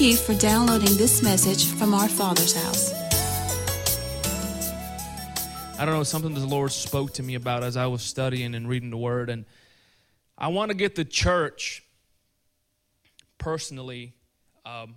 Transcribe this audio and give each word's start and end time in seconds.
Thank 0.00 0.12
you 0.12 0.16
for 0.16 0.34
downloading 0.40 0.96
this 0.96 1.22
message 1.22 1.66
from 1.66 1.92
our 1.92 2.08
Father's 2.08 2.54
house. 2.54 2.94
I 5.78 5.84
don't 5.84 5.92
know, 5.92 6.04
something 6.04 6.32
the 6.32 6.40
Lord 6.40 6.72
spoke 6.72 7.12
to 7.12 7.22
me 7.22 7.34
about 7.34 7.62
as 7.62 7.76
I 7.76 7.84
was 7.86 8.00
studying 8.00 8.54
and 8.54 8.66
reading 8.66 8.88
the 8.88 8.96
Word. 8.96 9.28
And 9.28 9.44
I 10.38 10.48
want 10.48 10.70
to 10.70 10.74
get 10.74 10.94
the 10.94 11.04
church 11.04 11.84
personally, 13.36 14.14
um, 14.64 14.94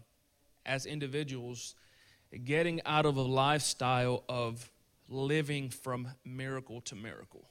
as 0.66 0.86
individuals, 0.86 1.76
getting 2.46 2.80
out 2.86 3.06
of 3.06 3.18
a 3.18 3.22
lifestyle 3.24 4.24
of 4.30 4.72
living 5.10 5.70
from 5.70 6.08
miracle 6.24 6.80
to 6.80 6.96
miracle 6.96 7.44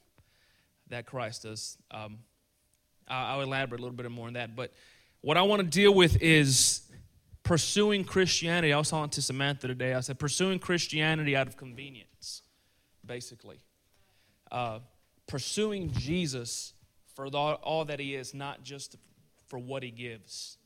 that 0.88 1.04
Christ 1.04 1.42
does. 1.42 1.76
Um, 1.90 2.20
I'll 3.06 3.42
elaborate 3.42 3.78
a 3.78 3.82
little 3.82 3.94
bit 3.94 4.10
more 4.10 4.28
on 4.28 4.32
that. 4.32 4.56
But 4.56 4.72
what 5.20 5.36
I 5.36 5.42
want 5.42 5.60
to 5.60 5.68
deal 5.68 5.92
with 5.92 6.22
is 6.22 6.81
pursuing 7.42 8.04
Christianity. 8.04 8.72
I 8.72 8.78
was 8.78 8.90
talking 8.90 9.10
to 9.10 9.22
Samantha 9.22 9.68
today. 9.68 9.94
I 9.94 10.00
said, 10.00 10.18
pursuing 10.18 10.58
Christianity 10.58 11.36
out 11.36 11.46
of 11.46 11.56
convenience, 11.56 12.42
basically. 13.04 13.58
Uh, 14.50 14.80
pursuing 15.26 15.92
Jesus 15.92 16.74
for 17.14 17.30
the, 17.30 17.38
all 17.38 17.84
that 17.84 18.00
he 18.00 18.14
is, 18.14 18.34
not 18.34 18.62
just 18.62 18.96
for 19.48 19.58
what 19.58 19.82
he 19.82 19.90
gives. 19.90 20.56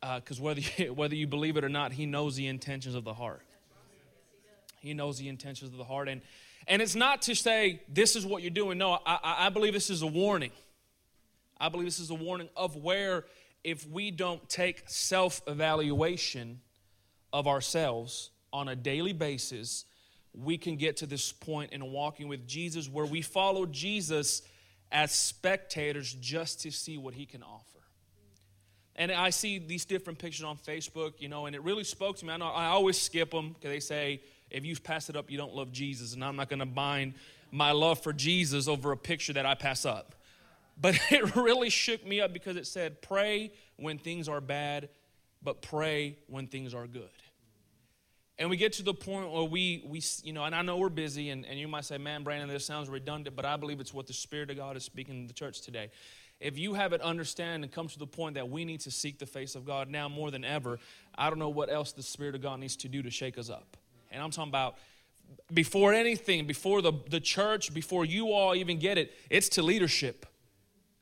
Because 0.00 0.40
uh, 0.40 0.42
whether, 0.42 0.60
whether 0.94 1.14
you 1.14 1.26
believe 1.26 1.56
it 1.56 1.64
or 1.64 1.68
not, 1.68 1.92
he 1.92 2.06
knows 2.06 2.36
the 2.36 2.46
intentions 2.46 2.94
of 2.94 3.04
the 3.04 3.14
heart. 3.14 3.42
He 4.80 4.94
knows 4.94 5.18
the 5.18 5.28
intentions 5.28 5.70
of 5.70 5.78
the 5.78 5.84
heart. 5.84 6.08
And, 6.08 6.22
and 6.66 6.82
it's 6.82 6.96
not 6.96 7.22
to 7.22 7.36
say, 7.36 7.82
this 7.88 8.16
is 8.16 8.26
what 8.26 8.42
you're 8.42 8.50
doing. 8.50 8.78
No, 8.78 8.98
I, 9.06 9.46
I 9.46 9.48
believe 9.48 9.72
this 9.72 9.90
is 9.90 10.02
a 10.02 10.06
warning. 10.06 10.50
I 11.58 11.68
believe 11.68 11.86
this 11.86 12.00
is 12.00 12.10
a 12.10 12.14
warning 12.14 12.48
of 12.56 12.74
where, 12.74 13.24
if 13.64 13.88
we 13.88 14.10
don't 14.10 14.46
take 14.48 14.82
self 14.86 15.40
evaluation 15.46 16.60
of 17.32 17.46
ourselves 17.46 18.30
on 18.52 18.68
a 18.68 18.76
daily 18.76 19.12
basis, 19.12 19.84
we 20.34 20.58
can 20.58 20.76
get 20.76 20.98
to 20.98 21.06
this 21.06 21.32
point 21.32 21.72
in 21.72 21.92
walking 21.92 22.28
with 22.28 22.46
Jesus 22.46 22.88
where 22.88 23.06
we 23.06 23.22
follow 23.22 23.66
Jesus 23.66 24.42
as 24.90 25.12
spectators 25.12 26.14
just 26.20 26.60
to 26.62 26.70
see 26.70 26.98
what 26.98 27.14
he 27.14 27.26
can 27.26 27.42
offer. 27.42 27.66
And 28.96 29.10
I 29.10 29.30
see 29.30 29.58
these 29.58 29.86
different 29.86 30.18
pictures 30.18 30.44
on 30.44 30.58
Facebook, 30.58 31.14
you 31.18 31.28
know, 31.28 31.46
and 31.46 31.56
it 31.56 31.62
really 31.62 31.84
spoke 31.84 32.18
to 32.18 32.26
me. 32.26 32.32
I 32.32 32.36
know 32.36 32.48
I 32.48 32.66
always 32.66 33.00
skip 33.00 33.30
them 33.30 33.50
because 33.52 33.70
they 33.70 33.80
say, 33.80 34.20
if 34.50 34.66
you 34.66 34.76
pass 34.76 35.08
it 35.08 35.16
up, 35.16 35.30
you 35.30 35.38
don't 35.38 35.54
love 35.54 35.72
Jesus. 35.72 36.12
And 36.12 36.22
I'm 36.22 36.36
not 36.36 36.50
going 36.50 36.60
to 36.60 36.66
bind 36.66 37.14
my 37.50 37.72
love 37.72 38.02
for 38.02 38.12
Jesus 38.12 38.68
over 38.68 38.92
a 38.92 38.96
picture 38.96 39.32
that 39.32 39.46
I 39.46 39.54
pass 39.54 39.86
up. 39.86 40.14
But 40.80 40.98
it 41.10 41.36
really 41.36 41.70
shook 41.70 42.06
me 42.06 42.20
up 42.20 42.32
because 42.32 42.56
it 42.56 42.66
said, 42.66 43.02
pray 43.02 43.52
when 43.76 43.98
things 43.98 44.28
are 44.28 44.40
bad, 44.40 44.88
but 45.42 45.62
pray 45.62 46.18
when 46.26 46.46
things 46.46 46.74
are 46.74 46.86
good. 46.86 47.10
And 48.38 48.48
we 48.50 48.56
get 48.56 48.72
to 48.74 48.82
the 48.82 48.94
point 48.94 49.30
where 49.30 49.44
we, 49.44 49.84
we 49.86 50.02
you 50.24 50.32
know, 50.32 50.44
and 50.44 50.54
I 50.54 50.62
know 50.62 50.78
we're 50.78 50.88
busy, 50.88 51.30
and, 51.30 51.44
and 51.46 51.58
you 51.58 51.68
might 51.68 51.84
say, 51.84 51.98
man, 51.98 52.24
Brandon, 52.24 52.48
this 52.48 52.64
sounds 52.64 52.88
redundant, 52.88 53.36
but 53.36 53.44
I 53.44 53.56
believe 53.56 53.78
it's 53.78 53.92
what 53.92 54.06
the 54.06 54.12
Spirit 54.12 54.50
of 54.50 54.56
God 54.56 54.76
is 54.76 54.84
speaking 54.84 55.22
to 55.22 55.28
the 55.28 55.34
church 55.34 55.60
today. 55.60 55.90
If 56.40 56.58
you 56.58 56.74
haven't 56.74 57.02
understand 57.02 57.62
and 57.62 57.72
come 57.72 57.86
to 57.86 57.98
the 57.98 58.06
point 58.06 58.34
that 58.34 58.48
we 58.48 58.64
need 58.64 58.80
to 58.80 58.90
seek 58.90 59.18
the 59.18 59.26
face 59.26 59.54
of 59.54 59.64
God 59.64 59.88
now 59.88 60.08
more 60.08 60.32
than 60.32 60.44
ever, 60.44 60.80
I 61.14 61.30
don't 61.30 61.38
know 61.38 61.50
what 61.50 61.70
else 61.70 61.92
the 61.92 62.02
Spirit 62.02 62.34
of 62.34 62.42
God 62.42 62.58
needs 62.58 62.74
to 62.76 62.88
do 62.88 63.02
to 63.02 63.10
shake 63.10 63.38
us 63.38 63.48
up. 63.48 63.76
And 64.10 64.20
I'm 64.20 64.30
talking 64.30 64.50
about 64.50 64.76
before 65.52 65.92
anything, 65.92 66.46
before 66.46 66.82
the, 66.82 66.92
the 67.10 67.20
church, 67.20 67.72
before 67.72 68.04
you 68.04 68.32
all 68.32 68.54
even 68.56 68.78
get 68.78 68.98
it, 68.98 69.12
it's 69.30 69.50
to 69.50 69.62
leadership 69.62 70.26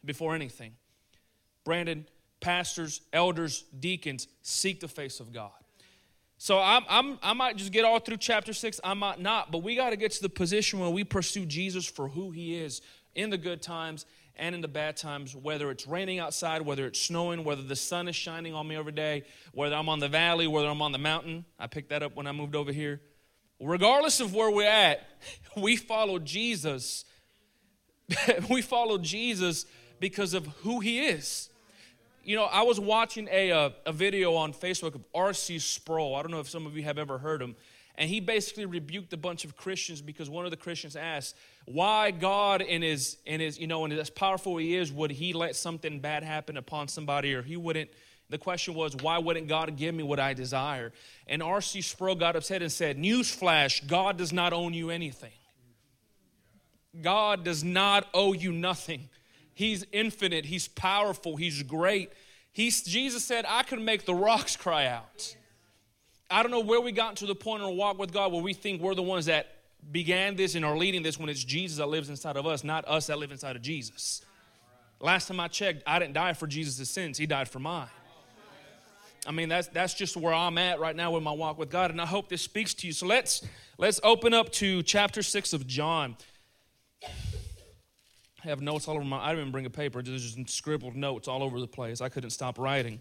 before 0.05 0.35
anything. 0.35 0.73
Brandon, 1.65 2.07
pastors, 2.41 3.03
elders, 3.13 3.65
deacons, 3.79 4.29
seek 4.43 4.81
the 4.81 4.89
face 4.89 5.21
of 5.21 5.33
God. 5.33 5.51
So 6.39 6.59
I'm, 6.59 6.85
I'm, 6.89 7.19
i 7.23 7.35
might 7.35 7.57
just 7.57 7.71
get 7.71 7.85
all 7.85 8.01
through 8.01 8.17
chapter 8.17 8.55
six, 8.55 8.81
I 8.83 8.95
might 8.95 9.21
not, 9.21 9.53
but 9.53 9.63
we 9.63 9.77
got 9.77 9.91
to 9.91 9.97
get 9.97 10.13
to 10.13 10.23
the 10.23 10.31
position 10.31 10.79
where 10.81 10.89
we 10.89 11.05
pursue 11.05 11.45
Jesus 11.45 11.85
for 11.85 12.09
who 12.09 12.31
he 12.31 12.57
is 12.57 12.81
in 13.15 13.29
the 13.29 13.37
good 13.37 13.61
times 13.61 14.07
and 14.37 14.55
in 14.55 14.63
the 14.63 14.69
bad 14.69 14.97
times, 14.97 15.37
whether 15.37 15.71
it's 15.71 15.87
raining 15.87 16.19
outside, 16.19 16.63
whether 16.63 16.87
it's 16.87 16.99
snowing, 16.99 17.45
whether 17.45 17.63
the 17.63 17.77
sun 17.77 18.09
is 18.09 18.17
shining 18.17 18.55
on 18.55 18.67
me 18.67 18.75
every 18.75 18.93
day, 18.93 19.25
whether 19.53 19.77
I'm 19.77 19.91
on 19.91 19.99
the 19.99 20.09
valley, 20.09 20.47
whether 20.47 20.69
I'm 20.69 20.81
on 20.81 20.93
the 20.93 20.99
mountain. 20.99 21.45
I 21.59 21.67
picked 21.67 21.91
that 21.91 22.03
up 22.03 22.17
when 22.17 22.27
I 22.27 22.33
moved 22.33 22.57
over 22.57 22.73
here. 22.73 23.03
Regardless 23.61 24.21
of 24.21 24.35
where 24.35 24.51
we're 24.51 24.67
at, 24.67 25.07
we 25.59 25.77
follow 25.77 26.19
Jesus. 26.19 27.05
we 28.49 28.63
follow 28.63 28.97
Jesus 28.97 29.67
because 30.01 30.35
of 30.35 30.47
who 30.63 30.81
he 30.81 31.07
is. 31.07 31.51
You 32.25 32.37
know, 32.37 32.45
I 32.45 32.63
was 32.63 32.81
watching 32.81 33.29
a, 33.31 33.53
uh, 33.53 33.71
a 33.87 33.93
video 33.93 34.35
on 34.35 34.53
Facebook 34.53 34.95
of 34.95 35.05
R.C. 35.15 35.59
Sproul. 35.59 36.17
I 36.17 36.23
don't 36.23 36.31
know 36.31 36.41
if 36.41 36.49
some 36.49 36.67
of 36.67 36.77
you 36.77 36.83
have 36.83 36.99
ever 36.99 37.19
heard 37.19 37.41
him. 37.41 37.55
And 37.97 38.09
he 38.09 38.21
basically 38.21 38.65
rebuked 38.65 39.13
a 39.13 39.17
bunch 39.17 39.45
of 39.45 39.57
Christians 39.57 40.01
because 40.01 40.31
one 40.31 40.45
of 40.45 40.51
the 40.51 40.57
Christians 40.57 40.97
asked, 40.97 41.37
why 41.67 42.11
God 42.11 42.63
in 42.63 42.83
his, 42.83 43.19
in 43.27 43.41
his, 43.41 43.59
you 43.59 43.67
know, 43.67 43.85
and 43.85 43.93
as 43.93 44.11
powerful 44.11 44.57
he 44.57 44.75
is, 44.75 44.91
would 44.91 45.11
he 45.11 45.33
let 45.33 45.55
something 45.55 46.01
bad 46.01 46.23
happen 46.23 46.57
upon 46.57 46.89
somebody 46.89 47.35
or 47.35 47.43
he 47.43 47.57
wouldn't, 47.57 47.91
the 48.31 48.39
question 48.39 48.75
was, 48.75 48.97
why 48.97 49.19
wouldn't 49.19 49.49
God 49.49 49.77
give 49.77 49.95
me 49.95 50.03
what 50.03 50.21
I 50.21 50.35
desire? 50.35 50.93
And 51.27 51.43
R.C. 51.43 51.83
Sproul 51.83 52.15
got 52.15 52.37
upset 52.37 52.63
and 52.63 52.71
said, 52.71 52.97
Newsflash, 52.97 53.87
God 53.87 54.17
does 54.17 54.33
not 54.33 54.53
own 54.53 54.73
you 54.73 54.91
anything. 54.91 55.33
God 57.03 57.45
does 57.45 57.63
not 57.63 58.07
owe 58.15 58.33
you 58.33 58.53
nothing. 58.53 59.09
He's 59.61 59.85
infinite, 59.93 60.47
He's 60.47 60.69
powerful, 60.69 61.37
He's 61.37 61.63
great. 61.63 62.11
He's, 62.51 62.83
Jesus 62.83 63.23
said, 63.23 63.45
I 63.47 63.63
can 63.63 63.85
make 63.85 64.07
the 64.07 64.15
rocks 64.15 64.57
cry 64.57 64.87
out. 64.87 65.37
I 66.31 66.43
don't 66.43 66.51
know 66.51 66.61
where 66.61 66.81
we 66.81 66.93
got 66.93 67.17
to 67.17 67.27
the 67.27 67.35
point 67.35 67.61
in 67.61 67.69
our 67.69 67.75
walk 67.75 67.99
with 67.99 68.11
God 68.11 68.33
where 68.33 68.41
we 68.41 68.55
think 68.55 68.81
we're 68.81 68.95
the 68.95 69.03
ones 69.03 69.27
that 69.27 69.49
began 69.93 70.35
this 70.35 70.55
and 70.55 70.65
are 70.65 70.79
leading 70.79 71.03
this 71.03 71.19
when 71.19 71.29
it's 71.29 71.45
Jesus 71.45 71.77
that 71.77 71.91
lives 71.91 72.09
inside 72.09 72.39
of 72.39 72.47
us, 72.47 72.65
not 72.65 72.89
us 72.89 73.09
that 73.09 73.19
live 73.19 73.33
inside 73.33 73.55
of 73.55 73.61
Jesus. 73.61 74.23
Last 74.99 75.29
time 75.29 75.39
I 75.39 75.49
checked, 75.49 75.83
I 75.87 75.99
didn't 75.99 76.15
die 76.15 76.33
for 76.33 76.47
Jesus' 76.47 76.89
sins, 76.89 77.19
He 77.19 77.27
died 77.27 77.47
for 77.47 77.59
mine. 77.59 77.89
I 79.27 79.33
mean, 79.33 79.51
that's, 79.51 79.69
that's 79.69 79.93
just 79.93 80.17
where 80.17 80.33
I'm 80.33 80.57
at 80.57 80.81
right 80.81 80.97
now 80.97 81.11
with 81.11 81.23
my 81.23 81.33
walk 81.33 81.59
with 81.59 81.69
God, 81.69 81.91
and 81.91 82.01
I 82.01 82.07
hope 82.07 82.31
this 82.31 82.41
speaks 82.41 82.73
to 82.73 82.87
you. 82.87 82.95
So 82.95 83.05
let's, 83.05 83.47
let's 83.77 84.01
open 84.03 84.33
up 84.33 84.51
to 84.53 84.83
chapter 84.85 85.23
6 85.23 85.53
of 85.53 85.67
John. 85.67 86.17
I 88.43 88.49
have 88.49 88.63
notes 88.63 88.89
all 88.89 88.97
over 88.97 89.05
my. 89.05 89.19
I 89.19 89.29
didn't 89.31 89.41
even 89.41 89.53
bring 89.53 89.67
a 89.67 89.71
paper. 89.71 90.03
There's 90.03 90.35
just 90.35 90.57
scribbled 90.57 90.97
notes 90.97 91.29
all 91.29 91.43
over 91.43 91.61
the 91.61 91.67
place. 91.67 92.01
I 92.01 92.09
couldn't 92.09 92.31
stop 92.31 92.59
writing. 92.59 93.01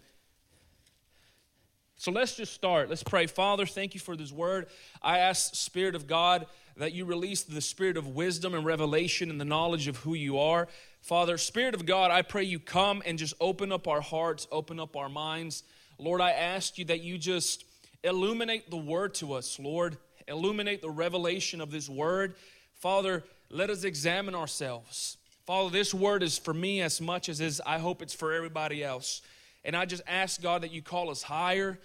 So 1.96 2.10
let's 2.10 2.34
just 2.34 2.52
start. 2.52 2.88
Let's 2.88 3.02
pray. 3.02 3.26
Father, 3.26 3.66
thank 3.66 3.94
you 3.94 4.00
for 4.00 4.16
this 4.16 4.32
word. 4.32 4.66
I 5.02 5.18
ask, 5.18 5.54
Spirit 5.54 5.94
of 5.94 6.06
God, 6.06 6.46
that 6.76 6.92
you 6.92 7.04
release 7.04 7.42
the 7.42 7.60
spirit 7.60 7.96
of 7.96 8.08
wisdom 8.08 8.54
and 8.54 8.64
revelation 8.64 9.30
and 9.30 9.38
the 9.38 9.44
knowledge 9.44 9.86
of 9.86 9.98
who 9.98 10.14
you 10.14 10.38
are. 10.38 10.68
Father, 11.02 11.36
Spirit 11.36 11.74
of 11.74 11.84
God, 11.84 12.10
I 12.10 12.22
pray 12.22 12.42
you 12.42 12.58
come 12.58 13.02
and 13.04 13.18
just 13.18 13.34
open 13.40 13.70
up 13.70 13.86
our 13.86 14.00
hearts, 14.00 14.46
open 14.50 14.80
up 14.80 14.96
our 14.96 15.10
minds. 15.10 15.62
Lord, 15.98 16.20
I 16.22 16.30
ask 16.30 16.78
you 16.78 16.86
that 16.86 17.02
you 17.02 17.18
just 17.18 17.64
illuminate 18.02 18.70
the 18.70 18.78
word 18.78 19.14
to 19.16 19.34
us, 19.34 19.58
Lord. 19.58 19.98
Illuminate 20.26 20.80
the 20.80 20.90
revelation 20.90 21.60
of 21.60 21.70
this 21.70 21.88
word. 21.88 22.34
Father, 22.74 23.24
let 23.50 23.68
us 23.68 23.84
examine 23.84 24.34
ourselves. 24.34 25.18
Father, 25.50 25.70
this 25.70 25.92
word 25.92 26.22
is 26.22 26.38
for 26.38 26.54
me 26.54 26.80
as 26.80 27.00
much 27.00 27.28
as 27.28 27.40
is, 27.40 27.60
I 27.66 27.80
hope 27.80 28.02
it's 28.02 28.14
for 28.14 28.32
everybody 28.32 28.84
else. 28.84 29.20
And 29.64 29.74
I 29.74 29.84
just 29.84 30.04
ask, 30.06 30.40
God, 30.40 30.62
that 30.62 30.70
you 30.70 30.80
call 30.80 31.10
us 31.10 31.24
higher, 31.24 31.80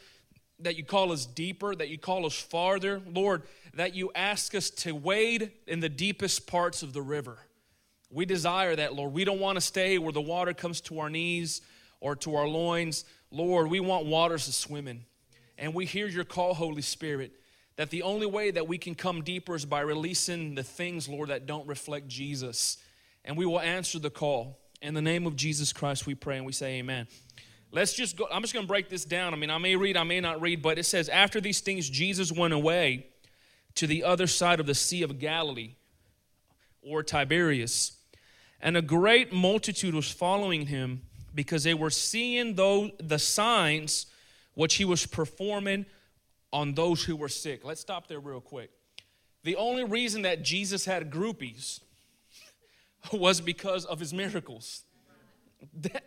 that 0.59 0.77
you 0.77 0.83
call 0.83 1.11
us 1.11 1.25
deeper, 1.25 1.73
that 1.73 1.89
you 1.89 1.97
call 1.97 2.27
us 2.27 2.39
farther. 2.39 3.01
Lord, 3.11 3.41
that 3.73 3.95
you 3.95 4.11
ask 4.13 4.53
us 4.53 4.69
to 4.69 4.93
wade 4.93 5.51
in 5.65 5.79
the 5.79 5.89
deepest 5.89 6.45
parts 6.45 6.83
of 6.83 6.93
the 6.93 7.01
river. 7.01 7.39
We 8.11 8.27
desire 8.27 8.75
that, 8.75 8.93
Lord. 8.93 9.13
We 9.13 9.25
don't 9.25 9.39
want 9.39 9.55
to 9.55 9.61
stay 9.61 9.97
where 9.97 10.13
the 10.13 10.21
water 10.21 10.53
comes 10.53 10.79
to 10.81 10.99
our 10.99 11.09
knees 11.09 11.61
or 12.01 12.15
to 12.17 12.35
our 12.35 12.47
loins. 12.47 13.03
Lord, 13.31 13.71
we 13.71 13.79
want 13.79 14.05
waters 14.05 14.45
to 14.45 14.51
swim 14.51 14.87
in. 14.87 15.05
And 15.57 15.73
we 15.73 15.87
hear 15.87 16.05
your 16.05 16.23
call, 16.23 16.53
Holy 16.53 16.83
Spirit, 16.83 17.31
that 17.77 17.89
the 17.89 18.03
only 18.03 18.27
way 18.27 18.51
that 18.51 18.67
we 18.67 18.77
can 18.77 18.93
come 18.93 19.23
deeper 19.23 19.55
is 19.55 19.65
by 19.65 19.81
releasing 19.81 20.53
the 20.53 20.61
things, 20.61 21.09
Lord, 21.09 21.29
that 21.29 21.47
don't 21.47 21.65
reflect 21.65 22.07
Jesus 22.07 22.77
and 23.25 23.35
we 23.35 23.45
will 23.45 23.59
answer 23.59 23.99
the 23.99 24.09
call. 24.09 24.59
In 24.81 24.93
the 24.93 25.01
name 25.01 25.25
of 25.25 25.35
Jesus 25.35 25.73
Christ, 25.73 26.05
we 26.05 26.15
pray 26.15 26.37
and 26.37 26.45
we 26.45 26.53
say 26.53 26.75
amen. 26.75 27.07
Let's 27.71 27.93
just 27.93 28.15
go. 28.15 28.27
I'm 28.31 28.41
just 28.41 28.53
going 28.53 28.65
to 28.65 28.67
break 28.67 28.87
this 28.87 29.03
down. 29.03 29.33
I 29.33 29.37
mean, 29.37 29.49
I 29.49 29.57
may 29.57 29.75
read, 29.75 29.97
I 29.97 30.03
may 30.03 30.21
not 30.21 30.39
read, 30.39 30.61
but 30.61 30.77
it 30.77 30.85
says, 30.85 31.09
After 31.09 31.41
these 31.41 31.59
things, 31.59 31.89
Jesus 31.89 32.31
went 32.31 32.53
away 32.53 33.07
to 33.75 33.87
the 33.87 34.03
other 34.03 34.27
side 34.27 34.61
of 34.61 34.65
the 34.65 34.75
Sea 34.75 35.01
of 35.01 35.19
Galilee 35.19 35.75
or 36.81 37.03
Tiberias. 37.03 37.97
And 38.61 38.77
a 38.77 38.81
great 38.81 39.33
multitude 39.33 39.93
was 39.93 40.09
following 40.09 40.67
him 40.67 41.01
because 41.33 41.65
they 41.65 41.73
were 41.73 41.89
seeing 41.89 42.55
those, 42.55 42.91
the 42.99 43.19
signs 43.19 44.05
which 44.53 44.75
he 44.75 44.85
was 44.85 45.05
performing 45.05 45.85
on 46.53 46.73
those 46.73 47.03
who 47.03 47.17
were 47.17 47.27
sick. 47.27 47.65
Let's 47.65 47.81
stop 47.81 48.07
there 48.07 48.19
real 48.19 48.39
quick. 48.39 48.71
The 49.43 49.57
only 49.57 49.83
reason 49.83 50.21
that 50.21 50.43
Jesus 50.43 50.85
had 50.85 51.11
groupies 51.11 51.81
was 53.13 53.41
because 53.41 53.85
of 53.85 53.99
his 53.99 54.13
miracles. 54.13 54.83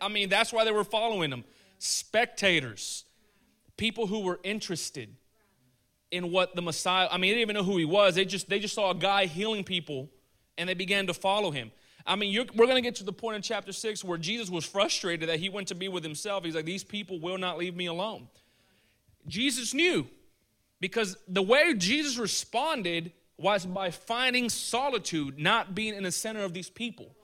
I 0.01 0.07
mean, 0.07 0.29
that's 0.29 0.53
why 0.53 0.65
they 0.65 0.71
were 0.71 0.83
following 0.83 1.31
him. 1.31 1.43
Spectators, 1.79 3.05
people 3.77 4.07
who 4.07 4.21
were 4.21 4.39
interested 4.43 5.15
in 6.11 6.31
what 6.31 6.55
the 6.55 6.61
Messiah, 6.61 7.07
I 7.11 7.17
mean, 7.17 7.31
they 7.31 7.39
didn't 7.39 7.41
even 7.41 7.55
know 7.55 7.63
who 7.63 7.77
he 7.77 7.85
was. 7.85 8.15
They 8.15 8.25
just, 8.25 8.49
they 8.49 8.59
just 8.59 8.73
saw 8.73 8.91
a 8.91 8.95
guy 8.95 9.25
healing 9.25 9.63
people 9.63 10.09
and 10.57 10.67
they 10.67 10.73
began 10.73 11.07
to 11.07 11.13
follow 11.13 11.51
him. 11.51 11.71
I 12.05 12.15
mean, 12.15 12.47
we're 12.55 12.65
going 12.65 12.75
to 12.75 12.81
get 12.81 12.95
to 12.95 13.03
the 13.03 13.13
point 13.13 13.35
in 13.35 13.41
chapter 13.41 13.71
6 13.71 14.03
where 14.03 14.17
Jesus 14.17 14.49
was 14.49 14.65
frustrated 14.65 15.29
that 15.29 15.39
he 15.39 15.49
went 15.49 15.67
to 15.67 15.75
be 15.75 15.87
with 15.87 16.03
himself. 16.03 16.43
He's 16.43 16.55
like, 16.55 16.65
These 16.65 16.83
people 16.83 17.19
will 17.19 17.37
not 17.37 17.57
leave 17.57 17.75
me 17.75 17.85
alone. 17.85 18.27
Jesus 19.27 19.73
knew 19.73 20.07
because 20.79 21.17
the 21.27 21.41
way 21.41 21.73
Jesus 21.75 22.17
responded 22.17 23.11
was 23.39 23.65
by 23.65 23.89
finding 23.89 24.49
solitude, 24.49 25.39
not 25.39 25.73
being 25.73 25.95
in 25.95 26.03
the 26.03 26.11
center 26.11 26.43
of 26.43 26.53
these 26.53 26.69
people. 26.69 27.15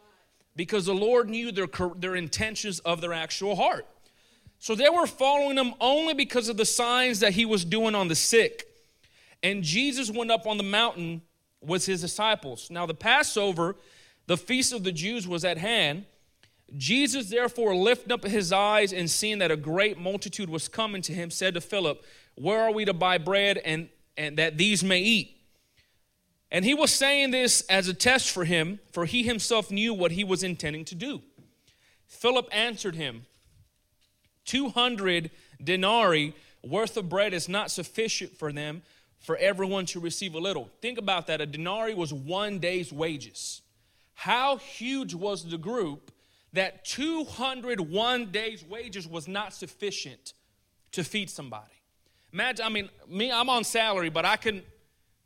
Because 0.56 0.86
the 0.86 0.94
Lord 0.94 1.30
knew 1.30 1.52
their, 1.52 1.68
their 1.98 2.16
intentions 2.16 2.80
of 2.80 3.02
their 3.02 3.14
actual 3.14 3.56
heart. 3.56 3.86
So 4.58 4.74
they 4.74 4.90
were 4.90 5.06
following 5.06 5.58
him 5.58 5.74
only 5.82 6.14
because 6.14 6.48
of 6.48 6.56
the 6.56 6.66
signs 6.66 7.20
that 7.20 7.34
he 7.34 7.46
was 7.46 7.66
doing 7.66 7.94
on 7.94 8.08
the 8.08 8.16
sick. 8.16 8.66
And 9.44 9.64
Jesus 9.64 10.10
went 10.10 10.32
up 10.32 10.48
on 10.48 10.58
the 10.58 10.64
mountain 10.64 11.22
with 11.62 11.86
his 11.86 12.02
disciples. 12.02 12.70
Now, 12.72 12.86
the 12.86 12.94
Passover 12.94 13.76
the 14.28 14.38
feast 14.38 14.74
of 14.74 14.84
the 14.84 14.92
Jews 14.92 15.28
was 15.28 15.46
at 15.46 15.58
hand. 15.58 16.06
Jesus, 16.76 17.30
therefore, 17.30 17.76
lifted 17.76 18.12
up 18.12 18.24
his 18.24 18.52
eyes 18.52 18.92
and 18.92 19.10
seeing 19.10 19.38
that 19.40 19.52
a 19.52 19.58
great 19.58 20.00
multitude 20.00 20.50
was 20.50 20.68
coming 20.68 21.02
to 21.04 21.14
him, 21.14 21.30
said 21.30 21.54
to 21.54 21.62
Philip, 21.62 22.04
Where 22.36 22.62
are 22.62 22.72
we 22.72 22.86
to 22.86 22.94
buy 22.94 23.20
bread 23.20 23.60
and, 23.60 23.90
and 24.18 24.38
that 24.38 24.58
these 24.58 24.84
may 24.84 25.00
eat? 25.00 25.35
And 26.52 26.64
he 26.64 26.74
was 26.74 26.92
saying 26.92 27.32
this 27.32 27.62
as 27.70 27.88
a 27.88 27.94
test 27.94 28.32
for 28.32 28.46
him, 28.46 28.80
for 28.92 29.06
he 29.06 29.24
himself 29.24 29.72
knew 29.72 29.94
what 29.94 30.12
he 30.12 30.24
was 30.24 30.44
intending 30.44 30.86
to 30.86 30.96
do. 30.96 31.22
Philip 32.08 32.48
answered 32.52 32.96
him, 32.96 33.26
200 34.46 35.32
denarii 35.64 36.36
worth 36.64 36.98
of 36.98 37.10
bread 37.10 37.34
is 37.34 37.50
not 37.50 37.72
sufficient 37.72 38.38
for 38.38 38.52
them, 38.52 38.84
for 39.20 39.36
everyone 39.38 39.88
to 39.88 40.00
receive 40.00 40.36
a 40.36 40.40
little. 40.40 40.70
Think 40.82 41.00
about 41.00 41.28
that. 41.28 41.42
A 41.42 41.48
denarii 41.48 41.96
was 41.96 42.14
one 42.14 42.60
day's 42.60 42.94
wages. 42.94 43.62
How 44.14 44.58
huge 44.58 45.14
was 45.16 45.44
the 45.44 45.58
group 45.58 46.12
that 46.54 46.86
201 46.86 48.32
days' 48.32 48.64
wages 48.64 49.08
was 49.08 49.28
not 49.28 49.54
sufficient 49.54 50.34
to 50.92 51.04
feed 51.04 51.30
somebody? 51.30 51.74
Imagine, 52.32 52.66
I 52.66 52.70
mean, 52.70 52.90
me, 53.10 53.32
I'm 53.32 53.50
on 53.50 53.64
salary, 53.64 54.10
but 54.10 54.26
I 54.26 54.38
can, 54.38 54.62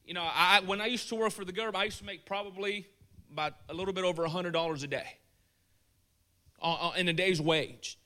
you 0.10 0.16
know, 0.16 0.24
I, 0.24 0.62
when 0.66 0.82
I 0.82 0.88
used 0.88 1.08
to 1.10 1.16
work 1.16 1.32
for 1.32 1.46
the 1.46 1.52
government, 1.52 1.78
I 1.78 1.84
used 1.84 2.00
to 2.00 2.06
make 2.06 2.26
probably 2.26 2.88
about 3.32 3.54
a 3.70 3.76
little 3.76 3.94
bit 3.94 4.04
over 4.04 4.26
$100 4.26 4.84
a 4.84 4.88
day 4.88 5.18
in 6.98 7.08
a 7.08 7.14
day's 7.14 7.40
wage. 7.40 8.00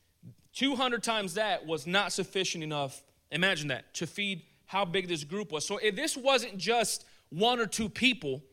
200 0.53 1.01
times 1.01 1.35
that 1.35 1.65
was 1.65 1.87
not 1.87 2.11
sufficient 2.11 2.61
enough, 2.61 3.01
imagine 3.31 3.69
that, 3.69 3.93
to 3.93 4.05
feed 4.05 4.41
how 4.65 4.83
big 4.83 5.07
this 5.07 5.23
group 5.23 5.49
was. 5.53 5.65
So 5.65 5.77
if 5.77 5.95
this 5.95 6.17
wasn't 6.17 6.57
just 6.57 7.05
one 7.29 7.57
or 7.57 7.65
two 7.65 7.87
people, 7.87 8.43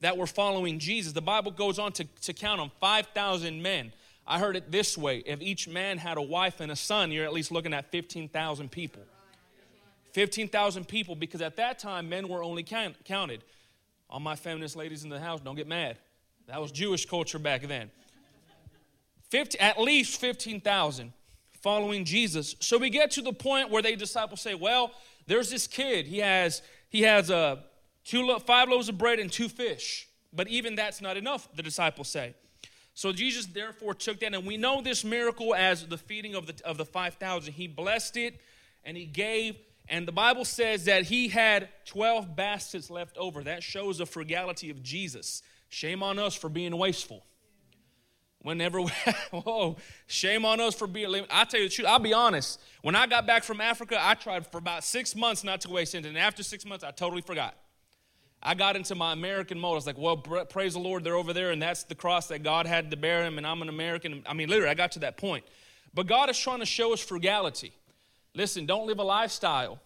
that 0.00 0.16
were 0.16 0.26
following 0.26 0.78
Jesus. 0.78 1.12
The 1.12 1.20
Bible 1.20 1.52
goes 1.52 1.78
on 1.78 1.92
to, 1.92 2.04
to 2.22 2.32
count 2.32 2.58
on 2.58 2.70
5,000 2.80 3.62
men. 3.62 3.92
I 4.26 4.38
heard 4.38 4.56
it 4.56 4.72
this 4.72 4.96
way 4.96 5.18
if 5.26 5.42
each 5.42 5.68
man 5.68 5.98
had 5.98 6.16
a 6.16 6.22
wife 6.22 6.60
and 6.60 6.72
a 6.72 6.76
son, 6.76 7.12
you're 7.12 7.26
at 7.26 7.34
least 7.34 7.52
looking 7.52 7.74
at 7.74 7.92
15,000 7.92 8.70
people. 8.70 9.02
15,000 10.12 10.86
people, 10.86 11.14
because 11.14 11.40
at 11.40 11.56
that 11.56 11.78
time, 11.78 12.08
men 12.08 12.28
were 12.28 12.42
only 12.42 12.62
count, 12.62 12.96
counted. 13.04 13.42
All 14.08 14.20
my 14.20 14.36
feminist 14.36 14.76
ladies 14.76 15.04
in 15.04 15.10
the 15.10 15.20
house, 15.20 15.40
don't 15.40 15.56
get 15.56 15.68
mad. 15.68 15.96
That 16.46 16.60
was 16.60 16.72
Jewish 16.72 17.06
culture 17.06 17.38
back 17.38 17.62
then. 17.62 17.90
50, 19.30 19.58
at 19.60 19.80
least 19.80 20.20
15,000 20.20 21.12
following 21.62 22.04
Jesus. 22.04 22.56
So 22.60 22.78
we 22.78 22.90
get 22.90 23.12
to 23.12 23.22
the 23.22 23.32
point 23.32 23.70
where 23.70 23.82
they 23.82 23.94
disciples 23.94 24.40
say, 24.40 24.54
well, 24.54 24.92
there's 25.26 25.50
this 25.50 25.66
kid. 25.66 26.06
He 26.06 26.18
has, 26.18 26.62
he 26.88 27.02
has 27.02 27.30
a 27.30 27.62
Two, 28.04 28.38
five 28.40 28.68
loaves 28.68 28.88
of 28.88 28.98
bread 28.98 29.18
and 29.18 29.30
two 29.30 29.48
fish. 29.48 30.08
But 30.32 30.48
even 30.48 30.74
that's 30.74 31.00
not 31.00 31.16
enough, 31.16 31.48
the 31.54 31.62
disciples 31.62 32.08
say. 32.08 32.34
So 32.94 33.12
Jesus 33.12 33.46
therefore 33.46 33.94
took 33.94 34.20
that, 34.20 34.34
and 34.34 34.46
we 34.46 34.56
know 34.56 34.82
this 34.82 35.04
miracle 35.04 35.54
as 35.54 35.86
the 35.86 35.96
feeding 35.98 36.34
of 36.34 36.46
the, 36.46 36.54
of 36.64 36.76
the 36.76 36.84
5,000. 36.84 37.52
He 37.52 37.66
blessed 37.66 38.16
it 38.16 38.40
and 38.84 38.96
he 38.96 39.06
gave, 39.06 39.56
and 39.90 40.06
the 40.06 40.12
Bible 40.12 40.44
says 40.44 40.84
that 40.84 41.02
he 41.02 41.26
had 41.26 41.68
12 41.86 42.36
baskets 42.36 42.90
left 42.90 43.18
over. 43.18 43.42
That 43.42 43.64
shows 43.64 43.98
the 43.98 44.06
frugality 44.06 44.70
of 44.70 44.84
Jesus. 44.84 45.42
Shame 45.68 46.00
on 46.00 46.16
us 46.18 46.36
for 46.36 46.48
being 46.48 46.78
wasteful. 46.78 47.24
Whenever, 48.42 48.80
we, 48.80 48.90
whoa, 49.32 49.76
shame 50.06 50.44
on 50.44 50.60
us 50.60 50.76
for 50.76 50.86
being, 50.86 51.26
I'll 51.28 51.44
tell 51.44 51.60
you 51.60 51.68
the 51.68 51.74
truth, 51.74 51.88
I'll 51.88 51.98
be 51.98 52.12
honest. 52.12 52.60
When 52.82 52.94
I 52.94 53.08
got 53.08 53.26
back 53.26 53.42
from 53.42 53.60
Africa, 53.60 53.98
I 54.00 54.14
tried 54.14 54.46
for 54.46 54.58
about 54.58 54.84
six 54.84 55.16
months 55.16 55.42
not 55.42 55.60
to 55.62 55.70
waste 55.70 55.94
anything. 55.96 56.16
And 56.16 56.24
after 56.24 56.44
six 56.44 56.64
months, 56.64 56.84
I 56.84 56.92
totally 56.92 57.22
forgot. 57.22 57.56
I 58.40 58.54
got 58.54 58.76
into 58.76 58.94
my 58.94 59.12
American 59.12 59.58
mode. 59.58 59.72
I 59.72 59.74
was 59.74 59.86
like, 59.86 59.98
well, 59.98 60.16
praise 60.16 60.74
the 60.74 60.78
Lord, 60.78 61.02
they're 61.02 61.16
over 61.16 61.32
there, 61.32 61.50
and 61.50 61.60
that's 61.60 61.82
the 61.82 61.96
cross 61.96 62.28
that 62.28 62.44
God 62.44 62.66
had 62.66 62.92
to 62.92 62.96
bear 62.96 63.24
him, 63.24 63.38
and 63.38 63.46
I'm 63.46 63.60
an 63.60 63.68
American. 63.68 64.22
I 64.24 64.34
mean, 64.34 64.48
literally, 64.48 64.70
I 64.70 64.74
got 64.74 64.92
to 64.92 65.00
that 65.00 65.16
point. 65.16 65.44
But 65.92 66.06
God 66.06 66.30
is 66.30 66.38
trying 66.38 66.60
to 66.60 66.66
show 66.66 66.92
us 66.92 67.00
frugality. 67.00 67.72
Listen, 68.34 68.66
don't 68.66 68.86
live 68.86 68.98
a 68.98 69.04
lifestyle. 69.04 69.80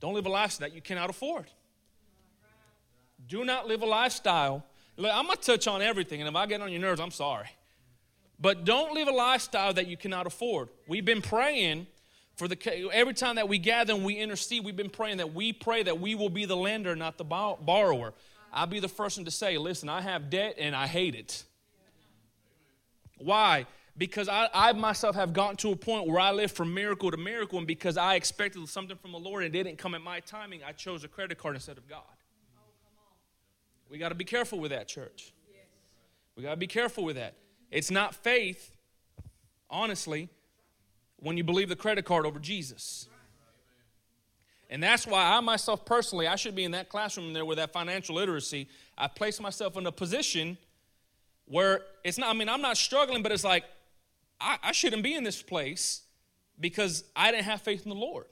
Don't 0.00 0.14
live 0.14 0.26
a 0.26 0.30
lifestyle 0.30 0.68
that 0.68 0.74
you 0.74 0.80
cannot 0.80 1.10
afford. 1.10 1.46
Do 3.26 3.44
not 3.44 3.68
live 3.68 3.82
a 3.82 3.86
lifestyle. 3.86 4.64
I'm 4.98 5.26
going 5.26 5.36
to 5.36 5.42
touch 5.42 5.66
on 5.66 5.82
everything, 5.82 6.20
and 6.20 6.28
if 6.28 6.34
I 6.34 6.46
get 6.46 6.60
on 6.60 6.70
your 6.70 6.80
nerves, 6.80 7.00
I'm 7.00 7.10
sorry. 7.10 7.48
But 8.38 8.64
don't 8.64 8.94
live 8.94 9.08
a 9.08 9.12
lifestyle 9.12 9.72
that 9.74 9.86
you 9.86 9.96
cannot 9.96 10.26
afford. 10.26 10.68
We've 10.88 11.04
been 11.04 11.22
praying 11.22 11.86
for 12.36 12.48
the 12.48 12.90
every 12.92 13.12
time 13.12 13.36
that 13.36 13.48
we 13.48 13.58
gather 13.58 13.92
and 13.92 14.02
we 14.02 14.14
intercede, 14.14 14.64
we've 14.64 14.76
been 14.76 14.88
praying 14.88 15.18
that 15.18 15.34
we 15.34 15.52
pray 15.52 15.82
that 15.82 16.00
we 16.00 16.14
will 16.14 16.30
be 16.30 16.46
the 16.46 16.56
lender, 16.56 16.96
not 16.96 17.18
the 17.18 17.24
borrower. 17.24 18.14
I'll 18.52 18.66
be 18.66 18.80
the 18.80 18.88
first 18.88 19.18
one 19.18 19.26
to 19.26 19.30
say, 19.30 19.58
listen, 19.58 19.90
I 19.90 20.00
have 20.00 20.30
debt 20.30 20.56
and 20.58 20.74
I 20.74 20.86
hate 20.86 21.14
it. 21.14 21.44
Why? 23.18 23.66
Because 23.96 24.28
I, 24.28 24.48
I 24.54 24.72
myself 24.72 25.16
have 25.16 25.32
gotten 25.32 25.56
to 25.58 25.72
a 25.72 25.76
point 25.76 26.06
where 26.08 26.20
I 26.20 26.30
live 26.30 26.52
from 26.52 26.72
miracle 26.72 27.10
to 27.10 27.16
miracle, 27.16 27.58
and 27.58 27.66
because 27.66 27.96
I 27.96 28.14
expected 28.14 28.66
something 28.68 28.96
from 28.96 29.12
the 29.12 29.18
Lord 29.18 29.44
and 29.44 29.54
it 29.54 29.62
didn't 29.62 29.78
come 29.78 29.94
at 29.94 30.00
my 30.00 30.20
timing, 30.20 30.62
I 30.66 30.72
chose 30.72 31.04
a 31.04 31.08
credit 31.08 31.38
card 31.38 31.54
instead 31.56 31.76
of 31.76 31.88
God. 31.88 32.02
We 33.90 33.98
got 33.98 34.10
to 34.10 34.14
be 34.14 34.24
careful 34.24 34.60
with 34.60 34.70
that, 34.70 34.88
church. 34.88 35.32
We 36.36 36.42
got 36.42 36.50
to 36.50 36.56
be 36.56 36.68
careful 36.68 37.04
with 37.04 37.16
that. 37.16 37.34
It's 37.70 37.90
not 37.90 38.14
faith, 38.14 38.72
honestly 39.68 40.30
when 41.20 41.36
you 41.36 41.44
believe 41.44 41.68
the 41.68 41.76
credit 41.76 42.04
card 42.04 42.26
over 42.26 42.38
Jesus. 42.38 43.08
And 44.68 44.82
that's 44.82 45.06
why 45.06 45.24
I 45.24 45.40
myself 45.40 45.84
personally, 45.84 46.26
I 46.26 46.36
should 46.36 46.54
be 46.54 46.64
in 46.64 46.72
that 46.72 46.88
classroom 46.88 47.32
there 47.32 47.44
with 47.44 47.58
that 47.58 47.72
financial 47.72 48.14
literacy. 48.14 48.68
I 48.96 49.08
place 49.08 49.40
myself 49.40 49.76
in 49.76 49.86
a 49.86 49.92
position 49.92 50.56
where 51.46 51.82
it's 52.04 52.18
not, 52.18 52.30
I 52.30 52.38
mean, 52.38 52.48
I'm 52.48 52.62
not 52.62 52.76
struggling, 52.76 53.22
but 53.22 53.32
it's 53.32 53.44
like, 53.44 53.64
I, 54.40 54.58
I 54.62 54.72
shouldn't 54.72 55.02
be 55.02 55.14
in 55.14 55.24
this 55.24 55.42
place 55.42 56.02
because 56.58 57.04
I 57.14 57.30
didn't 57.30 57.44
have 57.44 57.62
faith 57.62 57.84
in 57.84 57.90
the 57.90 57.96
Lord. 57.96 58.26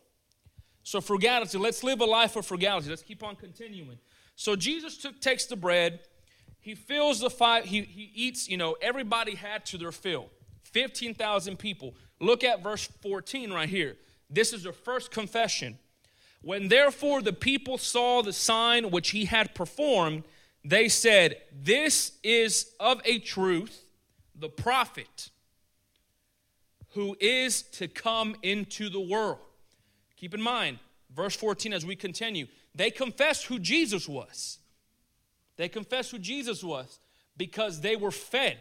So, 0.82 1.00
frugality, 1.00 1.58
let's 1.58 1.84
live 1.84 2.00
a 2.00 2.06
life 2.06 2.36
of 2.36 2.46
frugality. 2.46 2.88
Let's 2.88 3.02
keep 3.02 3.22
on 3.22 3.36
continuing. 3.36 3.98
So, 4.36 4.56
Jesus 4.56 4.96
took, 4.96 5.20
takes 5.20 5.44
the 5.46 5.56
bread, 5.56 6.00
he 6.60 6.74
fills 6.74 7.20
the 7.20 7.30
five, 7.30 7.64
he, 7.64 7.82
he 7.82 8.10
eats, 8.14 8.48
you 8.48 8.56
know, 8.56 8.76
everybody 8.80 9.34
had 9.34 9.66
to 9.66 9.78
their 9.78 9.92
fill. 9.92 10.30
15,000 10.64 11.58
people. 11.58 11.94
Look 12.20 12.44
at 12.44 12.62
verse 12.62 12.88
14 13.02 13.52
right 13.52 13.68
here. 13.68 13.96
This 14.28 14.52
is 14.52 14.64
the 14.64 14.72
first 14.72 15.10
confession. 15.10 15.78
When 16.42 16.68
therefore 16.68 17.22
the 17.22 17.32
people 17.32 17.78
saw 17.78 18.22
the 18.22 18.32
sign 18.32 18.90
which 18.90 19.10
he 19.10 19.24
had 19.24 19.54
performed, 19.54 20.24
they 20.64 20.88
said, 20.88 21.40
This 21.52 22.12
is 22.22 22.72
of 22.78 23.00
a 23.04 23.18
truth 23.18 23.82
the 24.34 24.48
prophet 24.48 25.30
who 26.98 27.16
is 27.20 27.62
to 27.62 27.86
come 27.86 28.34
into 28.42 28.88
the 28.88 28.98
world. 28.98 29.38
Keep 30.16 30.34
in 30.34 30.42
mind, 30.42 30.80
verse 31.14 31.36
14 31.36 31.72
as 31.72 31.86
we 31.86 31.94
continue, 31.94 32.48
they 32.74 32.90
confessed 32.90 33.46
who 33.46 33.60
Jesus 33.60 34.08
was. 34.08 34.58
They 35.56 35.68
confessed 35.68 36.10
who 36.10 36.18
Jesus 36.18 36.64
was 36.64 36.98
because 37.36 37.82
they 37.82 37.94
were 37.94 38.10
fed 38.10 38.58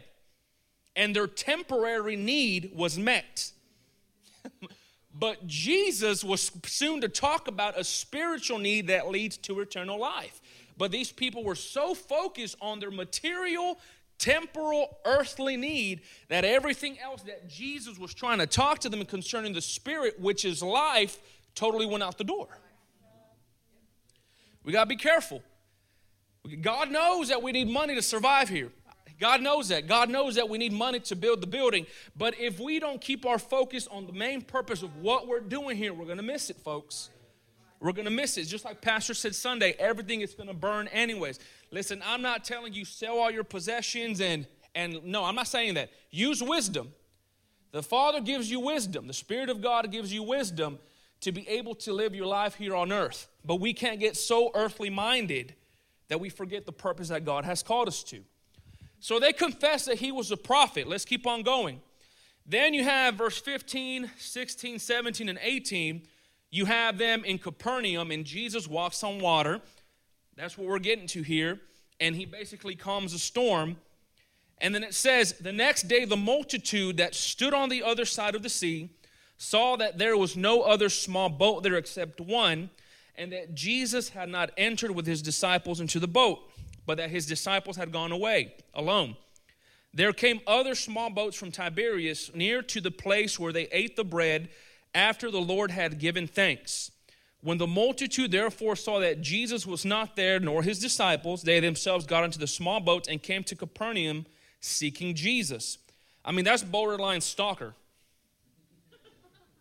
and 0.94 1.16
their 1.16 1.26
temporary 1.26 2.14
need 2.14 2.70
was 2.76 2.96
met. 2.96 3.50
but 5.12 5.44
Jesus 5.48 6.22
was 6.22 6.52
soon 6.64 7.00
to 7.00 7.08
talk 7.08 7.48
about 7.48 7.76
a 7.76 7.82
spiritual 7.82 8.58
need 8.58 8.86
that 8.86 9.10
leads 9.10 9.36
to 9.38 9.58
eternal 9.58 9.98
life. 9.98 10.40
But 10.76 10.92
these 10.92 11.10
people 11.10 11.42
were 11.42 11.56
so 11.56 11.92
focused 11.92 12.56
on 12.62 12.78
their 12.78 12.92
material, 12.92 13.80
temporal, 14.18 14.98
earthly 15.04 15.56
need 15.56 16.02
that 16.28 16.44
everything 16.44 16.98
else 16.98 17.22
that 17.22 17.48
Jesus 17.48 17.98
was 17.98 18.12
trying 18.12 18.38
to 18.38 18.46
talk 18.46 18.80
to 18.80 18.88
them 18.88 19.04
concerning 19.04 19.52
the 19.52 19.60
spirit, 19.60 20.18
which 20.20 20.44
is 20.44 20.62
life, 20.62 21.18
totally 21.54 21.86
went 21.86 22.02
out 22.02 22.18
the 22.18 22.24
door. 22.24 22.48
We 24.64 24.72
got 24.72 24.84
to 24.84 24.88
be 24.88 24.96
careful. 24.96 25.42
God 26.60 26.90
knows 26.90 27.28
that 27.28 27.42
we 27.42 27.52
need 27.52 27.68
money 27.68 27.94
to 27.94 28.02
survive 28.02 28.48
here. 28.48 28.70
God 29.20 29.42
knows 29.42 29.68
that. 29.68 29.86
God 29.88 30.08
knows 30.08 30.36
that 30.36 30.48
we 30.48 30.58
need 30.58 30.72
money 30.72 31.00
to 31.00 31.16
build 31.16 31.40
the 31.40 31.46
building. 31.46 31.86
But 32.16 32.38
if 32.38 32.60
we 32.60 32.78
don't 32.78 33.00
keep 33.00 33.26
our 33.26 33.38
focus 33.38 33.88
on 33.88 34.06
the 34.06 34.12
main 34.12 34.42
purpose 34.42 34.82
of 34.82 34.96
what 34.96 35.26
we're 35.26 35.40
doing 35.40 35.76
here, 35.76 35.92
we're 35.92 36.04
going 36.04 36.18
to 36.18 36.22
miss 36.22 36.50
it, 36.50 36.56
folks. 36.58 37.10
We're 37.80 37.92
going 37.92 38.06
to 38.06 38.10
miss 38.10 38.36
it. 38.36 38.44
Just 38.44 38.64
like 38.64 38.80
Pastor 38.80 39.14
said 39.14 39.34
Sunday, 39.34 39.74
everything 39.78 40.20
is 40.20 40.34
going 40.34 40.48
to 40.48 40.54
burn 40.54 40.88
anyways. 40.88 41.38
Listen, 41.70 42.02
I'm 42.04 42.22
not 42.22 42.44
telling 42.44 42.72
you 42.72 42.84
sell 42.84 43.18
all 43.18 43.30
your 43.30 43.44
possessions 43.44 44.20
and 44.20 44.46
and 44.74 45.02
no, 45.04 45.24
I'm 45.24 45.34
not 45.34 45.48
saying 45.48 45.74
that. 45.74 45.90
Use 46.10 46.42
wisdom. 46.42 46.92
The 47.72 47.82
Father 47.82 48.20
gives 48.20 48.50
you 48.50 48.60
wisdom. 48.60 49.06
The 49.06 49.12
Spirit 49.12 49.48
of 49.48 49.60
God 49.60 49.90
gives 49.90 50.12
you 50.12 50.22
wisdom 50.22 50.78
to 51.20 51.32
be 51.32 51.48
able 51.48 51.74
to 51.76 51.92
live 51.92 52.14
your 52.14 52.26
life 52.26 52.54
here 52.54 52.76
on 52.76 52.92
earth. 52.92 53.28
But 53.44 53.56
we 53.56 53.72
can't 53.72 53.98
get 53.98 54.16
so 54.16 54.52
earthly 54.54 54.88
minded 54.88 55.54
that 56.08 56.20
we 56.20 56.28
forget 56.28 56.64
the 56.64 56.72
purpose 56.72 57.08
that 57.08 57.24
God 57.24 57.44
has 57.44 57.62
called 57.62 57.88
us 57.88 58.02
to. 58.04 58.20
So 59.00 59.18
they 59.18 59.32
confess 59.32 59.84
that 59.86 59.98
he 59.98 60.12
was 60.12 60.30
a 60.30 60.36
prophet. 60.36 60.86
Let's 60.86 61.04
keep 61.04 61.26
on 61.26 61.42
going. 61.42 61.80
Then 62.46 62.72
you 62.72 62.84
have 62.84 63.14
verse 63.14 63.38
15, 63.38 64.10
16, 64.16 64.78
17, 64.78 65.28
and 65.28 65.38
18. 65.42 66.02
You 66.50 66.64
have 66.64 66.98
them 66.98 67.24
in 67.24 67.38
Capernaum, 67.38 68.10
and 68.10 68.24
Jesus 68.24 68.66
walks 68.66 69.02
on 69.02 69.20
water. 69.20 69.60
That's 70.36 70.56
what 70.56 70.66
we're 70.66 70.78
getting 70.78 71.06
to 71.08 71.22
here. 71.22 71.60
And 72.00 72.14
he 72.16 72.24
basically 72.24 72.74
calms 72.74 73.12
a 73.12 73.18
storm. 73.18 73.76
And 74.58 74.74
then 74.74 74.82
it 74.82 74.94
says, 74.94 75.34
The 75.40 75.52
next 75.52 75.88
day, 75.88 76.04
the 76.04 76.16
multitude 76.16 76.96
that 76.96 77.14
stood 77.14 77.52
on 77.52 77.68
the 77.68 77.82
other 77.82 78.04
side 78.04 78.34
of 78.34 78.42
the 78.42 78.48
sea 78.48 78.90
saw 79.36 79.76
that 79.76 79.98
there 79.98 80.16
was 80.16 80.36
no 80.36 80.62
other 80.62 80.88
small 80.88 81.28
boat 81.28 81.62
there 81.62 81.76
except 81.76 82.20
one, 82.20 82.70
and 83.14 83.32
that 83.32 83.54
Jesus 83.54 84.10
had 84.10 84.28
not 84.28 84.50
entered 84.56 84.92
with 84.92 85.06
his 85.06 85.22
disciples 85.22 85.80
into 85.80 86.00
the 86.00 86.08
boat, 86.08 86.40
but 86.86 86.96
that 86.96 87.10
his 87.10 87.26
disciples 87.26 87.76
had 87.76 87.92
gone 87.92 88.12
away 88.12 88.54
alone. 88.74 89.16
There 89.92 90.12
came 90.12 90.40
other 90.46 90.74
small 90.74 91.10
boats 91.10 91.36
from 91.36 91.50
Tiberias 91.50 92.30
near 92.34 92.62
to 92.62 92.80
the 92.80 92.90
place 92.90 93.38
where 93.38 93.52
they 93.52 93.68
ate 93.72 93.96
the 93.96 94.04
bread 94.04 94.48
after 94.94 95.30
the 95.30 95.40
Lord 95.40 95.70
had 95.70 95.98
given 95.98 96.26
thanks. 96.26 96.90
When 97.40 97.58
the 97.58 97.66
multitude 97.66 98.32
therefore 98.32 98.74
saw 98.74 98.98
that 98.98 99.20
Jesus 99.20 99.64
was 99.66 99.84
not 99.84 100.16
there, 100.16 100.40
nor 100.40 100.62
his 100.62 100.80
disciples, 100.80 101.42
they 101.42 101.60
themselves 101.60 102.04
got 102.04 102.24
into 102.24 102.38
the 102.38 102.46
small 102.46 102.80
boats 102.80 103.08
and 103.08 103.22
came 103.22 103.44
to 103.44 103.54
Capernaum 103.54 104.26
seeking 104.60 105.14
Jesus. 105.14 105.78
I 106.24 106.32
mean, 106.32 106.44
that's 106.44 106.64
borderline 106.64 107.20
stalker. 107.20 107.74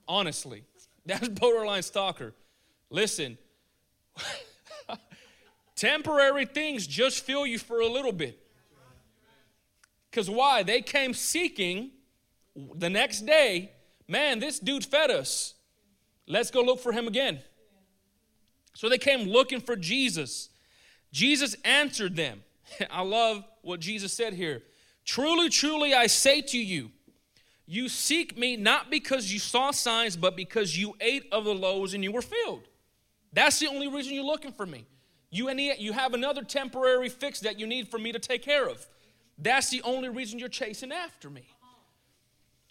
Honestly, 0.08 0.64
that's 1.06 1.28
borderline 1.28 1.84
stalker. 1.84 2.34
Listen, 2.90 3.38
temporary 5.76 6.46
things 6.46 6.88
just 6.88 7.24
fill 7.24 7.46
you 7.46 7.60
for 7.60 7.82
a 7.82 7.88
little 7.88 8.12
bit. 8.12 8.40
Because 10.10 10.30
why? 10.30 10.64
They 10.64 10.82
came 10.82 11.14
seeking 11.14 11.92
the 12.76 12.90
next 12.90 13.26
day, 13.26 13.72
man, 14.08 14.40
this 14.40 14.60
dude 14.60 14.86
fed 14.86 15.12
us. 15.12 15.54
Let's 16.28 16.52
go 16.52 16.62
look 16.62 16.80
for 16.80 16.92
him 16.92 17.08
again. 17.08 17.40
So 18.74 18.90
they 18.90 18.98
came 18.98 19.28
looking 19.28 19.62
for 19.62 19.76
Jesus. 19.76 20.50
Jesus 21.12 21.56
answered 21.64 22.16
them. 22.16 22.44
I 22.92 23.02
love 23.02 23.44
what 23.62 23.80
Jesus 23.80 24.14
said 24.14 24.34
here. 24.34 24.62
Truly, 25.06 25.50
truly, 25.50 25.94
I 25.94 26.08
say 26.08 26.42
to 26.42 26.58
you, 26.58 26.92
you 27.66 27.90
seek 27.90 28.38
me 28.38 28.56
not 28.56 28.90
because 28.90 29.32
you 29.32 29.40
saw 29.40 29.72
signs, 29.72 30.16
but 30.16 30.36
because 30.36 30.78
you 30.78 30.96
ate 31.02 31.28
of 31.32 31.46
the 31.46 31.54
loaves 31.54 31.94
and 31.94 32.04
you 32.04 32.12
were 32.12 32.22
filled. 32.22 32.68
That's 33.34 33.60
the 33.60 33.68
only 33.68 33.88
reason 33.88 34.14
you're 34.14 34.24
looking 34.24 34.54
for 34.54 34.66
me. 34.66 34.86
You, 35.30 35.50
you 35.52 35.92
have 35.92 36.14
another 36.14 36.44
temporary 36.44 37.10
fix 37.10 37.42
that 37.42 37.60
you 37.60 37.68
need 37.68 37.90
for 37.90 37.98
me 37.98 38.12
to 38.12 38.20
take 38.20 38.42
care 38.42 38.68
of. 38.70 38.86
That's 39.38 39.70
the 39.70 39.82
only 39.84 40.10
reason 40.10 40.40
you're 40.40 40.50
chasing 40.50 40.92
after 40.92 41.30
me. 41.30 41.44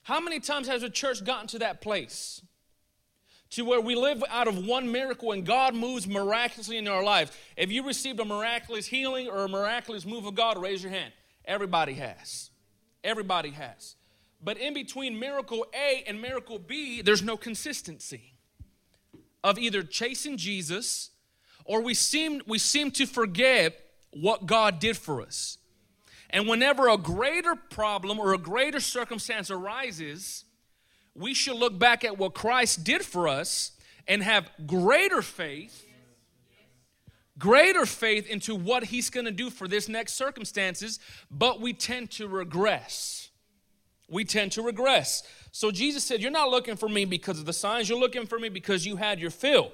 How 0.06 0.20
many 0.20 0.38
times 0.38 0.68
has 0.68 0.84
a 0.84 0.88
church 0.88 1.24
gotten 1.24 1.48
to 1.48 1.58
that 1.58 1.80
place? 1.80 2.40
To 3.50 3.64
where 3.64 3.80
we 3.80 3.96
live 3.96 4.22
out 4.30 4.46
of 4.46 4.64
one 4.64 4.92
miracle 4.92 5.32
and 5.32 5.44
God 5.44 5.74
moves 5.74 6.06
miraculously 6.06 6.76
in 6.76 6.86
our 6.86 7.02
life. 7.02 7.36
If 7.56 7.72
you 7.72 7.84
received 7.84 8.20
a 8.20 8.24
miraculous 8.24 8.86
healing 8.86 9.26
or 9.26 9.38
a 9.38 9.48
miraculous 9.48 10.06
move 10.06 10.24
of 10.24 10.36
God, 10.36 10.62
raise 10.62 10.80
your 10.80 10.92
hand. 10.92 11.12
Everybody 11.44 11.94
has. 11.94 12.50
Everybody 13.02 13.50
has. 13.50 13.96
But 14.40 14.58
in 14.58 14.74
between 14.74 15.18
miracle 15.18 15.66
A 15.74 16.04
and 16.06 16.22
miracle 16.22 16.60
B, 16.60 17.02
there's 17.02 17.24
no 17.24 17.36
consistency 17.36 18.34
of 19.42 19.58
either 19.58 19.82
chasing 19.82 20.36
Jesus 20.36 21.10
or 21.64 21.80
we 21.80 21.94
seem, 21.94 22.42
we 22.46 22.58
seem 22.58 22.92
to 22.92 23.06
forget 23.06 23.76
what 24.12 24.46
God 24.46 24.78
did 24.78 24.96
for 24.96 25.20
us. 25.20 25.58
And 26.30 26.48
whenever 26.48 26.88
a 26.88 26.96
greater 26.96 27.54
problem 27.54 28.18
or 28.18 28.34
a 28.34 28.38
greater 28.38 28.80
circumstance 28.80 29.50
arises, 29.50 30.44
we 31.14 31.34
should 31.34 31.56
look 31.56 31.78
back 31.78 32.04
at 32.04 32.18
what 32.18 32.34
Christ 32.34 32.84
did 32.84 33.04
for 33.04 33.28
us 33.28 33.72
and 34.06 34.22
have 34.22 34.50
greater 34.66 35.22
faith 35.22 35.82
greater 37.38 37.84
faith 37.84 38.26
into 38.28 38.54
what 38.54 38.84
he's 38.84 39.10
going 39.10 39.26
to 39.26 39.30
do 39.30 39.50
for 39.50 39.68
this 39.68 39.90
next 39.90 40.14
circumstances 40.14 40.98
but 41.30 41.60
we 41.60 41.74
tend 41.74 42.10
to 42.10 42.26
regress 42.26 43.26
we 44.08 44.24
tend 44.24 44.52
to 44.52 44.62
regress. 44.62 45.22
So 45.52 45.70
Jesus 45.70 46.04
said, 46.04 46.20
You're 46.20 46.30
not 46.30 46.50
looking 46.50 46.76
for 46.76 46.88
me 46.88 47.04
because 47.04 47.38
of 47.38 47.46
the 47.46 47.52
signs, 47.52 47.88
you're 47.88 47.98
looking 47.98 48.26
for 48.26 48.38
me 48.38 48.48
because 48.48 48.86
you 48.86 48.96
had 48.96 49.20
your 49.20 49.30
fill. 49.30 49.72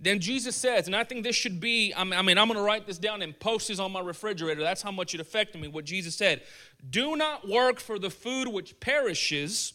Then 0.00 0.18
Jesus 0.20 0.56
says, 0.56 0.86
and 0.86 0.94
I 0.94 1.04
think 1.04 1.24
this 1.24 1.36
should 1.36 1.60
be, 1.60 1.94
I 1.96 2.04
mean, 2.04 2.36
I'm 2.36 2.48
going 2.48 2.54
to 2.54 2.60
write 2.60 2.86
this 2.86 2.98
down 2.98 3.22
and 3.22 3.38
post 3.38 3.68
this 3.68 3.78
on 3.78 3.92
my 3.92 4.00
refrigerator. 4.00 4.60
That's 4.60 4.82
how 4.82 4.90
much 4.90 5.14
it 5.14 5.20
affected 5.20 5.60
me, 5.60 5.68
what 5.68 5.84
Jesus 5.84 6.14
said. 6.16 6.42
Do 6.90 7.16
not 7.16 7.48
work 7.48 7.80
for 7.80 7.98
the 7.98 8.10
food 8.10 8.48
which 8.48 8.78
perishes, 8.80 9.72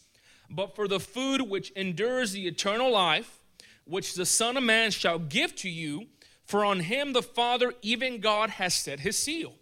but 0.49 0.75
for 0.75 0.87
the 0.87 0.99
food 0.99 1.43
which 1.43 1.71
endures 1.71 2.33
the 2.33 2.47
eternal 2.47 2.91
life, 2.91 3.39
which 3.85 4.13
the 4.13 4.25
Son 4.25 4.57
of 4.57 4.63
Man 4.63 4.91
shall 4.91 5.19
give 5.19 5.55
to 5.55 5.69
you, 5.69 6.07
for 6.43 6.65
on 6.65 6.81
him 6.81 7.13
the 7.13 7.23
Father, 7.23 7.73
even 7.81 8.19
God, 8.19 8.49
has 8.51 8.73
set 8.73 8.99
his 8.99 9.17
seal. 9.17 9.55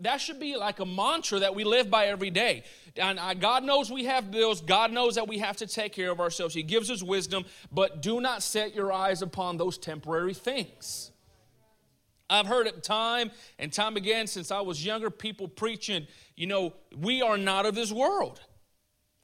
That 0.00 0.20
should 0.20 0.38
be 0.38 0.56
like 0.56 0.78
a 0.78 0.84
mantra 0.84 1.38
that 1.38 1.54
we 1.54 1.64
live 1.64 1.90
by 1.90 2.06
every 2.06 2.30
day. 2.30 2.64
And 2.96 3.18
uh, 3.18 3.32
God 3.32 3.64
knows 3.64 3.90
we 3.90 4.04
have 4.04 4.30
bills. 4.30 4.60
God 4.60 4.92
knows 4.92 5.14
that 5.14 5.26
we 5.26 5.38
have 5.38 5.56
to 5.58 5.66
take 5.66 5.92
care 5.92 6.10
of 6.10 6.20
ourselves. 6.20 6.54
He 6.54 6.62
gives 6.62 6.90
us 6.90 7.02
wisdom, 7.02 7.46
but 7.72 8.02
do 8.02 8.20
not 8.20 8.42
set 8.42 8.74
your 8.74 8.92
eyes 8.92 9.22
upon 9.22 9.56
those 9.56 9.78
temporary 9.78 10.34
things. 10.34 11.12
I've 12.28 12.46
heard 12.46 12.66
it 12.66 12.82
time 12.82 13.30
and 13.58 13.72
time 13.72 13.96
again 13.96 14.26
since 14.26 14.50
I 14.50 14.60
was 14.60 14.84
younger, 14.84 15.10
people 15.10 15.48
preaching, 15.48 16.06
you 16.34 16.46
know, 16.46 16.74
we 16.96 17.22
are 17.22 17.38
not 17.38 17.66
of 17.66 17.74
this 17.74 17.92
world. 17.92 18.40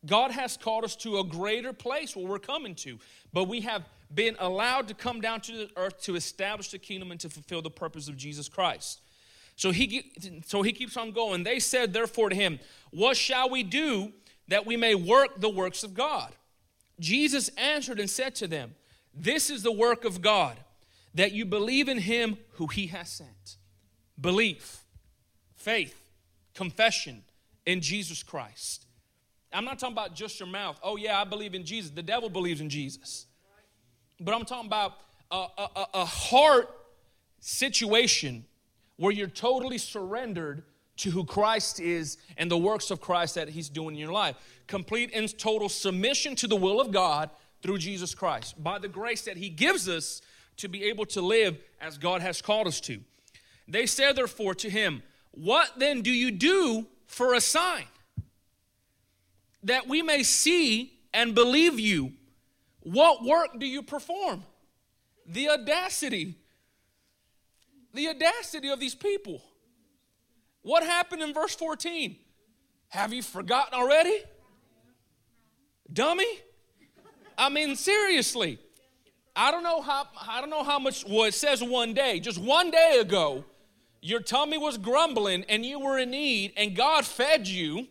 God 0.06 0.30
has 0.30 0.56
called 0.56 0.84
us 0.84 0.96
to 0.96 1.18
a 1.18 1.24
greater 1.24 1.72
place 1.72 2.16
where 2.16 2.26
we're 2.26 2.38
coming 2.38 2.74
to, 2.76 2.98
but 3.32 3.44
we 3.44 3.60
have 3.60 3.84
been 4.12 4.36
allowed 4.38 4.88
to 4.88 4.94
come 4.94 5.20
down 5.20 5.40
to 5.42 5.52
the 5.52 5.70
earth 5.76 6.02
to 6.02 6.16
establish 6.16 6.70
the 6.70 6.78
kingdom 6.78 7.10
and 7.10 7.20
to 7.20 7.28
fulfill 7.28 7.62
the 7.62 7.70
purpose 7.70 8.08
of 8.08 8.16
Jesus 8.16 8.48
Christ. 8.48 9.01
So 9.62 9.70
he, 9.70 10.10
so 10.44 10.62
he 10.62 10.72
keeps 10.72 10.96
on 10.96 11.12
going. 11.12 11.44
They 11.44 11.60
said, 11.60 11.92
therefore, 11.92 12.30
to 12.30 12.34
him, 12.34 12.58
What 12.90 13.16
shall 13.16 13.48
we 13.48 13.62
do 13.62 14.12
that 14.48 14.66
we 14.66 14.76
may 14.76 14.96
work 14.96 15.40
the 15.40 15.48
works 15.48 15.84
of 15.84 15.94
God? 15.94 16.32
Jesus 16.98 17.48
answered 17.56 18.00
and 18.00 18.10
said 18.10 18.34
to 18.34 18.48
them, 18.48 18.74
This 19.14 19.50
is 19.50 19.62
the 19.62 19.70
work 19.70 20.04
of 20.04 20.20
God, 20.20 20.58
that 21.14 21.30
you 21.30 21.44
believe 21.44 21.88
in 21.88 21.98
him 21.98 22.38
who 22.54 22.66
he 22.66 22.88
has 22.88 23.08
sent. 23.08 23.58
Belief, 24.20 24.82
faith, 25.54 26.10
confession 26.56 27.22
in 27.64 27.80
Jesus 27.80 28.24
Christ. 28.24 28.86
I'm 29.52 29.64
not 29.64 29.78
talking 29.78 29.94
about 29.94 30.16
just 30.16 30.40
your 30.40 30.48
mouth. 30.48 30.80
Oh, 30.82 30.96
yeah, 30.96 31.20
I 31.20 31.24
believe 31.24 31.54
in 31.54 31.64
Jesus. 31.64 31.92
The 31.92 32.02
devil 32.02 32.28
believes 32.28 32.60
in 32.60 32.68
Jesus. 32.68 33.26
But 34.18 34.34
I'm 34.34 34.44
talking 34.44 34.66
about 34.66 34.94
a, 35.30 35.46
a, 35.56 35.86
a 35.94 36.04
heart 36.04 36.68
situation 37.38 38.44
where 39.02 39.10
you're 39.10 39.26
totally 39.26 39.78
surrendered 39.78 40.62
to 40.96 41.10
who 41.10 41.24
Christ 41.24 41.80
is 41.80 42.18
and 42.36 42.48
the 42.48 42.56
works 42.56 42.92
of 42.92 43.00
Christ 43.00 43.34
that 43.34 43.48
He's 43.48 43.68
doing 43.68 43.96
in 43.96 44.00
your 44.00 44.12
life. 44.12 44.36
Complete 44.68 45.10
and 45.12 45.36
total 45.36 45.68
submission 45.68 46.36
to 46.36 46.46
the 46.46 46.54
will 46.54 46.80
of 46.80 46.92
God 46.92 47.28
through 47.62 47.78
Jesus 47.78 48.14
Christ 48.14 48.62
by 48.62 48.78
the 48.78 48.86
grace 48.86 49.22
that 49.22 49.36
He 49.36 49.48
gives 49.48 49.88
us 49.88 50.22
to 50.58 50.68
be 50.68 50.84
able 50.84 51.04
to 51.06 51.20
live 51.20 51.58
as 51.80 51.98
God 51.98 52.22
has 52.22 52.40
called 52.40 52.68
us 52.68 52.80
to. 52.82 53.00
They 53.66 53.86
said, 53.86 54.14
therefore, 54.14 54.54
to 54.54 54.70
Him, 54.70 55.02
What 55.32 55.80
then 55.80 56.02
do 56.02 56.12
you 56.12 56.30
do 56.30 56.86
for 57.06 57.34
a 57.34 57.40
sign? 57.40 57.86
That 59.64 59.88
we 59.88 60.02
may 60.02 60.22
see 60.22 60.92
and 61.12 61.34
believe 61.34 61.80
you. 61.80 62.12
What 62.84 63.24
work 63.24 63.58
do 63.58 63.66
you 63.66 63.82
perform? 63.82 64.44
The 65.26 65.48
audacity 65.48 66.36
the 67.94 68.08
audacity 68.08 68.68
of 68.68 68.80
these 68.80 68.94
people. 68.94 69.42
What 70.62 70.82
happened 70.82 71.22
in 71.22 71.34
verse 71.34 71.54
14? 71.54 72.16
Have 72.88 73.12
you 73.12 73.22
forgotten 73.22 73.74
already? 73.74 74.16
Dummy? 75.92 76.26
I 77.36 77.48
mean, 77.48 77.76
seriously. 77.76 78.58
I 79.34 79.50
don't 79.50 79.62
know 79.62 79.80
how 79.80 80.06
I 80.28 80.40
don't 80.40 80.50
know 80.50 80.62
how 80.62 80.78
much 80.78 81.06
well 81.08 81.24
it 81.24 81.34
says 81.34 81.62
one 81.62 81.94
day, 81.94 82.20
just 82.20 82.38
one 82.38 82.70
day 82.70 82.98
ago, 83.00 83.44
your 84.02 84.20
tummy 84.20 84.58
was 84.58 84.76
grumbling 84.76 85.44
and 85.48 85.64
you 85.64 85.80
were 85.80 85.98
in 85.98 86.10
need, 86.10 86.52
and 86.56 86.76
God 86.76 87.06
fed 87.06 87.48
you, 87.48 87.86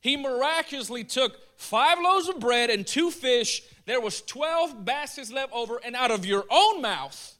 He 0.00 0.16
miraculously 0.16 1.04
took 1.04 1.36
five 1.56 1.98
loaves 2.00 2.28
of 2.28 2.40
bread 2.40 2.70
and 2.70 2.86
two 2.86 3.10
fish. 3.10 3.62
There 3.84 4.00
was 4.00 4.22
12 4.22 4.84
baskets 4.84 5.30
left 5.30 5.52
over, 5.52 5.80
and 5.84 5.94
out 5.94 6.10
of 6.10 6.24
your 6.24 6.44
own 6.50 6.80
mouth, 6.80 7.33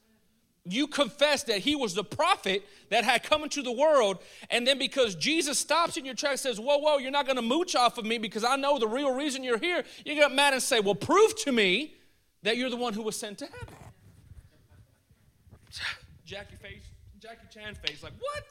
you 0.66 0.86
confessed 0.86 1.48
that 1.48 1.58
he 1.58 1.76
was 1.76 1.94
the 1.94 2.04
prophet 2.04 2.66
that 2.88 3.04
had 3.04 3.22
come 3.22 3.42
into 3.42 3.60
the 3.62 3.72
world 3.72 4.18
and 4.50 4.66
then 4.66 4.78
because 4.78 5.14
jesus 5.14 5.58
stops 5.58 5.96
in 5.96 6.04
your 6.04 6.14
track 6.14 6.32
and 6.32 6.40
says 6.40 6.58
whoa 6.58 6.78
whoa 6.78 6.96
you're 6.98 7.10
not 7.10 7.26
going 7.26 7.36
to 7.36 7.42
mooch 7.42 7.74
off 7.74 7.98
of 7.98 8.04
me 8.06 8.16
because 8.16 8.44
i 8.44 8.56
know 8.56 8.78
the 8.78 8.88
real 8.88 9.14
reason 9.14 9.44
you're 9.44 9.58
here 9.58 9.84
you 10.04 10.14
get 10.14 10.32
mad 10.32 10.54
and 10.54 10.62
say 10.62 10.80
well 10.80 10.94
prove 10.94 11.36
to 11.36 11.52
me 11.52 11.94
that 12.42 12.56
you're 12.56 12.70
the 12.70 12.76
one 12.76 12.92
who 12.92 13.02
was 13.02 13.16
sent 13.16 13.38
to 13.38 13.46
heaven. 13.46 13.74
Jackie 16.26 16.56
face 16.56 16.84
jackie 17.24 17.46
chan 17.50 17.74
face 17.86 18.02
like 18.02 18.12
what? 18.20 18.44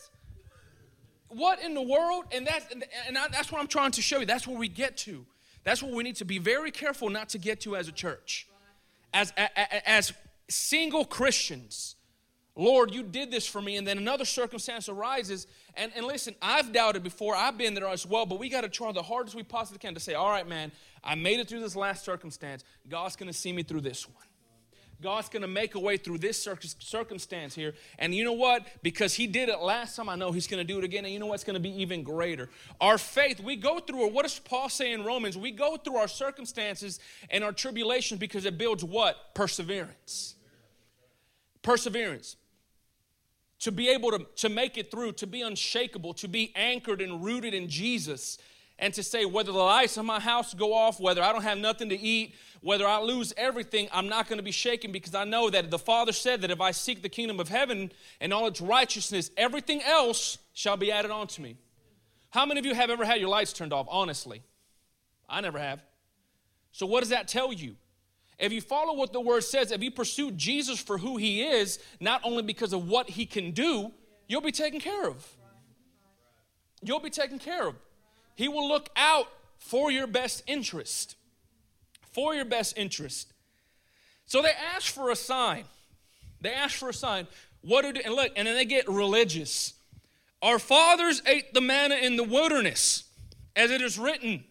What 1.29 1.61
in 1.61 1.73
the 1.73 1.81
world? 1.81 2.25
And 2.31 2.45
that's 2.45 2.65
and, 2.71 3.17
I, 3.17 3.27
that's 3.29 3.51
what 3.51 3.61
i'm 3.61 3.67
trying 3.67 3.91
to 3.91 4.01
show 4.01 4.19
you. 4.19 4.25
That's 4.25 4.47
where 4.47 4.57
we 4.57 4.67
get 4.67 4.97
to. 4.97 5.25
That's 5.63 5.81
what 5.81 5.93
we 5.93 6.03
need 6.03 6.17
to 6.17 6.25
be 6.25 6.39
very 6.39 6.71
careful 6.71 7.09
not 7.09 7.29
to 7.29 7.37
get 7.37 7.61
to 7.61 7.75
as 7.75 7.87
a 7.87 7.91
church. 7.91 8.47
As 9.13 9.31
as 9.85 10.13
single 10.49 11.05
christians 11.05 11.92
Lord, 12.55 12.93
you 12.93 13.01
did 13.01 13.31
this 13.31 13.47
for 13.47 13.61
me. 13.61 13.77
And 13.77 13.87
then 13.87 13.97
another 13.97 14.25
circumstance 14.25 14.87
arises. 14.87 15.47
And, 15.75 15.91
and 15.95 16.05
listen, 16.05 16.35
I've 16.41 16.71
doubted 16.71 17.03
before. 17.03 17.35
I've 17.35 17.57
been 17.57 17.73
there 17.73 17.87
as 17.87 18.05
well. 18.05 18.25
But 18.25 18.39
we 18.39 18.49
got 18.49 18.61
to 18.61 18.69
try 18.69 18.91
the 18.91 19.01
hardest 19.01 19.35
we 19.35 19.43
possibly 19.43 19.79
can 19.79 19.95
to 19.95 19.99
say, 19.99 20.13
all 20.13 20.29
right, 20.29 20.47
man, 20.47 20.71
I 21.03 21.15
made 21.15 21.39
it 21.39 21.47
through 21.47 21.61
this 21.61 21.75
last 21.75 22.05
circumstance. 22.05 22.63
God's 22.87 23.15
going 23.15 23.31
to 23.31 23.37
see 23.37 23.51
me 23.51 23.63
through 23.63 23.81
this 23.81 24.07
one. 24.07 24.23
God's 25.01 25.27
going 25.27 25.41
to 25.41 25.49
make 25.49 25.75
a 25.75 25.79
way 25.79 25.97
through 25.97 26.19
this 26.19 26.47
circumstance 26.79 27.55
here. 27.55 27.73
And 27.99 28.15
you 28.15 28.23
know 28.23 28.33
what? 28.33 28.65
Because 28.83 29.13
He 29.13 29.27
did 29.27 29.49
it 29.49 29.59
last 29.59 29.97
time, 29.97 30.07
I 30.07 30.15
know 30.15 30.31
He's 30.31 30.47
going 30.47 30.65
to 30.65 30.73
do 30.73 30.77
it 30.77 30.85
again. 30.85 31.03
And 31.03 31.13
you 31.13 31.19
know 31.19 31.25
what's 31.25 31.43
going 31.43 31.55
to 31.55 31.59
be 31.59 31.81
even 31.81 32.03
greater? 32.03 32.49
Our 32.79 32.97
faith, 32.97 33.41
we 33.41 33.57
go 33.57 33.79
through, 33.79 34.03
or 34.03 34.11
what 34.11 34.23
does 34.23 34.39
Paul 34.39 34.69
say 34.69 34.93
in 34.93 35.03
Romans? 35.03 35.35
We 35.37 35.51
go 35.51 35.75
through 35.75 35.97
our 35.97 36.07
circumstances 36.07 37.01
and 37.29 37.43
our 37.43 37.51
tribulations 37.51 38.19
because 38.19 38.45
it 38.45 38.57
builds 38.57 38.81
what? 38.81 39.35
Perseverance. 39.35 40.35
Perseverance 41.63 42.37
to 43.63 43.71
be 43.71 43.87
able 43.87 44.11
to, 44.11 44.25
to 44.35 44.49
make 44.49 44.77
it 44.77 44.91
through, 44.91 45.13
to 45.13 45.25
be 45.25 45.41
unshakable, 45.41 46.13
to 46.13 46.27
be 46.27 46.51
anchored 46.53 47.01
and 47.01 47.23
rooted 47.23 47.53
in 47.53 47.69
Jesus, 47.69 48.37
and 48.77 48.93
to 48.93 49.01
say, 49.01 49.23
whether 49.23 49.53
the 49.53 49.57
lights 49.57 49.95
in 49.95 50.05
my 50.05 50.19
house 50.19 50.53
go 50.53 50.73
off, 50.73 50.99
whether 50.99 51.23
I 51.23 51.31
don't 51.31 51.43
have 51.43 51.57
nothing 51.57 51.87
to 51.87 51.97
eat, 51.97 52.35
whether 52.59 52.85
I 52.85 52.99
lose 52.99 53.33
everything, 53.37 53.87
I'm 53.93 54.09
not 54.09 54.27
going 54.27 54.37
to 54.37 54.43
be 54.43 54.51
shaken 54.51 54.91
because 54.91 55.15
I 55.15 55.23
know 55.23 55.49
that 55.49 55.71
the 55.71 55.79
Father 55.79 56.11
said 56.11 56.41
that 56.41 56.51
if 56.51 56.59
I 56.59 56.71
seek 56.71 57.01
the 57.01 57.07
kingdom 57.07 57.39
of 57.39 57.47
heaven 57.47 57.93
and 58.19 58.33
all 58.33 58.47
its 58.47 58.59
righteousness, 58.59 59.31
everything 59.37 59.81
else 59.81 60.39
shall 60.53 60.75
be 60.75 60.91
added 60.91 61.11
on 61.11 61.27
to 61.27 61.41
me. 61.41 61.55
How 62.31 62.45
many 62.45 62.59
of 62.59 62.65
you 62.65 62.75
have 62.75 62.89
ever 62.89 63.05
had 63.05 63.21
your 63.21 63.29
lights 63.29 63.53
turned 63.53 63.71
off? 63.71 63.87
Honestly, 63.89 64.43
I 65.29 65.39
never 65.39 65.59
have. 65.59 65.81
So, 66.73 66.85
what 66.85 66.99
does 66.99 67.09
that 67.09 67.29
tell 67.29 67.53
you? 67.53 67.77
If 68.39 68.51
you 68.51 68.61
follow 68.61 68.93
what 68.95 69.13
the 69.13 69.21
word 69.21 69.43
says, 69.43 69.71
if 69.71 69.81
you 69.81 69.91
pursue 69.91 70.31
Jesus 70.31 70.79
for 70.79 70.97
who 70.97 71.17
he 71.17 71.43
is, 71.43 71.79
not 71.99 72.21
only 72.23 72.43
because 72.43 72.73
of 72.73 72.87
what 72.87 73.09
he 73.09 73.25
can 73.25 73.51
do, 73.51 73.91
you'll 74.27 74.41
be 74.41 74.51
taken 74.51 74.79
care 74.79 75.07
of. 75.07 75.25
You'll 76.81 76.99
be 76.99 77.09
taken 77.09 77.39
care 77.39 77.67
of. 77.67 77.75
He 78.35 78.47
will 78.47 78.67
look 78.67 78.89
out 78.95 79.27
for 79.57 79.91
your 79.91 80.07
best 80.07 80.43
interest. 80.47 81.15
For 82.11 82.35
your 82.35 82.45
best 82.45 82.77
interest. 82.77 83.31
So 84.25 84.41
they 84.41 84.51
ask 84.75 84.91
for 84.91 85.09
a 85.09 85.15
sign. 85.15 85.65
They 86.41 86.53
ask 86.53 86.75
for 86.75 86.89
a 86.89 86.93
sign. 86.93 87.27
What 87.61 87.83
do 87.83 88.01
and 88.03 88.13
look, 88.13 88.31
and 88.35 88.47
then 88.47 88.55
they 88.55 88.65
get 88.65 88.89
religious. 88.89 89.73
Our 90.41 90.59
fathers 90.59 91.21
ate 91.25 91.53
the 91.53 91.61
manna 91.61 91.95
in 91.95 92.17
the 92.17 92.23
wilderness, 92.23 93.05
as 93.55 93.71
it 93.71 93.81
is 93.81 93.97
written. 93.97 94.43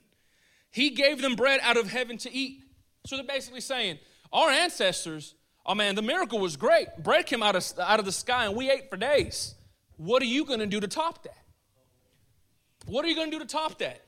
He 0.70 0.90
gave 0.90 1.20
them 1.20 1.37
bread 1.37 1.61
out 1.62 1.76
of 1.76 1.90
heaven 1.90 2.16
to 2.18 2.33
eat. 2.33 2.62
So 3.06 3.16
they're 3.16 3.24
basically 3.24 3.60
saying, 3.60 3.98
our 4.32 4.50
ancestors, 4.50 5.34
oh 5.66 5.74
man, 5.74 5.94
the 5.94 6.02
miracle 6.02 6.38
was 6.38 6.56
great. 6.56 6.86
Bread 6.98 7.26
came 7.26 7.42
out 7.42 7.56
of, 7.56 7.64
out 7.78 7.98
of 7.98 8.04
the 8.04 8.12
sky 8.12 8.46
and 8.46 8.56
we 8.56 8.70
ate 8.70 8.88
for 8.88 8.96
days. 8.96 9.54
What 9.96 10.22
are 10.22 10.26
you 10.26 10.44
going 10.44 10.60
to 10.60 10.66
do 10.66 10.80
to 10.80 10.88
top 10.88 11.22
that? 11.24 11.36
What 12.86 13.04
are 13.04 13.08
you 13.08 13.14
going 13.14 13.30
to 13.30 13.38
do 13.38 13.44
to 13.44 13.48
top 13.48 13.78
that? 13.78 14.02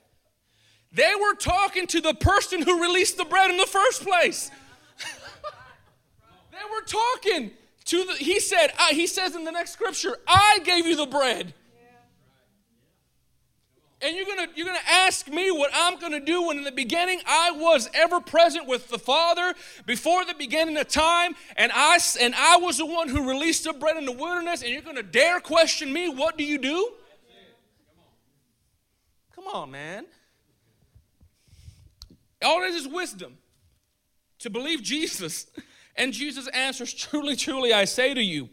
They 0.93 1.13
were 1.21 1.35
talking 1.35 1.87
to 1.89 2.01
the 2.01 2.15
person 2.15 2.63
who 2.63 2.81
released 2.81 3.17
the 3.17 3.25
bread 3.25 3.51
in 3.51 3.57
the 3.57 3.67
first 3.67 4.03
place. 4.03 4.51
they 6.53 6.59
were 6.73 6.87
talking 6.87 7.51
to 7.87 8.05
the, 8.05 8.13
he 8.15 8.39
said, 8.39 8.69
uh, 8.79 8.89
he 8.89 9.07
says 9.09 9.35
in 9.35 9.45
the 9.45 9.51
next 9.51 9.73
scripture, 9.73 10.17
I 10.27 10.61
gave 10.65 10.87
you 10.87 10.97
the 10.97 11.07
bread 11.07 11.53
and 14.03 14.17
you're 14.17 14.27
gonna 14.27 14.49
you're 14.55 14.67
gonna 14.67 14.79
ask 14.87 15.29
me 15.29 15.51
what 15.51 15.71
I'm 15.73 15.99
gonna 15.99 16.21
do 16.21 16.47
when 16.47 16.59
in 16.59 16.65
the 16.65 16.73
beginning 16.73 17.21
I 17.27 17.53
was 17.53 17.89
ever 17.95 18.21
present 18.21 18.67
with 18.67 18.89
the 18.89 18.99
Father 18.99 19.55
before 19.87 20.25
the 20.25 20.35
beginning 20.35 20.77
of 20.77 20.89
time, 20.89 21.35
and 21.57 21.73
I 21.75 21.99
and 22.21 22.35
I 22.35 22.57
was 22.59 22.79
the 22.79 22.87
one 22.87 23.09
who 23.09 23.29
released 23.29 23.65
the 23.65 23.73
bread 23.73 23.97
in 23.97 24.05
the 24.05 24.13
wilderness, 24.13 24.63
and 24.63 24.73
you're 24.73 24.83
gonna 24.83 25.03
dare 25.03 25.41
question 25.41 25.93
me? 25.93 26.09
What 26.09 26.37
do 26.37 26.45
you 26.45 26.59
do? 26.59 26.93
Come 29.35 29.47
on, 29.49 29.71
man. 29.71 30.07
All 32.43 32.61
this 32.61 32.75
is 32.75 32.87
wisdom 32.87 33.39
to 34.41 34.51
believe 34.51 34.83
Jesus. 34.83 35.47
And 35.97 36.13
Jesus 36.13 36.49
answers, 36.49 36.93
Truly, 36.93 37.37
truly, 37.37 37.73
I 37.73 37.85
say 37.85 38.15
to 38.15 38.21
you, 38.21 38.49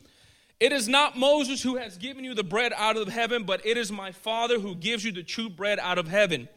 it 0.62 0.71
is 0.71 0.88
not 0.88 1.17
Moses 1.17 1.63
who 1.63 1.78
has 1.78 1.97
given 1.97 2.24
you 2.24 2.36
the 2.36 2.43
bread 2.43 2.71
out 2.78 2.95
of 2.95 3.08
heaven, 3.08 3.45
but 3.45 3.65
it 3.65 3.78
is 3.78 3.91
my 3.91 4.12
Father 4.12 4.60
who 4.60 4.76
gives 4.76 5.04
you 5.04 5.12
the 5.12 5.24
true 5.24 5.50
bread 5.50 5.80
out 5.80 5.97
of 5.97 6.08
heaven. 6.08 6.47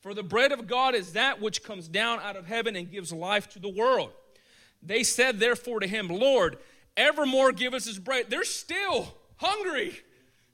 For 0.00 0.14
the 0.14 0.22
bread 0.22 0.52
of 0.52 0.66
God 0.66 0.94
is 0.94 1.12
that 1.12 1.38
which 1.38 1.62
comes 1.62 1.86
down 1.86 2.18
out 2.20 2.34
of 2.34 2.46
heaven 2.46 2.76
and 2.76 2.90
gives 2.90 3.12
life 3.12 3.50
to 3.50 3.58
the 3.58 3.68
world. 3.68 4.10
They 4.82 5.02
said, 5.02 5.38
therefore, 5.38 5.80
to 5.80 5.86
him, 5.86 6.08
Lord, 6.08 6.56
evermore 6.96 7.52
give 7.52 7.74
us 7.74 7.84
this 7.84 7.98
bread. 7.98 8.30
They're 8.30 8.42
still 8.42 9.14
hungry. 9.36 10.00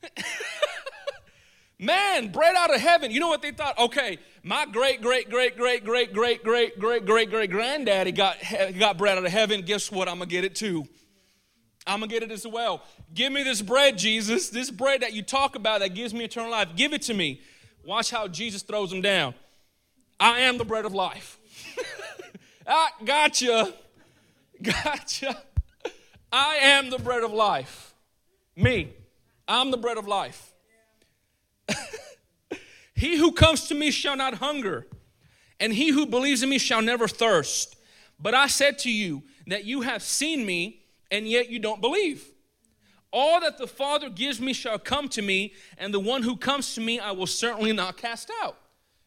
Man, 1.78 2.32
bread 2.32 2.56
out 2.56 2.74
of 2.74 2.80
heaven. 2.80 3.12
You 3.12 3.20
know 3.20 3.28
what 3.28 3.42
they 3.42 3.52
thought? 3.52 3.78
Okay, 3.78 4.18
my 4.42 4.66
great, 4.66 5.00
great, 5.00 5.30
great, 5.30 5.56
great, 5.56 5.84
great, 5.84 6.12
great, 6.12 6.42
great, 6.42 6.80
great, 6.80 7.06
great, 7.06 7.30
great 7.30 7.50
granddaddy 7.52 8.10
got, 8.10 8.38
got 8.76 8.98
bread 8.98 9.18
out 9.18 9.24
of 9.24 9.30
heaven. 9.30 9.62
Guess 9.62 9.92
what? 9.92 10.08
I'm 10.08 10.16
going 10.16 10.28
to 10.28 10.34
get 10.34 10.42
it 10.42 10.56
too. 10.56 10.88
I'm 11.88 12.00
going 12.00 12.10
to 12.10 12.14
get 12.14 12.22
it 12.22 12.30
as 12.30 12.46
well. 12.46 12.82
Give 13.14 13.32
me 13.32 13.42
this 13.42 13.62
bread, 13.62 13.96
Jesus. 13.96 14.50
This 14.50 14.70
bread 14.70 15.00
that 15.00 15.14
you 15.14 15.22
talk 15.22 15.56
about 15.56 15.80
that 15.80 15.94
gives 15.94 16.12
me 16.12 16.24
eternal 16.24 16.50
life. 16.50 16.68
Give 16.76 16.92
it 16.92 17.02
to 17.02 17.14
me. 17.14 17.40
Watch 17.84 18.10
how 18.10 18.28
Jesus 18.28 18.62
throws 18.62 18.90
them 18.90 19.00
down. 19.00 19.34
I 20.20 20.40
am 20.40 20.58
the 20.58 20.64
bread 20.66 20.84
of 20.84 20.92
life. 20.92 21.38
ah, 22.66 22.90
gotcha. 23.04 23.72
Gotcha. 24.62 25.42
I 26.30 26.56
am 26.56 26.90
the 26.90 26.98
bread 26.98 27.22
of 27.22 27.32
life. 27.32 27.94
Me. 28.54 28.92
I'm 29.46 29.70
the 29.70 29.78
bread 29.78 29.96
of 29.96 30.06
life. 30.06 30.52
he 32.94 33.16
who 33.16 33.32
comes 33.32 33.66
to 33.68 33.74
me 33.74 33.90
shall 33.90 34.16
not 34.16 34.34
hunger, 34.34 34.86
and 35.58 35.72
he 35.72 35.88
who 35.90 36.04
believes 36.04 36.42
in 36.42 36.50
me 36.50 36.58
shall 36.58 36.82
never 36.82 37.08
thirst. 37.08 37.76
But 38.20 38.34
I 38.34 38.48
said 38.48 38.78
to 38.80 38.90
you 38.90 39.22
that 39.46 39.64
you 39.64 39.82
have 39.82 40.02
seen 40.02 40.44
me 40.44 40.82
and 41.10 41.28
yet 41.28 41.50
you 41.50 41.58
don't 41.58 41.80
believe. 41.80 42.24
All 43.12 43.40
that 43.40 43.56
the 43.58 43.66
Father 43.66 44.10
gives 44.10 44.40
me 44.40 44.52
shall 44.52 44.78
come 44.78 45.08
to 45.10 45.22
me, 45.22 45.54
and 45.78 45.94
the 45.94 46.00
one 46.00 46.22
who 46.22 46.36
comes 46.36 46.74
to 46.74 46.80
me 46.80 46.98
I 46.98 47.12
will 47.12 47.26
certainly 47.26 47.72
not 47.72 47.96
cast 47.96 48.30
out. 48.42 48.58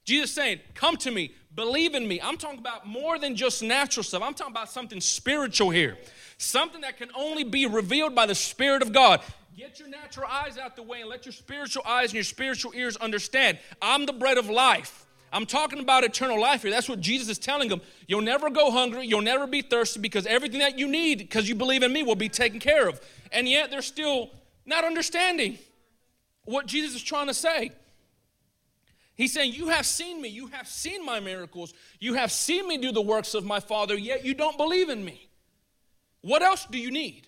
Jesus 0.04 0.32
saying, 0.32 0.60
Come 0.74 0.98
to 0.98 1.12
me, 1.12 1.34
believe 1.54 1.94
in 1.94 2.08
me. 2.08 2.20
I'm 2.22 2.38
talking 2.38 2.60
about 2.60 2.88
more 2.88 3.20
than 3.20 3.36
just 3.36 3.62
natural 3.62 4.04
stuff. 4.04 4.24
I'm 4.24 4.34
talking 4.34 4.54
about 4.54 4.72
something 4.72 5.00
spiritual 5.00 5.70
here, 5.70 5.98
something 6.38 6.82
that 6.82 6.98
can 6.98 7.10
only 7.16 7.44
be 7.44 7.68
revealed 7.68 8.16
by 8.16 8.26
the 8.26 8.36
Spirit 8.36 8.82
of 8.82 8.92
God. 8.92 9.22
Get 9.56 9.80
your 9.80 9.90
natural 9.90 10.28
eyes 10.28 10.58
out 10.58 10.76
the 10.76 10.84
way 10.84 11.02
and 11.02 11.10
let 11.10 11.26
your 11.26 11.34
spiritual 11.34 11.84
eyes 11.86 12.06
and 12.06 12.16
your 12.16 12.24
spiritual 12.24 12.72
ears 12.74 12.96
understand. 12.98 13.60
I'm 13.82 14.06
the 14.06 14.14
bread 14.14 14.38
of 14.38 14.50
life. 14.50 15.06
I'm 15.32 15.46
talking 15.46 15.80
about 15.80 16.04
eternal 16.04 16.39
life 16.39 16.63
here. 16.63 16.72
That's 16.72 16.89
what 16.89 17.00
Jesus 17.00 17.30
is 17.30 17.39
telling 17.39 17.70
them. 17.70 17.82
You'll 18.08 18.22
never 18.22 18.50
go 18.50 18.70
hungry, 18.70 19.06
you'll 19.06 19.22
never 19.22 19.48
be 19.48 19.62
thirsty 19.62 20.00
because 20.00 20.26
everything 20.26 20.60
that 20.60 20.78
you 20.78 20.88
need, 20.88 21.20
because 21.20 21.48
you 21.48 21.56
believe 21.56 21.84
in 21.84 21.94
me, 21.94 22.04
will 22.04 22.15
be 22.15 22.30
taken 22.30 22.60
care 22.60 22.88
of. 22.88 23.00
And 23.32 23.48
yet 23.48 23.72
they're 23.72 23.82
still 23.82 24.32
not 24.65 24.84
understanding 24.84 25.58
what 26.46 26.65
Jesus 26.65 26.96
is 26.96 27.04
trying 27.04 27.28
to 27.28 27.34
say. 27.34 27.72
He's 29.15 29.34
saying, 29.34 29.54
You 29.54 29.70
have 29.70 29.86
seen 29.86 30.22
me, 30.22 30.30
you 30.30 30.48
have 30.48 30.67
seen 30.67 31.06
my 31.06 31.20
miracles, 31.20 31.74
you 32.00 32.15
have 32.15 32.32
seen 32.32 32.67
me 32.67 32.78
do 32.78 32.91
the 32.91 33.02
works 33.02 33.34
of 33.34 33.46
my 33.46 33.60
Father, 33.60 33.96
yet 33.98 34.26
you 34.26 34.34
don't 34.34 34.58
believe 34.58 34.89
in 34.89 35.06
me. 35.06 35.30
What 36.22 36.41
else 36.41 36.65
do 36.65 36.78
you 36.78 36.91
need? 36.91 37.28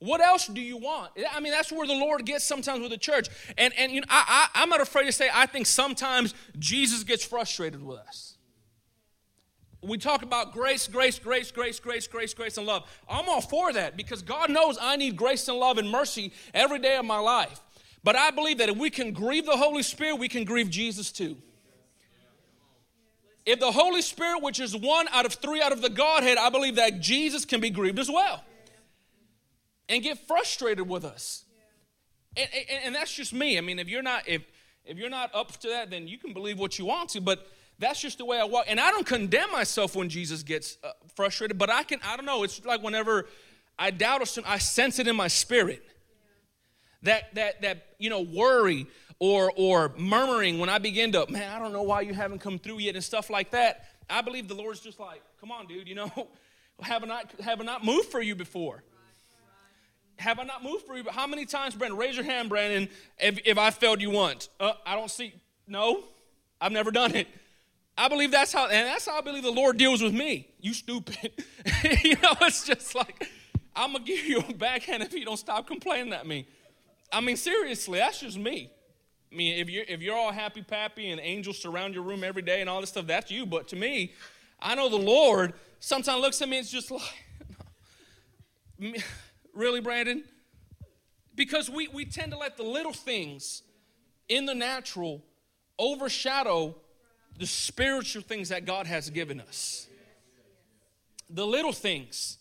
What 0.00 0.22
else 0.22 0.46
do 0.46 0.62
you 0.62 0.78
want? 0.78 1.12
I 1.30 1.40
mean, 1.40 1.52
that's 1.52 1.70
where 1.70 1.86
the 1.86 1.94
Lord 1.94 2.24
gets 2.24 2.42
sometimes 2.42 2.80
with 2.80 2.90
the 2.90 2.98
church. 2.98 3.28
And, 3.58 3.72
and 3.78 3.92
you 3.92 4.00
know, 4.00 4.06
I, 4.08 4.48
I, 4.54 4.62
I'm 4.62 4.70
not 4.70 4.80
afraid 4.80 5.04
to 5.04 5.12
say, 5.12 5.28
I 5.32 5.44
think 5.44 5.66
sometimes 5.66 6.34
Jesus 6.58 7.04
gets 7.04 7.22
frustrated 7.22 7.82
with 7.84 7.98
us. 7.98 8.38
We 9.82 9.98
talk 9.98 10.22
about 10.22 10.52
grace, 10.52 10.88
grace, 10.88 11.18
grace, 11.18 11.50
grace, 11.50 11.80
grace, 11.80 12.06
grace, 12.06 12.34
grace, 12.34 12.56
and 12.56 12.66
love. 12.66 12.90
I'm 13.08 13.28
all 13.28 13.42
for 13.42 13.72
that 13.74 13.96
because 13.96 14.22
God 14.22 14.50
knows 14.50 14.78
I 14.80 14.96
need 14.96 15.16
grace 15.16 15.46
and 15.48 15.58
love 15.58 15.76
and 15.76 15.90
mercy 15.90 16.32
every 16.54 16.78
day 16.78 16.96
of 16.96 17.04
my 17.04 17.18
life. 17.18 17.60
But 18.02 18.16
I 18.16 18.30
believe 18.30 18.58
that 18.58 18.70
if 18.70 18.78
we 18.78 18.88
can 18.88 19.12
grieve 19.12 19.44
the 19.44 19.56
Holy 19.56 19.82
Spirit, 19.82 20.18
we 20.18 20.28
can 20.28 20.44
grieve 20.44 20.70
Jesus 20.70 21.12
too. 21.12 21.36
If 23.44 23.60
the 23.60 23.72
Holy 23.72 24.00
Spirit, 24.00 24.42
which 24.42 24.60
is 24.60 24.74
one 24.74 25.08
out 25.12 25.26
of 25.26 25.34
three 25.34 25.60
out 25.60 25.72
of 25.72 25.82
the 25.82 25.90
Godhead, 25.90 26.38
I 26.38 26.48
believe 26.48 26.76
that 26.76 27.00
Jesus 27.00 27.44
can 27.44 27.60
be 27.60 27.68
grieved 27.68 27.98
as 27.98 28.10
well 28.10 28.44
and 29.90 30.02
get 30.02 30.26
frustrated 30.26 30.88
with 30.88 31.04
us. 31.04 31.44
And, 32.36 32.48
and, 32.54 32.84
and, 32.84 32.94
that's 32.94 33.12
just 33.12 33.34
me. 33.34 33.58
I 33.58 33.60
mean, 33.60 33.80
if 33.80 33.88
you're 33.88 34.04
not 34.04 34.26
if 34.28 34.42
if 34.84 34.96
you're 34.96 35.10
not 35.10 35.34
up 35.34 35.50
to 35.58 35.68
that, 35.68 35.90
then 35.90 36.06
you 36.06 36.16
can 36.16 36.32
believe 36.32 36.58
what 36.58 36.78
you 36.78 36.84
want 36.84 37.10
to. 37.10 37.20
But 37.20 37.46
that's 37.78 38.00
just 38.00 38.18
the 38.18 38.24
way 38.24 38.40
I 38.40 38.44
walk. 38.44 38.66
And 38.68 38.78
I 38.78 38.92
don't 38.92 39.04
condemn 39.04 39.50
myself 39.50 39.96
when 39.96 40.08
Jesus 40.08 40.44
gets 40.44 40.78
uh, 40.84 40.92
frustrated. 41.16 41.58
But 41.58 41.70
I 41.70 41.82
can. 41.82 41.98
I 42.04 42.16
don't 42.16 42.24
know. 42.24 42.44
It's 42.44 42.64
like 42.64 42.82
whenever 42.82 43.26
I 43.78 43.90
doubt 43.90 44.20
or 44.20 44.42
I 44.46 44.58
sense 44.58 45.00
it 45.00 45.08
in 45.08 45.16
my 45.16 45.28
spirit. 45.28 45.84
That 47.02 47.34
that 47.34 47.62
that 47.62 47.86
you 47.98 48.10
know 48.10 48.20
worry 48.20 48.86
or 49.18 49.52
or 49.56 49.92
murmuring 49.98 50.60
when 50.60 50.68
I 50.68 50.78
begin 50.78 51.12
to 51.12 51.26
man 51.28 51.50
I 51.50 51.58
don't 51.58 51.72
know 51.72 51.82
why 51.82 52.02
you 52.02 52.14
haven't 52.14 52.38
come 52.38 52.60
through 52.60 52.78
yet 52.78 52.94
and 52.94 53.02
stuff 53.02 53.28
like 53.28 53.50
that. 53.50 53.86
I 54.08 54.22
believe 54.22 54.48
the 54.48 54.54
Lord's 54.54 54.80
just 54.80 55.00
like, 55.00 55.22
come 55.40 55.50
on, 55.50 55.66
dude. 55.66 55.88
You 55.88 55.96
know, 55.96 56.28
have 56.80 57.04
not 57.06 57.32
have 57.40 57.64
not 57.64 57.84
moved 57.84 58.08
for 58.08 58.20
you 58.20 58.36
before? 58.36 58.84
Have 60.20 60.38
I 60.38 60.44
not 60.44 60.62
moved 60.62 60.86
for 60.86 60.96
you? 60.96 61.02
But 61.02 61.14
how 61.14 61.26
many 61.26 61.46
times, 61.46 61.74
Brandon? 61.74 61.98
Raise 61.98 62.14
your 62.14 62.26
hand, 62.26 62.50
Brandon. 62.50 62.88
If, 63.18 63.40
if 63.46 63.56
I 63.56 63.70
failed 63.70 64.02
you 64.02 64.10
once, 64.10 64.50
uh, 64.60 64.74
I 64.84 64.94
don't 64.94 65.10
see. 65.10 65.32
No, 65.66 66.04
I've 66.60 66.72
never 66.72 66.90
done 66.90 67.14
it. 67.14 67.26
I 67.96 68.08
believe 68.08 68.30
that's 68.30 68.52
how, 68.52 68.66
and 68.66 68.86
that's 68.86 69.06
how 69.06 69.18
I 69.18 69.20
believe 69.22 69.42
the 69.42 69.50
Lord 69.50 69.78
deals 69.78 70.02
with 70.02 70.12
me. 70.12 70.48
You 70.60 70.74
stupid. 70.74 71.32
you 72.04 72.16
know, 72.22 72.34
it's 72.42 72.66
just 72.66 72.94
like 72.94 73.28
I'm 73.74 73.92
gonna 73.92 74.04
give 74.04 74.24
you 74.26 74.42
a 74.46 74.52
backhand 74.52 75.02
if 75.02 75.12
you 75.14 75.24
don't 75.24 75.38
stop 75.38 75.66
complaining 75.66 76.12
at 76.12 76.26
me. 76.26 76.46
I 77.12 77.20
mean, 77.20 77.36
seriously, 77.36 77.98
that's 77.98 78.20
just 78.20 78.38
me. 78.38 78.70
I 79.32 79.36
mean, 79.36 79.58
if 79.58 79.70
you're 79.70 79.84
if 79.88 80.02
you're 80.02 80.16
all 80.16 80.32
happy 80.32 80.62
pappy 80.62 81.10
and 81.10 81.20
angels 81.20 81.58
surround 81.58 81.94
your 81.94 82.02
room 82.02 82.24
every 82.24 82.42
day 82.42 82.60
and 82.60 82.68
all 82.68 82.80
this 82.80 82.90
stuff, 82.90 83.06
that's 83.06 83.30
you. 83.30 83.46
But 83.46 83.68
to 83.68 83.76
me, 83.76 84.12
I 84.60 84.74
know 84.74 84.88
the 84.88 84.96
Lord 84.96 85.54
sometimes 85.78 86.20
looks 86.20 86.42
at 86.42 86.48
me 86.48 86.58
and 86.58 86.64
it's 86.64 86.72
just 86.72 86.90
like 86.90 87.02
Really, 89.54 89.80
Brandon? 89.80 90.24
Because 91.34 91.70
we, 91.70 91.88
we 91.88 92.04
tend 92.04 92.32
to 92.32 92.38
let 92.38 92.56
the 92.56 92.62
little 92.62 92.92
things 92.92 93.62
in 94.28 94.46
the 94.46 94.54
natural 94.54 95.22
overshadow 95.78 96.74
the 97.38 97.46
spiritual 97.46 98.22
things 98.22 98.50
that 98.50 98.66
God 98.66 98.86
has 98.86 99.08
given 99.08 99.40
us. 99.40 99.86
The 101.30 101.46
little 101.46 101.72
things, 101.72 102.36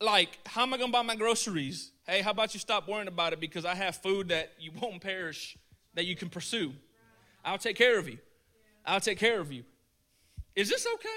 like 0.00 0.38
how 0.46 0.62
am 0.62 0.74
I 0.74 0.78
gonna 0.78 0.90
buy 0.90 1.02
my 1.02 1.14
groceries? 1.14 1.92
Hey, 2.06 2.20
how 2.20 2.32
about 2.32 2.54
you 2.54 2.60
stop 2.60 2.88
worrying 2.88 3.08
about 3.08 3.32
it 3.32 3.40
because 3.40 3.64
I 3.64 3.74
have 3.74 3.96
food 3.96 4.28
that 4.30 4.52
you 4.58 4.72
won't 4.80 5.00
perish, 5.00 5.56
that 5.94 6.06
you 6.06 6.16
can 6.16 6.28
pursue. 6.28 6.72
I'll 7.44 7.58
take 7.58 7.76
care 7.76 7.98
of 7.98 8.08
you. 8.08 8.18
I'll 8.84 9.00
take 9.00 9.18
care 9.18 9.40
of 9.40 9.52
you. 9.52 9.64
Is 10.56 10.68
this 10.68 10.86
okay? 10.94 11.08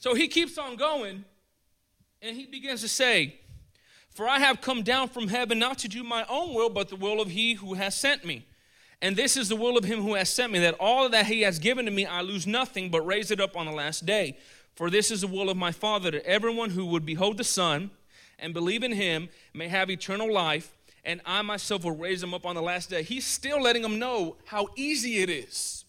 So 0.00 0.14
he 0.14 0.28
keeps 0.28 0.58
on 0.58 0.76
going 0.76 1.24
and 2.22 2.36
he 2.36 2.46
begins 2.46 2.80
to 2.82 2.88
say, 2.88 3.40
For 4.10 4.28
I 4.28 4.38
have 4.38 4.60
come 4.60 4.82
down 4.82 5.08
from 5.08 5.28
heaven 5.28 5.58
not 5.58 5.78
to 5.78 5.88
do 5.88 6.04
my 6.04 6.24
own 6.28 6.54
will, 6.54 6.70
but 6.70 6.88
the 6.88 6.96
will 6.96 7.20
of 7.20 7.30
he 7.30 7.54
who 7.54 7.74
has 7.74 7.94
sent 7.94 8.24
me. 8.24 8.46
And 9.02 9.16
this 9.16 9.36
is 9.36 9.48
the 9.48 9.56
will 9.56 9.78
of 9.78 9.84
him 9.84 10.02
who 10.02 10.14
has 10.14 10.28
sent 10.28 10.52
me, 10.52 10.58
that 10.58 10.76
all 10.78 11.08
that 11.08 11.26
he 11.26 11.40
has 11.42 11.58
given 11.58 11.86
to 11.86 11.90
me 11.90 12.04
I 12.04 12.20
lose 12.20 12.46
nothing, 12.46 12.90
but 12.90 13.00
raise 13.00 13.30
it 13.30 13.40
up 13.40 13.56
on 13.56 13.66
the 13.66 13.72
last 13.72 14.04
day. 14.04 14.36
For 14.76 14.90
this 14.90 15.10
is 15.10 15.22
the 15.22 15.26
will 15.26 15.48
of 15.48 15.56
my 15.56 15.72
Father, 15.72 16.10
that 16.10 16.26
everyone 16.26 16.70
who 16.70 16.86
would 16.86 17.06
behold 17.06 17.38
the 17.38 17.44
Son 17.44 17.90
and 18.38 18.52
believe 18.52 18.82
in 18.82 18.92
him 18.92 19.28
may 19.54 19.68
have 19.68 19.90
eternal 19.90 20.32
life, 20.32 20.76
and 21.04 21.22
I 21.24 21.40
myself 21.42 21.84
will 21.84 21.96
raise 21.96 22.22
him 22.22 22.34
up 22.34 22.44
on 22.44 22.54
the 22.54 22.62
last 22.62 22.90
day. 22.90 23.02
He's 23.02 23.26
still 23.26 23.62
letting 23.62 23.82
them 23.82 23.98
know 23.98 24.36
how 24.44 24.68
easy 24.76 25.22
it 25.22 25.30
is 25.30 25.86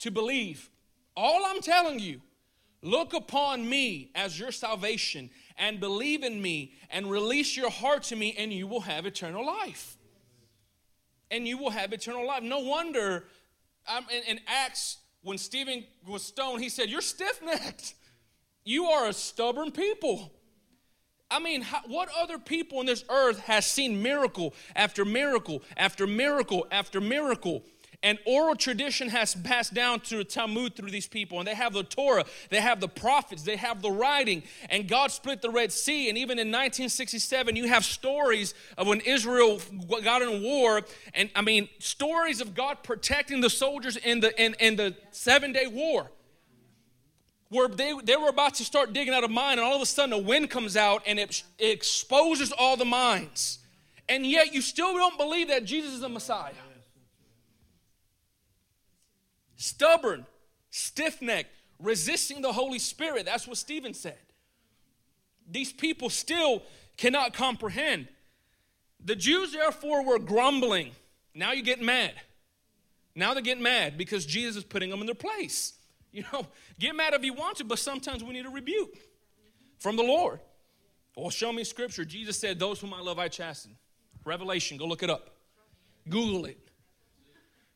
to 0.00 0.10
believe. 0.10 0.70
All 1.16 1.44
I'm 1.46 1.60
telling 1.60 2.00
you 2.00 2.20
Look 2.82 3.12
upon 3.12 3.68
me 3.68 4.10
as 4.14 4.38
your 4.38 4.52
salvation 4.52 5.30
and 5.56 5.80
believe 5.80 6.22
in 6.22 6.40
me 6.40 6.74
and 6.90 7.10
release 7.10 7.56
your 7.56 7.70
heart 7.70 8.04
to 8.04 8.16
me, 8.16 8.34
and 8.38 8.52
you 8.52 8.66
will 8.66 8.82
have 8.82 9.04
eternal 9.04 9.44
life. 9.44 9.96
And 11.30 11.46
you 11.46 11.58
will 11.58 11.70
have 11.70 11.92
eternal 11.92 12.26
life. 12.26 12.42
No 12.42 12.60
wonder 12.60 13.24
um, 13.88 14.06
in, 14.10 14.36
in 14.36 14.40
Acts, 14.46 14.98
when 15.22 15.38
Stephen 15.38 15.84
was 16.06 16.22
stoned, 16.22 16.62
he 16.62 16.68
said, 16.68 16.88
You're 16.88 17.00
stiff 17.00 17.42
necked. 17.42 17.94
You 18.64 18.84
are 18.84 19.08
a 19.08 19.12
stubborn 19.12 19.72
people. 19.72 20.32
I 21.30 21.40
mean, 21.40 21.62
how, 21.62 21.80
what 21.86 22.08
other 22.18 22.38
people 22.38 22.78
on 22.78 22.86
this 22.86 23.04
earth 23.10 23.40
has 23.40 23.66
seen 23.66 24.02
miracle 24.02 24.54
after 24.74 25.04
miracle 25.04 25.62
after 25.76 26.06
miracle 26.06 26.66
after 26.70 27.00
miracle? 27.00 27.64
And 28.00 28.16
oral 28.26 28.54
tradition 28.54 29.08
has 29.08 29.34
passed 29.34 29.74
down 29.74 29.98
to 30.00 30.18
the 30.18 30.24
Talmud 30.24 30.76
through 30.76 30.92
these 30.92 31.08
people. 31.08 31.40
And 31.40 31.48
they 31.48 31.54
have 31.54 31.72
the 31.72 31.82
Torah, 31.82 32.24
they 32.48 32.60
have 32.60 32.80
the 32.80 32.88
prophets, 32.88 33.42
they 33.42 33.56
have 33.56 33.82
the 33.82 33.90
writing. 33.90 34.44
And 34.70 34.88
God 34.88 35.10
split 35.10 35.42
the 35.42 35.50
Red 35.50 35.72
Sea. 35.72 36.08
And 36.08 36.16
even 36.16 36.38
in 36.38 36.48
1967, 36.48 37.56
you 37.56 37.66
have 37.66 37.84
stories 37.84 38.54
of 38.76 38.86
when 38.86 39.00
Israel 39.00 39.60
got 40.04 40.22
in 40.22 40.42
war. 40.44 40.82
And 41.12 41.28
I 41.34 41.42
mean, 41.42 41.68
stories 41.80 42.40
of 42.40 42.54
God 42.54 42.84
protecting 42.84 43.40
the 43.40 43.50
soldiers 43.50 43.96
in 43.96 44.20
the, 44.20 44.40
in, 44.40 44.54
in 44.60 44.76
the 44.76 44.94
seven 45.10 45.52
day 45.52 45.66
war. 45.66 46.08
Where 47.48 47.66
they, 47.66 47.94
they 48.04 48.16
were 48.16 48.28
about 48.28 48.54
to 48.54 48.64
start 48.64 48.92
digging 48.92 49.14
out 49.14 49.24
a 49.24 49.28
mine, 49.28 49.52
and 49.52 49.62
all 49.62 49.74
of 49.74 49.80
a 49.80 49.86
sudden 49.86 50.12
a 50.12 50.18
wind 50.18 50.50
comes 50.50 50.76
out 50.76 51.02
and 51.06 51.18
it, 51.18 51.42
it 51.58 51.70
exposes 51.70 52.52
all 52.52 52.76
the 52.76 52.84
mines. 52.84 53.58
And 54.06 54.24
yet 54.24 54.54
you 54.54 54.60
still 54.60 54.92
don't 54.92 55.16
believe 55.16 55.48
that 55.48 55.64
Jesus 55.64 55.94
is 55.94 56.00
the 56.00 56.10
Messiah 56.10 56.52
stubborn, 59.58 60.24
stiff 60.70 61.20
necked, 61.20 61.50
resisting 61.78 62.40
the 62.40 62.52
Holy 62.52 62.78
Spirit. 62.78 63.26
That's 63.26 63.46
what 63.46 63.58
Stephen 63.58 63.92
said. 63.92 64.18
These 65.50 65.72
people 65.72 66.08
still 66.08 66.62
cannot 66.96 67.34
comprehend. 67.34 68.08
The 69.04 69.16
Jews, 69.16 69.52
therefore, 69.52 70.04
were 70.04 70.18
grumbling. 70.18 70.92
Now 71.34 71.52
you 71.52 71.62
get 71.62 71.82
mad. 71.82 72.12
Now 73.14 73.34
they're 73.34 73.42
getting 73.42 73.62
mad 73.62 73.98
because 73.98 74.24
Jesus 74.24 74.56
is 74.56 74.64
putting 74.64 74.90
them 74.90 75.00
in 75.00 75.06
their 75.06 75.14
place. 75.14 75.74
You 76.10 76.24
know, 76.32 76.46
get 76.80 76.96
mad 76.96 77.12
if 77.12 77.22
you 77.22 77.34
want 77.34 77.58
to, 77.58 77.64
but 77.64 77.78
sometimes 77.78 78.24
we 78.24 78.32
need 78.32 78.46
a 78.46 78.48
rebuke 78.48 78.96
from 79.78 79.94
the 79.94 80.02
Lord. 80.02 80.40
Well, 81.14 81.28
show 81.28 81.52
me 81.52 81.64
scripture. 81.64 82.06
Jesus 82.06 82.38
said, 82.38 82.58
Those 82.58 82.80
whom 82.80 82.94
I 82.94 83.02
love, 83.02 83.18
I 83.18 83.28
chasten. 83.28 83.76
Revelation, 84.24 84.78
go 84.78 84.86
look 84.86 85.02
it 85.02 85.10
up. 85.10 85.36
Google 86.08 86.46
it. 86.46 86.58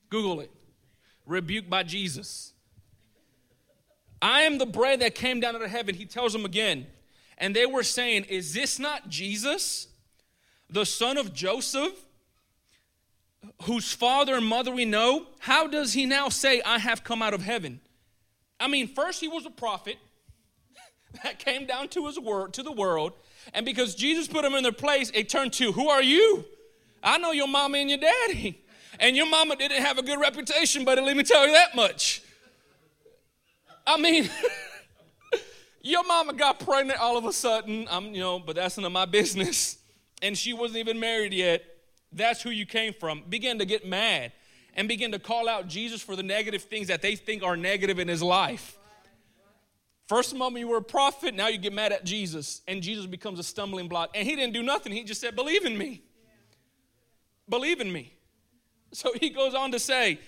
Google 0.08 0.40
it 0.40 0.50
rebuked 1.26 1.70
by 1.70 1.82
Jesus. 1.82 2.52
I 4.20 4.42
am 4.42 4.58
the 4.58 4.66
bread 4.66 5.00
that 5.00 5.14
came 5.14 5.40
down 5.40 5.56
out 5.56 5.62
of 5.62 5.70
heaven. 5.70 5.94
He 5.94 6.04
tells 6.06 6.32
them 6.32 6.44
again. 6.44 6.86
And 7.38 7.56
they 7.56 7.66
were 7.66 7.82
saying, 7.82 8.24
Is 8.24 8.54
this 8.54 8.78
not 8.78 9.08
Jesus, 9.08 9.88
the 10.70 10.86
son 10.86 11.18
of 11.18 11.34
Joseph, 11.34 11.92
whose 13.62 13.92
father 13.92 14.36
and 14.36 14.46
mother 14.46 14.70
we 14.70 14.84
know? 14.84 15.26
How 15.40 15.66
does 15.66 15.92
he 15.92 16.06
now 16.06 16.28
say, 16.28 16.62
I 16.64 16.78
have 16.78 17.02
come 17.02 17.20
out 17.20 17.34
of 17.34 17.42
heaven? 17.42 17.80
I 18.60 18.68
mean, 18.68 18.86
first 18.86 19.20
he 19.20 19.26
was 19.26 19.44
a 19.44 19.50
prophet 19.50 19.96
that 21.24 21.40
came 21.40 21.66
down 21.66 21.88
to 21.88 22.06
his 22.06 22.18
word 22.18 22.52
to 22.54 22.62
the 22.62 22.70
world, 22.70 23.12
and 23.52 23.66
because 23.66 23.96
Jesus 23.96 24.28
put 24.28 24.44
him 24.44 24.54
in 24.54 24.62
their 24.62 24.70
place, 24.70 25.10
it 25.12 25.28
turned 25.28 25.52
to, 25.54 25.72
Who 25.72 25.88
are 25.88 26.02
you? 26.02 26.44
I 27.02 27.18
know 27.18 27.32
your 27.32 27.48
mama 27.48 27.78
and 27.78 27.90
your 27.90 27.98
daddy. 27.98 28.61
And 29.02 29.16
your 29.16 29.26
mama 29.28 29.56
didn't 29.56 29.82
have 29.82 29.98
a 29.98 30.02
good 30.02 30.20
reputation, 30.20 30.84
but 30.84 30.96
let 31.02 31.16
me 31.16 31.24
tell 31.24 31.44
you 31.44 31.52
that 31.52 31.74
much. 31.74 32.22
I 33.84 34.00
mean, 34.00 34.30
your 35.82 36.04
mama 36.04 36.34
got 36.34 36.60
pregnant 36.60 37.00
all 37.00 37.18
of 37.18 37.24
a 37.24 37.32
sudden. 37.32 37.88
I'm, 37.90 38.14
you 38.14 38.20
know, 38.20 38.38
but 38.38 38.54
that's 38.54 38.76
none 38.76 38.86
of 38.86 38.92
my 38.92 39.06
business. 39.06 39.76
And 40.22 40.38
she 40.38 40.52
wasn't 40.52 40.78
even 40.78 41.00
married 41.00 41.34
yet. 41.34 41.64
That's 42.12 42.42
who 42.42 42.50
you 42.50 42.64
came 42.64 42.94
from. 42.94 43.24
Begin 43.28 43.58
to 43.58 43.64
get 43.64 43.84
mad 43.84 44.30
and 44.74 44.86
begin 44.86 45.10
to 45.10 45.18
call 45.18 45.48
out 45.48 45.66
Jesus 45.66 46.00
for 46.00 46.14
the 46.14 46.22
negative 46.22 46.62
things 46.62 46.86
that 46.86 47.02
they 47.02 47.16
think 47.16 47.42
are 47.42 47.56
negative 47.56 47.98
in 47.98 48.06
his 48.06 48.22
life. 48.22 48.78
First 50.06 50.32
moment 50.32 50.60
you 50.60 50.68
were 50.68 50.76
a 50.76 50.82
prophet, 50.82 51.34
now 51.34 51.48
you 51.48 51.58
get 51.58 51.72
mad 51.72 51.90
at 51.90 52.04
Jesus, 52.04 52.60
and 52.68 52.80
Jesus 52.82 53.06
becomes 53.06 53.40
a 53.40 53.42
stumbling 53.42 53.88
block. 53.88 54.10
And 54.14 54.28
he 54.28 54.36
didn't 54.36 54.52
do 54.52 54.62
nothing. 54.62 54.92
He 54.92 55.02
just 55.02 55.20
said, 55.20 55.34
Believe 55.34 55.64
in 55.64 55.76
me. 55.76 56.02
Believe 57.48 57.80
in 57.80 57.92
me. 57.92 58.12
So 58.94 59.10
he 59.18 59.30
goes 59.30 59.54
on 59.54 59.72
to 59.72 59.78
say, 59.78 60.20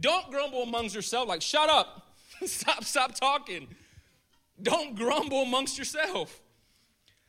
Don't 0.00 0.30
grumble 0.30 0.62
amongst 0.62 0.94
yourself, 0.94 1.28
like, 1.28 1.42
shut 1.42 1.68
up. 1.68 2.14
stop, 2.46 2.84
stop 2.84 3.14
talking. 3.14 3.68
Don't 4.60 4.96
grumble 4.96 5.42
amongst 5.42 5.76
yourself. 5.76 6.40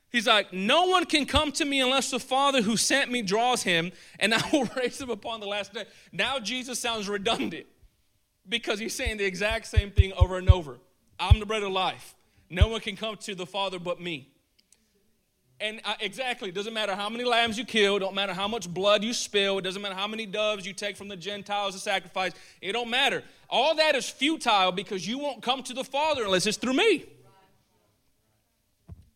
He's 0.10 0.28
like, 0.28 0.54
No 0.54 0.86
one 0.86 1.06
can 1.06 1.26
come 1.26 1.52
to 1.54 1.66
me 1.66 1.82
unless 1.82 2.12
the 2.12 2.20
Father 2.20 2.62
who 2.62 2.78
sent 2.78 3.12
me 3.12 3.22
draws 3.22 3.64
him, 3.64 3.92
and 4.20 4.34
I 4.34 4.42
will 4.52 4.70
raise 4.78 5.00
him 5.00 5.10
upon 5.10 5.42
the 5.42 5.48
last 5.48 5.74
day. 5.74 5.86
Now 6.12 6.40
Jesus 6.40 6.80
sounds 6.80 7.10
redundant 7.10 7.66
because 8.48 8.80
he's 8.80 8.96
saying 8.96 9.18
the 9.18 9.26
exact 9.26 9.68
same 9.68 9.92
thing 9.92 10.14
over 10.14 10.38
and 10.38 10.50
over. 10.50 10.78
I'm 11.20 11.40
the 11.40 11.46
bread 11.46 11.64
of 11.64 11.72
life. 11.72 12.16
No 12.50 12.70
one 12.70 12.80
can 12.80 12.96
come 12.96 13.18
to 13.18 13.36
the 13.36 13.46
Father 13.46 13.80
but 13.80 14.00
me. 14.00 14.32
And 15.60 15.82
uh, 15.86 15.96
exactly, 16.00 16.52
doesn't 16.52 16.74
matter 16.74 16.94
how 16.94 17.10
many 17.10 17.24
lambs 17.24 17.58
you 17.58 17.66
kill, 17.66 17.98
don't 17.98 18.14
matter 18.14 18.34
how 18.34 18.48
much 18.48 18.72
blood 18.72 19.04
you 19.04 19.12
spill, 19.12 19.58
it 19.58 19.64
doesn't 19.64 19.82
matter 19.82 19.96
how 19.96 20.08
many 20.08 20.28
doves 20.28 20.68
you 20.68 20.74
take 20.74 20.96
from 20.96 21.08
the 21.08 21.16
Gentiles 21.16 21.74
to 21.74 21.80
sacrifice. 21.80 22.34
It 22.62 22.74
don't 22.74 22.92
matter. 22.92 23.24
All 23.50 23.76
that 23.76 23.96
is 23.96 24.08
futile 24.08 24.72
because 24.72 25.08
you 25.08 25.18
won't 25.18 25.42
come 25.42 25.64
to 25.64 25.74
the 25.74 25.84
Father 25.84 26.24
unless 26.26 26.46
it's 26.46 26.58
through 26.58 26.74
me. 26.74 27.06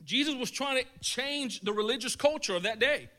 Jesus 0.04 0.34
was 0.34 0.49
trying 0.49 0.84
to 0.84 0.86
change 0.99 1.62
the 1.62 1.71
religious 1.71 2.15
culture 2.15 2.56
of 2.56 2.63
that 2.63 2.80
day. 2.80 3.10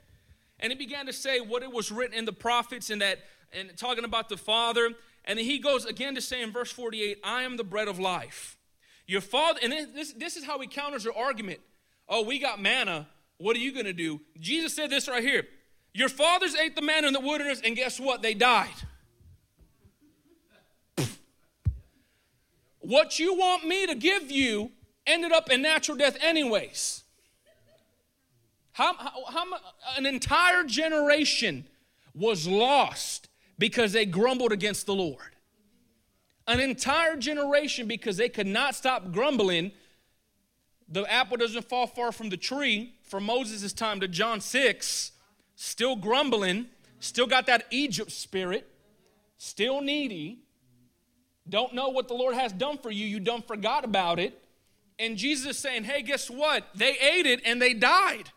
And 0.58 0.72
he 0.72 0.78
began 0.78 1.06
to 1.06 1.12
say 1.12 1.40
what 1.40 1.62
it 1.62 1.72
was 1.72 1.92
written 1.92 2.18
in 2.18 2.24
the 2.24 2.32
prophets 2.32 2.90
and 2.90 3.00
that 3.02 3.20
and 3.52 3.76
talking 3.76 4.04
about 4.04 4.28
the 4.28 4.36
Father. 4.36 4.90
And 5.24 5.38
then 5.38 5.44
he 5.44 5.58
goes 5.58 5.84
again 5.84 6.14
to 6.16 6.20
say 6.20 6.42
in 6.42 6.50
verse 6.50 6.72
48, 6.72 7.18
I 7.22 7.42
am 7.42 7.56
the 7.56 7.64
bread 7.64 7.86
of 7.86 7.98
life. 7.98 8.56
Your 9.06 9.20
father, 9.20 9.60
and 9.62 9.72
this, 9.72 10.12
this 10.12 10.36
is 10.36 10.44
how 10.44 10.58
he 10.60 10.66
counters 10.66 11.04
your 11.04 11.16
argument. 11.16 11.60
Oh, 12.14 12.22
we 12.22 12.38
got 12.38 12.60
manna. 12.60 13.08
What 13.38 13.56
are 13.56 13.60
you 13.60 13.72
going 13.72 13.86
to 13.86 13.94
do? 13.94 14.20
Jesus 14.38 14.76
said 14.76 14.90
this 14.90 15.08
right 15.08 15.24
here. 15.24 15.46
Your 15.94 16.10
fathers 16.10 16.54
ate 16.54 16.76
the 16.76 16.82
manna 16.82 17.06
in 17.06 17.14
the 17.14 17.20
wilderness, 17.20 17.62
and 17.64 17.74
guess 17.74 17.98
what? 17.98 18.20
They 18.20 18.34
died. 18.34 18.68
what 22.80 23.18
you 23.18 23.34
want 23.34 23.66
me 23.66 23.86
to 23.86 23.94
give 23.94 24.30
you 24.30 24.72
ended 25.06 25.32
up 25.32 25.50
in 25.50 25.62
natural 25.62 25.96
death, 25.96 26.18
anyways. 26.20 27.02
How, 28.72 28.94
how, 28.94 29.24
how, 29.28 29.44
an 29.96 30.04
entire 30.04 30.64
generation 30.64 31.64
was 32.14 32.46
lost 32.46 33.30
because 33.58 33.92
they 33.92 34.04
grumbled 34.04 34.52
against 34.52 34.84
the 34.84 34.94
Lord. 34.94 35.36
An 36.46 36.60
entire 36.60 37.16
generation 37.16 37.86
because 37.86 38.18
they 38.18 38.28
could 38.28 38.46
not 38.46 38.74
stop 38.74 39.12
grumbling 39.12 39.72
the 40.92 41.10
apple 41.10 41.38
doesn't 41.38 41.68
fall 41.68 41.86
far 41.86 42.12
from 42.12 42.28
the 42.28 42.36
tree 42.36 42.94
from 43.02 43.24
Moses' 43.24 43.72
time 43.72 43.98
to 44.00 44.08
John 44.08 44.40
6, 44.40 45.12
still 45.56 45.96
grumbling, 45.96 46.66
still 47.00 47.26
got 47.26 47.46
that 47.46 47.64
Egypt 47.70 48.12
spirit, 48.12 48.68
still 49.38 49.80
needy, 49.80 50.40
don't 51.48 51.74
know 51.74 51.88
what 51.88 52.08
the 52.08 52.14
Lord 52.14 52.34
has 52.34 52.52
done 52.52 52.78
for 52.78 52.90
you, 52.90 53.06
you 53.06 53.20
done 53.20 53.42
forgot 53.42 53.84
about 53.84 54.18
it. 54.18 54.38
And 54.98 55.16
Jesus 55.16 55.56
is 55.56 55.58
saying, 55.58 55.84
hey, 55.84 56.02
guess 56.02 56.30
what? 56.30 56.68
They 56.74 56.96
ate 56.98 57.26
it 57.26 57.40
and 57.44 57.60
they 57.60 57.74
died. 57.74 58.30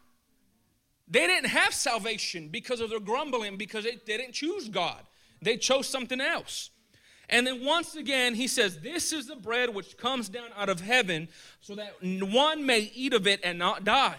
They 1.08 1.28
didn't 1.28 1.50
have 1.50 1.74
salvation 1.74 2.48
because 2.48 2.80
of 2.82 2.89
their 2.89 3.00
grumbling, 3.00 3.58
because 3.58 3.84
they 3.84 4.00
didn't 4.06 4.32
choose 4.32 4.70
God. 4.70 5.04
They 5.41 5.58
chose 5.58 5.88
something 5.88 6.20
else. 6.20 6.72
And 7.30 7.46
then 7.46 7.66
once 7.66 7.96
again, 7.96 8.36
he 8.36 8.48
says, 8.48 8.80
This 8.80 9.12
is 9.12 9.28
the 9.28 9.36
bread 9.36 9.74
which 9.74 9.98
comes 9.98 10.30
down 10.30 10.50
out 10.58 10.70
of 10.70 10.82
heaven, 10.82 11.28
so 11.62 11.76
that 11.76 11.96
one 12.02 12.66
may 12.66 12.92
eat 12.94 13.14
of 13.14 13.28
it 13.28 13.40
and 13.44 13.58
not 13.58 13.84
die. 13.84 14.18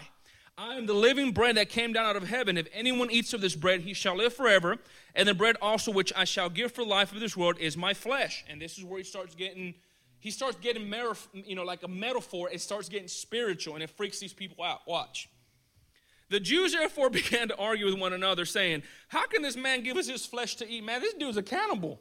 I 0.57 0.75
am 0.75 0.87
the 0.87 0.93
living 0.93 1.33
bread 1.33 1.55
that 1.57 1.69
came 1.69 1.93
down 1.93 2.05
out 2.05 2.15
of 2.15 2.27
heaven. 2.27 2.57
If 2.57 2.67
anyone 2.73 3.11
eats 3.11 3.33
of 3.33 3.41
this 3.41 3.55
bread, 3.55 3.81
he 3.81 3.93
shall 3.93 4.15
live 4.15 4.33
forever. 4.33 4.77
And 5.13 5.27
the 5.27 5.35
bread 5.35 5.55
also 5.61 5.91
which 5.91 6.11
I 6.15 6.23
shall 6.23 6.49
give 6.49 6.71
for 6.71 6.83
life 6.83 7.11
of 7.11 7.19
this 7.19 7.37
world 7.37 7.57
is 7.59 7.77
my 7.77 7.93
flesh. 7.93 8.43
And 8.49 8.59
this 8.59 8.77
is 8.77 8.83
where 8.83 8.97
he 8.97 9.03
starts 9.03 9.35
getting, 9.35 9.75
he 10.19 10.31
starts 10.31 10.57
getting, 10.57 10.91
you 11.33 11.55
know, 11.55 11.63
like 11.63 11.83
a 11.83 11.87
metaphor. 11.87 12.49
It 12.51 12.61
starts 12.61 12.89
getting 12.89 13.07
spiritual, 13.07 13.75
and 13.75 13.83
it 13.83 13.91
freaks 13.91 14.19
these 14.19 14.33
people 14.33 14.63
out. 14.63 14.81
Watch. 14.87 15.29
The 16.29 16.39
Jews 16.39 16.73
therefore 16.73 17.09
began 17.11 17.49
to 17.49 17.57
argue 17.57 17.85
with 17.85 17.99
one 17.99 18.13
another, 18.13 18.43
saying, 18.43 18.81
How 19.09 19.27
can 19.27 19.43
this 19.43 19.55
man 19.55 19.83
give 19.83 19.95
us 19.95 20.07
his 20.07 20.25
flesh 20.25 20.55
to 20.55 20.67
eat? 20.67 20.83
Man, 20.83 21.01
this 21.01 21.13
dude's 21.13 21.37
a 21.37 21.43
cannibal. 21.43 21.99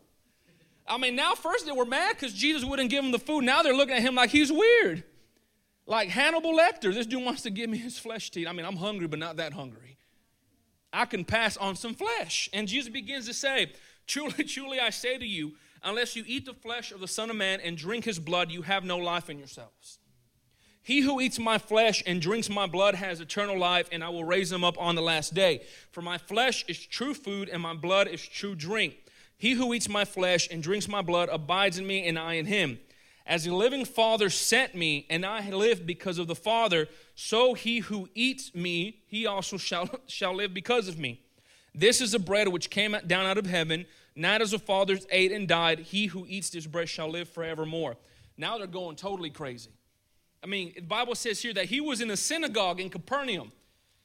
I 0.89 0.99
mean, 0.99 1.17
now 1.17 1.35
first 1.35 1.67
they 1.67 1.73
were 1.73 1.85
mad 1.85 2.17
because 2.17 2.33
Jesus 2.33 2.65
wouldn't 2.65 2.91
give 2.91 3.03
them 3.03 3.13
the 3.13 3.19
food. 3.19 3.45
Now 3.45 3.63
they're 3.63 3.75
looking 3.75 3.95
at 3.97 4.03
him 4.03 4.15
like 4.15 4.31
he's 4.31 4.53
weird. 4.53 5.05
Like 5.87 6.09
Hannibal 6.09 6.57
Lecter, 6.57 6.93
this 6.93 7.07
dude 7.07 7.25
wants 7.25 7.43
to 7.43 7.51
give 7.51 7.71
me 7.71 7.79
his 7.79 7.99
flesh 7.99 8.31
to 8.31 8.41
eat. 8.41 8.49
I 8.49 8.53
mean, 8.53 8.67
I'm 8.67 8.77
hungry, 8.77 9.07
but 9.07 9.19
not 9.19 9.37
that 9.37 9.53
hungry. 9.53 9.99
I 10.93 11.05
can 11.05 11.25
pass 11.25 11.57
on 11.57 11.77
some 11.77 11.95
flesh. 11.95 12.49
And 12.53 12.67
Jesus 12.67 12.89
begins 12.89 13.27
to 13.27 13.35
say, 13.35 13.73
Truly, 14.07 14.45
truly, 14.45 14.81
I 14.81 14.91
say 14.91 15.19
to 15.19 15.27
you, 15.27 15.55
unless 15.83 16.17
you 16.17 16.25
eat 16.27 16.47
the 16.47 16.55
flesh 16.55 16.93
of 16.93 17.01
the 17.01 17.09
Son 17.09 17.31
of 17.31 17.37
Man 17.37 17.61
and 17.61 17.77
drink 17.77 18.05
his 18.05 18.19
blood, 18.19 18.51
you 18.51 18.63
have 18.63 18.85
no 18.85 18.99
life 18.99 19.29
in 19.29 19.39
yourselves. 19.39 19.99
He 20.83 21.01
who 21.01 21.21
eats 21.21 21.41
my 21.41 21.59
flesh 21.59 22.03
and 22.07 22.23
drinks 22.23 22.49
my 22.49 22.67
blood 22.67 22.95
has 22.95 23.21
eternal 23.21 23.59
life, 23.59 23.89
and 23.91 24.05
I 24.05 24.09
will 24.09 24.23
raise 24.23 24.53
him 24.53 24.63
up 24.63 24.79
on 24.79 24.95
the 24.95 25.03
last 25.03 25.35
day. 25.35 25.63
For 25.91 26.01
my 26.01 26.17
flesh 26.17 26.65
is 26.69 26.79
true 26.79 27.13
food, 27.13 27.49
and 27.49 27.61
my 27.61 27.75
blood 27.75 28.07
is 28.07 28.23
true 28.23 28.55
drink. 28.55 28.95
He 29.39 29.53
who 29.53 29.75
eats 29.75 29.89
my 29.89 30.05
flesh 30.05 30.49
and 30.51 30.63
drinks 30.63 30.89
my 30.89 31.03
blood 31.03 31.29
abides 31.31 31.79
in 31.79 31.87
me, 31.87 32.07
and 32.07 32.19
I 32.19 32.35
in 32.35 32.47
him. 32.47 32.79
As 33.27 33.45
the 33.45 33.55
living 33.55 33.85
Father 33.85 34.31
sent 34.31 34.75
me, 34.75 35.07
and 35.11 35.27
I 35.27 35.51
live 35.51 35.85
because 35.85 36.19
of 36.19 36.27
the 36.27 36.35
Father, 36.35 36.89
so 37.15 37.55
he 37.55 37.81
who 37.81 38.09
eats 38.15 38.55
me, 38.55 39.03
he 39.07 39.27
also 39.27 39.57
shall, 39.57 39.89
shall 40.07 40.35
live 40.35 40.55
because 40.55 40.89
of 40.89 40.99
me. 40.99 41.21
This 41.75 42.01
is 42.01 42.13
the 42.13 42.19
bread 42.19 42.49
which 42.49 42.71
came 42.71 42.97
down 43.07 43.27
out 43.27 43.37
of 43.37 43.47
heaven, 43.47 43.85
not 44.15 44.41
as 44.41 44.53
the 44.53 44.59
fathers 44.59 45.07
ate 45.11 45.33
and 45.33 45.47
died. 45.47 45.81
He 45.81 46.07
who 46.07 46.25
eats 46.27 46.51
this 46.51 46.67
bread 46.67 46.89
shall 46.89 47.11
live 47.11 47.29
forevermore. 47.29 47.97
Now 48.39 48.57
they're 48.57 48.67
going 48.67 48.97
totally 48.97 49.31
crazy. 49.31 49.71
I 50.43 50.47
mean, 50.47 50.73
the 50.75 50.83
Bible 50.83 51.15
says 51.15 51.41
here 51.41 51.53
that 51.55 51.67
he 51.67 51.81
was 51.81 52.01
in 52.01 52.11
a 52.11 52.17
synagogue 52.17 52.81
in 52.81 52.89
Capernaum. 52.89 53.53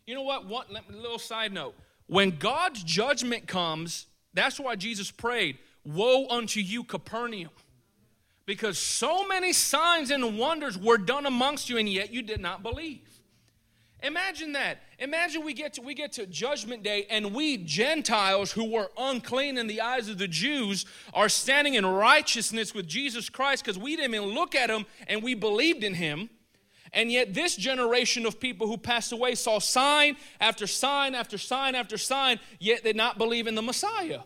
You 0.05 0.15
know 0.15 0.23
what? 0.23 0.45
One 0.45 0.65
little 0.89 1.19
side 1.19 1.53
note. 1.53 1.75
When 2.07 2.37
God's 2.37 2.83
judgment 2.83 3.47
comes, 3.47 4.07
that's 4.33 4.59
why 4.59 4.75
Jesus 4.75 5.11
prayed, 5.11 5.57
Woe 5.83 6.27
unto 6.29 6.59
you, 6.59 6.83
Capernaum. 6.83 7.49
Because 8.45 8.77
so 8.77 9.27
many 9.27 9.53
signs 9.53 10.11
and 10.11 10.37
wonders 10.37 10.77
were 10.77 10.97
done 10.97 11.25
amongst 11.25 11.69
you, 11.69 11.77
and 11.77 11.87
yet 11.87 12.11
you 12.11 12.21
did 12.21 12.39
not 12.39 12.63
believe. 12.63 13.11
Imagine 14.03 14.53
that. 14.53 14.79
Imagine 14.97 15.45
we 15.45 15.53
get 15.53 15.73
to 15.73 15.81
we 15.81 15.93
get 15.93 16.13
to 16.13 16.25
judgment 16.25 16.81
day 16.81 17.05
and 17.09 17.35
we 17.35 17.57
Gentiles 17.57 18.51
who 18.51 18.71
were 18.71 18.89
unclean 18.97 19.59
in 19.59 19.67
the 19.67 19.79
eyes 19.81 20.09
of 20.09 20.17
the 20.17 20.27
Jews 20.27 20.85
are 21.13 21.29
standing 21.29 21.75
in 21.75 21.85
righteousness 21.85 22.73
with 22.73 22.87
Jesus 22.87 23.29
Christ 23.29 23.63
because 23.63 23.77
we 23.77 23.95
didn't 23.95 24.15
even 24.15 24.29
look 24.29 24.55
at 24.55 24.71
him 24.71 24.85
and 25.07 25.21
we 25.21 25.35
believed 25.35 25.83
in 25.83 25.93
him. 25.93 26.29
And 26.93 27.11
yet, 27.11 27.33
this 27.33 27.55
generation 27.55 28.25
of 28.25 28.39
people 28.39 28.67
who 28.67 28.77
passed 28.77 29.11
away 29.13 29.35
saw 29.35 29.59
sign 29.59 30.17
after 30.41 30.67
sign 30.67 31.15
after 31.15 31.37
sign 31.37 31.73
after 31.73 31.97
sign, 31.97 32.39
yet 32.59 32.83
they 32.83 32.89
did 32.89 32.97
not 32.97 33.17
believe 33.17 33.47
in 33.47 33.55
the 33.55 33.61
Messiah. 33.61 34.21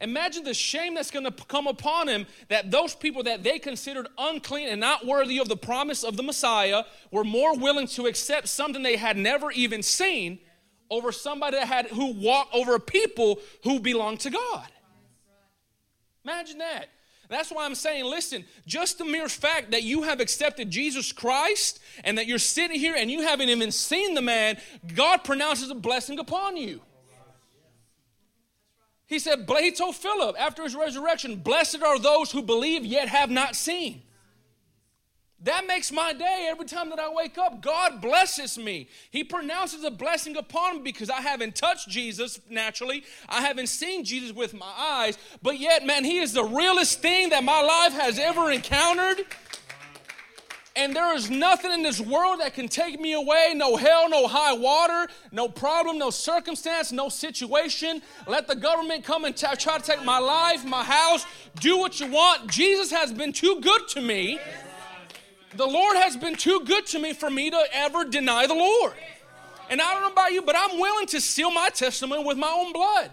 Imagine 0.00 0.42
the 0.42 0.52
shame 0.52 0.94
that's 0.94 1.12
going 1.12 1.24
to 1.24 1.44
come 1.44 1.68
upon 1.68 2.08
him 2.08 2.26
that 2.48 2.72
those 2.72 2.92
people 2.92 3.22
that 3.22 3.44
they 3.44 3.60
considered 3.60 4.08
unclean 4.18 4.68
and 4.68 4.80
not 4.80 5.06
worthy 5.06 5.38
of 5.38 5.48
the 5.48 5.56
promise 5.56 6.02
of 6.02 6.16
the 6.16 6.24
Messiah 6.24 6.82
were 7.12 7.22
more 7.22 7.56
willing 7.56 7.86
to 7.86 8.06
accept 8.06 8.48
something 8.48 8.82
they 8.82 8.96
had 8.96 9.16
never 9.16 9.52
even 9.52 9.80
seen 9.80 10.40
over 10.90 11.12
somebody 11.12 11.56
that 11.56 11.68
had 11.68 11.86
who 11.86 12.14
walked 12.14 12.52
over 12.52 12.80
people 12.80 13.38
who 13.62 13.78
belonged 13.78 14.18
to 14.20 14.30
God. 14.30 14.66
Imagine 16.24 16.58
that. 16.58 16.88
That's 17.32 17.50
why 17.50 17.64
I'm 17.64 17.74
saying, 17.74 18.04
listen, 18.04 18.44
just 18.66 18.98
the 18.98 19.06
mere 19.06 19.26
fact 19.26 19.70
that 19.70 19.82
you 19.82 20.02
have 20.02 20.20
accepted 20.20 20.70
Jesus 20.70 21.12
Christ 21.12 21.80
and 22.04 22.18
that 22.18 22.26
you're 22.26 22.38
sitting 22.38 22.78
here 22.78 22.94
and 22.94 23.10
you 23.10 23.22
haven't 23.22 23.48
even 23.48 23.72
seen 23.72 24.12
the 24.12 24.20
man, 24.20 24.58
God 24.94 25.24
pronounces 25.24 25.70
a 25.70 25.74
blessing 25.74 26.18
upon 26.18 26.58
you. 26.58 26.82
He 29.06 29.18
said, 29.18 29.48
he 29.60 29.72
told 29.72 29.96
Philip 29.96 30.36
after 30.38 30.62
his 30.62 30.76
resurrection, 30.76 31.36
Blessed 31.36 31.82
are 31.82 31.98
those 31.98 32.30
who 32.30 32.42
believe 32.42 32.84
yet 32.84 33.08
have 33.08 33.30
not 33.30 33.56
seen. 33.56 34.02
That 35.44 35.66
makes 35.66 35.90
my 35.90 36.12
day 36.12 36.46
every 36.48 36.66
time 36.66 36.90
that 36.90 37.00
I 37.00 37.12
wake 37.12 37.36
up. 37.36 37.60
God 37.60 38.00
blesses 38.00 38.56
me. 38.56 38.88
He 39.10 39.24
pronounces 39.24 39.82
a 39.82 39.90
blessing 39.90 40.36
upon 40.36 40.76
me 40.76 40.82
because 40.82 41.10
I 41.10 41.20
haven't 41.20 41.56
touched 41.56 41.88
Jesus 41.88 42.40
naturally. 42.48 43.02
I 43.28 43.40
haven't 43.40 43.66
seen 43.66 44.04
Jesus 44.04 44.32
with 44.32 44.54
my 44.54 44.72
eyes. 44.78 45.18
But 45.42 45.58
yet, 45.58 45.84
man, 45.84 46.04
He 46.04 46.18
is 46.18 46.32
the 46.32 46.44
realest 46.44 47.00
thing 47.00 47.30
that 47.30 47.42
my 47.42 47.60
life 47.60 47.92
has 47.92 48.20
ever 48.20 48.52
encountered. 48.52 49.26
And 50.74 50.94
there 50.96 51.14
is 51.14 51.28
nothing 51.28 51.72
in 51.72 51.82
this 51.82 52.00
world 52.00 52.40
that 52.40 52.54
can 52.54 52.68
take 52.68 52.98
me 52.98 53.12
away. 53.12 53.52
No 53.54 53.76
hell, 53.76 54.08
no 54.08 54.26
high 54.26 54.54
water, 54.54 55.12
no 55.30 55.48
problem, 55.48 55.98
no 55.98 56.10
circumstance, 56.10 56.92
no 56.92 57.08
situation. 57.08 58.00
Let 58.26 58.46
the 58.46 58.56
government 58.56 59.04
come 59.04 59.24
and 59.24 59.36
t- 59.36 59.46
try 59.58 59.78
to 59.78 59.84
take 59.84 60.02
my 60.04 60.18
life, 60.18 60.64
my 60.64 60.84
house. 60.84 61.26
Do 61.60 61.78
what 61.78 62.00
you 62.00 62.06
want. 62.06 62.50
Jesus 62.50 62.90
has 62.90 63.12
been 63.12 63.32
too 63.32 63.60
good 63.60 63.88
to 63.88 64.00
me. 64.00 64.38
The 65.54 65.66
Lord 65.66 65.96
has 65.96 66.16
been 66.16 66.34
too 66.34 66.62
good 66.64 66.86
to 66.86 66.98
me 66.98 67.12
for 67.12 67.30
me 67.30 67.50
to 67.50 67.64
ever 67.72 68.04
deny 68.04 68.46
the 68.46 68.54
Lord. 68.54 68.94
And 69.68 69.80
I 69.80 69.92
don't 69.92 70.02
know 70.02 70.12
about 70.12 70.32
you, 70.32 70.42
but 70.42 70.56
I'm 70.56 70.78
willing 70.78 71.06
to 71.08 71.20
seal 71.20 71.50
my 71.50 71.68
testimony 71.68 72.24
with 72.24 72.38
my 72.38 72.50
own 72.50 72.72
blood. 72.72 73.10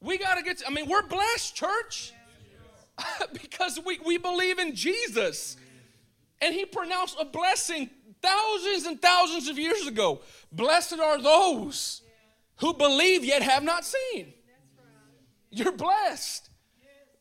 We 0.00 0.18
got 0.18 0.36
to 0.36 0.42
get, 0.42 0.58
to, 0.58 0.66
I 0.66 0.70
mean, 0.70 0.88
we're 0.88 1.06
blessed, 1.06 1.54
church, 1.54 2.12
because 3.32 3.78
we, 3.84 3.98
we 4.04 4.18
believe 4.18 4.58
in 4.58 4.74
Jesus. 4.74 5.56
And 6.40 6.54
He 6.54 6.64
pronounced 6.64 7.16
a 7.20 7.24
blessing 7.24 7.88
thousands 8.20 8.86
and 8.86 9.00
thousands 9.00 9.48
of 9.48 9.58
years 9.58 9.86
ago. 9.86 10.20
Blessed 10.50 10.98
are 10.98 11.20
those 11.20 12.02
who 12.56 12.74
believe 12.74 13.24
yet 13.24 13.42
have 13.42 13.62
not 13.62 13.84
seen. 13.84 14.32
You're 15.50 15.72
blessed. 15.72 16.48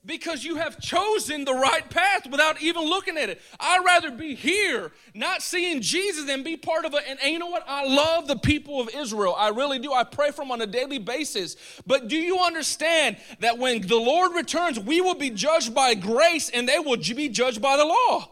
Because 0.04 0.44
you 0.44 0.56
have 0.56 0.80
chosen 0.80 1.46
the 1.46 1.54
right 1.54 1.88
path 1.90 2.28
without 2.30 2.62
even 2.62 2.84
looking 2.84 3.18
at 3.18 3.30
it. 3.30 3.42
I'd 3.60 3.86
rather 3.86 4.10
be 4.10 4.34
here, 4.34 4.92
not 5.14 5.44
seeing 5.44 5.82
Jesus, 5.82 6.26
than 6.26 6.42
be 6.42 6.58
part 6.58 6.86
of 6.86 6.94
it. 6.96 7.04
And, 7.08 7.20
and, 7.22 7.32
you 7.32 7.38
know 7.38 7.48
what? 7.48 7.64
I 7.68 7.86
love 7.86 8.28
the 8.28 8.36
people 8.36 8.82
of 8.82 8.90
Israel. 8.96 9.36
I 9.38 9.50
really 9.50 9.78
do. 9.78 9.94
I 9.94 10.04
pray 10.04 10.32
for 10.32 10.42
them 10.42 10.52
on 10.52 10.62
a 10.62 10.68
daily 10.68 10.98
basis. 10.98 11.56
But 11.86 12.08
do 12.08 12.18
you 12.18 12.40
understand 12.40 13.18
that 13.40 13.60
when 13.60 13.82
the 13.82 13.98
Lord 13.98 14.34
returns, 14.34 14.80
we 14.80 15.02
will 15.02 15.16
be 15.16 15.30
judged 15.30 15.76
by 15.76 15.94
grace 15.94 16.50
and 16.50 16.68
they 16.68 16.80
will 16.80 16.98
be 16.98 17.30
judged 17.30 17.62
by 17.62 17.78
the 17.78 17.86
law? 17.86 18.30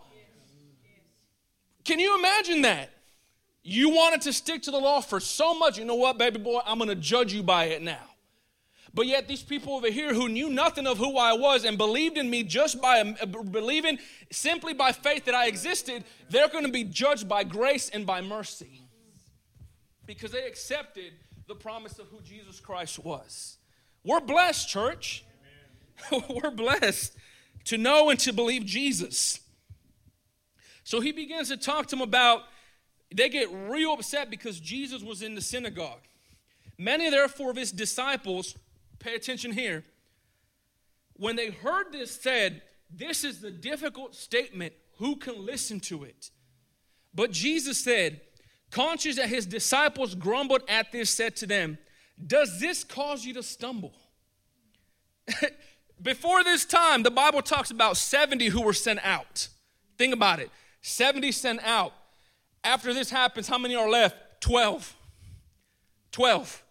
Can 1.86 2.00
you 2.00 2.18
imagine 2.18 2.64
that? 2.64 2.90
You 3.62 3.90
wanted 3.90 4.22
to 4.22 4.34
stick 4.34 4.64
to 4.64 4.72
the 4.72 4.80
law 4.80 5.02
for 5.02 5.20
so 5.20 5.54
much. 5.54 5.78
You 5.78 5.86
know 5.86 5.96
what, 5.96 6.18
baby 6.18 6.40
boy? 6.40 6.62
I'm 6.66 6.80
going 6.80 6.90
to 6.90 6.96
judge 6.96 7.32
you 7.32 7.44
by 7.44 7.66
it 7.66 7.84
now. 7.84 8.09
But 8.94 9.06
yet, 9.06 9.28
these 9.28 9.44
people 9.44 9.74
over 9.74 9.90
here 9.90 10.14
who 10.14 10.30
knew 10.30 10.50
nothing 10.50 10.88
of 10.88 10.98
who 10.98 11.18
I 11.18 11.34
was 11.34 11.64
and 11.64 11.78
believed 11.78 12.18
in 12.18 12.30
me 12.30 12.44
just 12.44 12.82
by 12.82 13.02
uh, 13.02 13.26
believing 13.26 14.00
simply 14.32 14.74
by 14.74 14.92
faith 14.92 15.26
that 15.26 15.36
I 15.36 15.48
existed, 15.48 16.04
they're 16.30 16.48
going 16.48 16.66
to 16.66 16.72
be 16.72 16.84
judged 16.84 17.30
by 17.30 17.44
grace 17.44 17.90
and 17.90 18.06
by 18.06 18.22
mercy 18.22 18.82
because 20.06 20.32
they 20.32 20.46
accepted 20.48 21.14
the 21.48 21.54
promise 21.54 22.00
of 22.00 22.08
who 22.08 22.20
Jesus 22.22 22.60
Christ 22.60 22.98
was. 22.98 23.58
We're 24.04 24.22
blessed, 24.22 24.68
church. 24.68 25.24
We're 26.12 26.52
blessed 26.52 27.16
to 27.66 27.78
know 27.78 28.10
and 28.10 28.20
to 28.22 28.34
believe 28.34 28.66
Jesus. 28.66 29.40
So 30.84 31.00
he 31.02 31.12
begins 31.12 31.50
to 31.50 31.58
talk 31.58 31.88
to 31.88 31.96
them 31.96 32.02
about, 32.02 32.44
they 33.14 33.30
get 33.30 33.50
real 33.52 33.94
upset 33.94 34.32
because 34.32 34.60
Jesus 34.60 35.04
was 35.04 35.22
in 35.22 35.36
the 35.36 35.42
synagogue. 35.42 36.02
Many, 36.78 37.10
therefore, 37.12 37.52
of 37.52 37.58
his 37.58 37.72
disciples 37.72 38.56
Pay 39.00 39.16
attention 39.16 39.52
here. 39.52 39.84
When 41.14 41.36
they 41.36 41.50
heard 41.52 41.92
this 41.92 42.12
said, 42.12 42.62
This 42.90 43.24
is 43.24 43.42
the 43.42 43.52
difficult 43.52 44.16
statement, 44.16 44.74
who 44.98 45.16
can 45.16 45.46
listen 45.46 45.80
to 45.82 46.04
it? 46.04 46.30
But 47.14 47.32
Jesus 47.32 47.78
said, 47.78 48.22
conscious 48.72 49.16
that 49.16 49.30
his 49.30 49.46
disciples 49.46 50.16
grumbled 50.16 50.62
at 50.68 50.92
this, 50.92 51.10
said 51.10 51.36
to 51.38 51.48
them, 51.48 51.78
Does 52.26 52.60
this 52.60 52.84
cause 52.84 53.26
you 53.26 53.34
to 53.34 53.44
stumble? 53.44 53.94
Before 56.02 56.44
this 56.44 56.66
time, 56.66 57.04
the 57.04 57.12
Bible 57.12 57.42
talks 57.42 57.72
about 57.72 57.98
70 57.98 58.48
who 58.48 58.62
were 58.62 58.74
sent 58.74 59.00
out. 59.04 59.50
Think 59.98 60.14
about 60.14 60.40
it 60.40 60.50
70 60.82 61.32
sent 61.32 61.62
out. 61.64 61.94
After 62.64 62.94
this 62.94 63.10
happens, 63.10 63.48
how 63.48 63.58
many 63.58 63.76
are 63.76 63.90
left? 63.90 64.16
12. 64.42 64.96
12. 66.12 66.64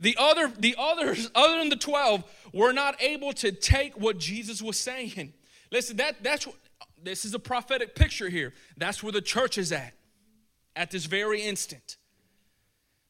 The 0.00 0.16
other, 0.18 0.52
the 0.56 0.76
others, 0.78 1.30
other 1.34 1.58
than 1.58 1.70
the 1.70 1.76
12, 1.76 2.24
were 2.52 2.72
not 2.72 3.00
able 3.02 3.32
to 3.34 3.50
take 3.52 3.98
what 4.00 4.18
Jesus 4.18 4.62
was 4.62 4.78
saying. 4.78 5.32
Listen, 5.72 5.96
that, 5.96 6.22
that's 6.22 6.46
what, 6.46 6.56
this 7.02 7.24
is 7.24 7.34
a 7.34 7.38
prophetic 7.38 7.94
picture 7.94 8.28
here. 8.28 8.54
That's 8.76 9.02
where 9.02 9.12
the 9.12 9.20
church 9.20 9.58
is 9.58 9.72
at, 9.72 9.92
at 10.76 10.90
this 10.90 11.06
very 11.06 11.42
instant. 11.42 11.96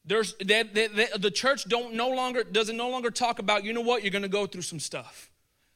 There's 0.05 0.33
that, 0.37 0.73
the 0.73 1.31
church 1.31 1.65
don't 1.65 1.93
no 1.93 2.09
longer 2.09 2.43
doesn't 2.43 2.77
no 2.77 2.89
longer 2.89 3.11
talk 3.11 3.37
about 3.37 3.63
you 3.63 3.73
know 3.73 3.81
what 3.81 4.01
you're 4.01 4.11
going 4.11 4.23
to 4.23 4.27
go 4.27 4.47
through 4.47 4.63
some 4.63 4.79
stuff. 4.79 5.29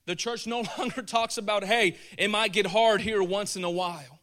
The 0.06 0.16
church 0.16 0.48
no 0.48 0.64
longer 0.78 1.04
talks 1.04 1.38
about 1.38 1.64
hey 1.64 1.98
it 2.18 2.30
might 2.30 2.52
get 2.52 2.66
hard 2.66 3.02
here 3.02 3.22
once 3.22 3.56
in 3.56 3.64
a 3.64 3.70
while. 3.70 4.20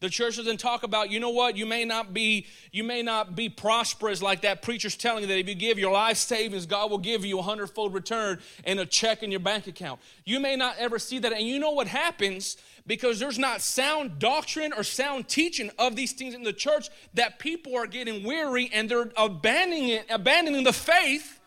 The 0.00 0.08
church 0.08 0.36
doesn't 0.36 0.60
talk 0.60 0.84
about, 0.84 1.10
you 1.10 1.18
know 1.18 1.30
what, 1.30 1.56
you 1.56 1.66
may 1.66 1.84
not 1.84 2.14
be, 2.14 2.46
you 2.70 2.84
may 2.84 3.02
not 3.02 3.34
be 3.34 3.48
prosperous 3.48 4.22
like 4.22 4.42
that 4.42 4.62
preacher's 4.62 4.96
telling 4.96 5.22
you 5.22 5.28
that 5.28 5.38
if 5.38 5.48
you 5.48 5.56
give 5.56 5.78
your 5.78 5.92
life 5.92 6.18
savings, 6.18 6.66
God 6.66 6.90
will 6.90 6.98
give 6.98 7.24
you 7.24 7.40
a 7.40 7.42
hundredfold 7.42 7.92
return 7.92 8.38
and 8.64 8.78
a 8.78 8.86
check 8.86 9.24
in 9.24 9.30
your 9.32 9.40
bank 9.40 9.66
account. 9.66 10.00
You 10.24 10.38
may 10.38 10.54
not 10.54 10.76
ever 10.78 11.00
see 11.00 11.18
that. 11.18 11.32
And 11.32 11.42
you 11.42 11.58
know 11.58 11.72
what 11.72 11.88
happens 11.88 12.56
because 12.86 13.18
there's 13.18 13.38
not 13.38 13.60
sound 13.60 14.20
doctrine 14.20 14.72
or 14.72 14.84
sound 14.84 15.28
teaching 15.28 15.70
of 15.78 15.96
these 15.96 16.12
things 16.12 16.34
in 16.34 16.44
the 16.44 16.52
church 16.52 16.88
that 17.14 17.40
people 17.40 17.76
are 17.76 17.86
getting 17.86 18.22
weary 18.22 18.70
and 18.72 18.88
they're 18.88 19.10
abandoning 19.16 19.88
it, 19.88 20.06
abandoning 20.10 20.62
the 20.62 20.72
faith 20.72 21.40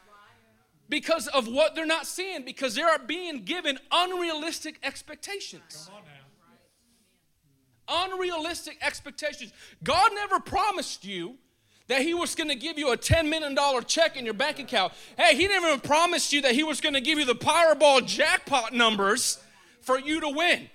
because 0.89 1.27
of 1.27 1.47
what 1.47 1.73
they're 1.73 1.85
not 1.85 2.05
seeing, 2.05 2.43
because 2.43 2.75
they 2.75 2.81
are 2.81 2.99
being 2.99 3.45
given 3.45 3.79
unrealistic 3.93 4.77
expectations 4.83 5.89
unrealistic 7.91 8.77
expectations. 8.81 9.51
God 9.83 10.11
never 10.13 10.39
promised 10.39 11.05
you 11.05 11.35
that 11.87 12.01
he 12.01 12.13
was 12.13 12.35
going 12.35 12.47
to 12.47 12.55
give 12.55 12.77
you 12.77 12.93
a 12.93 12.97
$10 12.97 13.29
million 13.29 13.57
check 13.85 14.15
in 14.15 14.23
your 14.23 14.33
bank 14.33 14.59
account. 14.59 14.93
Hey, 15.17 15.35
he 15.35 15.47
never 15.47 15.77
promised 15.77 16.31
you 16.31 16.41
that 16.43 16.53
he 16.53 16.63
was 16.63 16.79
going 16.79 16.95
to 16.95 17.01
give 17.01 17.19
you 17.19 17.25
the 17.25 17.35
Powerball 17.35 18.05
jackpot 18.05 18.73
numbers 18.73 19.37
for 19.81 19.99
you 19.99 20.21
to 20.21 20.29
win. 20.29 20.69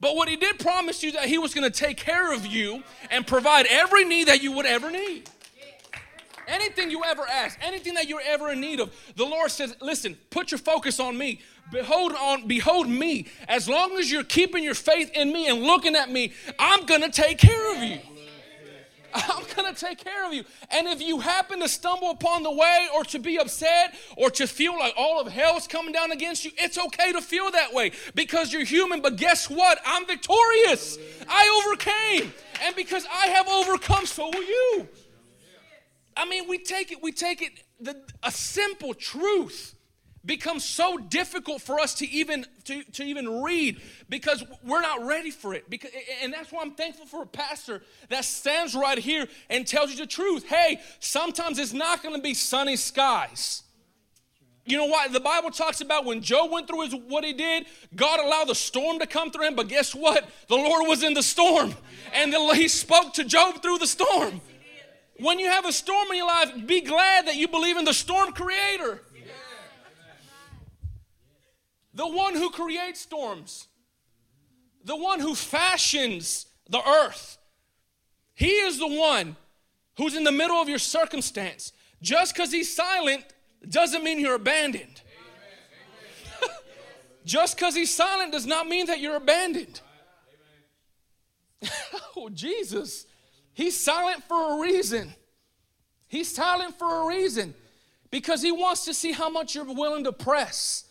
But 0.00 0.16
what 0.16 0.28
he 0.28 0.36
did 0.36 0.58
promise 0.58 1.02
you 1.02 1.12
that 1.12 1.26
he 1.26 1.38
was 1.38 1.54
going 1.54 1.70
to 1.70 1.78
take 1.78 1.96
care 1.96 2.32
of 2.32 2.46
you 2.46 2.82
and 3.10 3.26
provide 3.26 3.66
every 3.68 4.04
need 4.04 4.28
that 4.28 4.42
you 4.42 4.52
would 4.52 4.66
ever 4.66 4.90
need. 4.90 5.28
Anything 6.48 6.90
you 6.90 7.02
ever 7.04 7.22
ask, 7.30 7.58
anything 7.62 7.94
that 7.94 8.08
you're 8.08 8.22
ever 8.24 8.50
in 8.50 8.60
need 8.60 8.80
of, 8.80 8.94
the 9.16 9.24
Lord 9.24 9.50
says, 9.50 9.74
listen, 9.80 10.16
put 10.30 10.50
your 10.50 10.58
focus 10.58 11.00
on 11.00 11.16
me. 11.16 11.40
Behold 11.70 12.12
on, 12.12 12.46
behold 12.46 12.88
me. 12.88 13.28
As 13.48 13.68
long 13.68 13.96
as 13.98 14.10
you're 14.10 14.24
keeping 14.24 14.64
your 14.64 14.74
faith 14.74 15.10
in 15.14 15.32
me 15.32 15.48
and 15.48 15.62
looking 15.62 15.96
at 15.96 16.10
me, 16.10 16.32
I'm 16.58 16.84
gonna 16.84 17.10
take 17.10 17.38
care 17.38 17.76
of 17.76 17.82
you. 17.82 18.00
I'm 19.14 19.44
going 19.54 19.72
to 19.72 19.78
take 19.78 19.98
care 19.98 20.26
of 20.26 20.32
you. 20.32 20.44
And 20.70 20.86
if 20.88 21.00
you 21.00 21.20
happen 21.20 21.60
to 21.60 21.68
stumble 21.68 22.10
upon 22.10 22.42
the 22.42 22.50
way 22.50 22.88
or 22.94 23.04
to 23.04 23.18
be 23.18 23.38
upset 23.38 23.94
or 24.16 24.30
to 24.30 24.46
feel 24.46 24.78
like 24.78 24.94
all 24.96 25.20
of 25.20 25.30
hell 25.30 25.56
is 25.56 25.66
coming 25.66 25.92
down 25.92 26.12
against 26.12 26.44
you, 26.44 26.50
it's 26.56 26.78
okay 26.78 27.12
to 27.12 27.20
feel 27.20 27.50
that 27.50 27.72
way 27.72 27.92
because 28.14 28.52
you're 28.52 28.64
human. 28.64 29.00
But 29.00 29.16
guess 29.16 29.50
what? 29.50 29.78
I'm 29.84 30.06
victorious. 30.06 30.98
I 31.28 31.62
overcame. 31.66 32.32
And 32.64 32.74
because 32.76 33.06
I 33.12 33.26
have 33.28 33.48
overcome, 33.48 34.06
so 34.06 34.30
will 34.30 34.42
you. 34.42 34.88
I 36.16 36.26
mean, 36.26 36.48
we 36.48 36.58
take 36.58 36.92
it, 36.92 37.02
we 37.02 37.12
take 37.12 37.42
it, 37.42 37.52
the, 37.80 37.96
a 38.22 38.30
simple 38.30 38.94
truth 38.94 39.74
becomes 40.24 40.64
so 40.64 40.98
difficult 40.98 41.60
for 41.60 41.80
us 41.80 41.94
to 41.94 42.08
even 42.08 42.46
to, 42.64 42.82
to 42.84 43.02
even 43.02 43.42
read 43.42 43.80
because 44.08 44.44
we're 44.64 44.80
not 44.80 45.04
ready 45.04 45.30
for 45.30 45.54
it. 45.54 45.68
Because 45.68 45.90
and 46.22 46.32
that's 46.32 46.52
why 46.52 46.62
i'm 46.62 46.72
thankful 46.72 47.06
for 47.06 47.22
a 47.22 47.26
pastor 47.26 47.82
that 48.08 48.24
stands 48.24 48.74
right 48.74 48.98
here 48.98 49.26
and 49.50 49.66
tells 49.66 49.90
you 49.90 49.96
the 49.96 50.06
truth. 50.06 50.46
Hey 50.46 50.80
sometimes 51.00 51.58
it's 51.58 51.72
not 51.72 52.02
going 52.02 52.14
to 52.14 52.22
be 52.22 52.34
sunny 52.34 52.76
skies. 52.76 53.62
You 54.64 54.76
know 54.76 54.86
why? 54.86 55.08
The 55.08 55.20
bible 55.20 55.50
talks 55.50 55.80
about 55.80 56.04
when 56.04 56.22
job 56.22 56.52
went 56.52 56.68
through 56.68 56.82
his, 56.82 56.94
what 56.94 57.24
he 57.24 57.32
did 57.32 57.66
god 57.96 58.20
allowed 58.20 58.48
the 58.48 58.54
storm 58.54 59.00
to 59.00 59.06
come 59.06 59.32
through 59.32 59.48
him 59.48 59.56
but 59.56 59.68
guess 59.68 59.92
what? 59.92 60.28
The 60.48 60.56
lord 60.56 60.86
was 60.86 61.02
in 61.02 61.14
the 61.14 61.22
storm. 61.22 61.74
And 62.14 62.32
the, 62.32 62.38
he 62.54 62.68
spoke 62.68 63.14
to 63.14 63.24
job 63.24 63.60
through 63.60 63.78
the 63.78 63.86
storm 63.86 64.40
when 65.22 65.38
you 65.38 65.48
have 65.48 65.64
a 65.64 65.72
storm 65.72 66.08
in 66.10 66.16
your 66.16 66.26
life, 66.26 66.66
be 66.66 66.80
glad 66.80 67.26
that 67.26 67.36
you 67.36 67.48
believe 67.48 67.76
in 67.76 67.84
the 67.84 67.94
storm 67.94 68.32
creator. 68.32 69.00
The 71.94 72.06
one 72.06 72.34
who 72.34 72.50
creates 72.50 73.00
storms, 73.00 73.68
the 74.84 74.96
one 74.96 75.20
who 75.20 75.34
fashions 75.34 76.46
the 76.68 76.86
earth. 76.86 77.38
He 78.34 78.48
is 78.48 78.78
the 78.78 78.88
one 78.88 79.36
who's 79.98 80.16
in 80.16 80.24
the 80.24 80.32
middle 80.32 80.56
of 80.56 80.68
your 80.68 80.78
circumstance. 80.78 81.72
Just 82.00 82.34
because 82.34 82.50
he's 82.50 82.74
silent 82.74 83.24
doesn't 83.68 84.02
mean 84.02 84.18
you're 84.18 84.34
abandoned. 84.34 85.02
Just 87.24 87.56
because 87.56 87.74
he's 87.74 87.94
silent 87.94 88.32
does 88.32 88.46
not 88.46 88.66
mean 88.66 88.86
that 88.86 89.00
you're 89.00 89.16
abandoned. 89.16 89.80
oh, 92.16 92.28
Jesus. 92.30 93.06
He's 93.54 93.78
silent 93.78 94.22
for 94.24 94.56
a 94.56 94.60
reason. 94.60 95.14
He's 96.08 96.34
silent 96.34 96.78
for 96.78 97.02
a 97.02 97.06
reason 97.06 97.54
because 98.10 98.42
he 98.42 98.52
wants 98.52 98.84
to 98.84 98.94
see 98.94 99.12
how 99.12 99.30
much 99.30 99.54
you're 99.54 99.64
willing 99.64 100.04
to 100.04 100.12
press. 100.12 100.84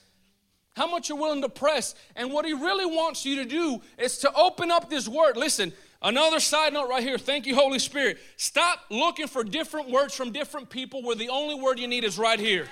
How 0.76 0.90
much 0.90 1.10
you're 1.10 1.18
willing 1.18 1.42
to 1.42 1.50
press. 1.50 1.96
And 2.16 2.32
what 2.32 2.46
he 2.46 2.54
really 2.54 2.86
wants 2.86 3.26
you 3.26 3.36
to 3.38 3.46
do 3.46 3.82
is 3.98 4.18
to 4.20 4.34
open 4.34 4.72
up 4.72 4.90
this 4.90 5.08
word. 5.08 5.38
Listen, 5.38 5.74
another 6.02 6.40
side 6.40 6.74
note 6.74 6.90
right 6.90 7.04
here. 7.04 7.18
Thank 7.18 7.46
you, 7.46 7.56
Holy 7.56 7.78
Spirit. 7.80 8.20
Stop 8.38 8.80
looking 8.90 9.28
for 9.28 9.44
different 9.44 9.90
words 9.90 10.16
from 10.16 10.32
different 10.32 10.70
people 10.70 11.04
where 11.04 11.16
the 11.16 11.30
only 11.30 11.56
word 11.56 11.78
you 11.78 11.88
need 11.88 12.04
is 12.04 12.18
right 12.18 12.40
here. 12.40 12.68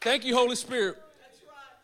Thank 0.00 0.24
you, 0.24 0.36
Holy 0.36 0.56
Spirit. 0.56 1.03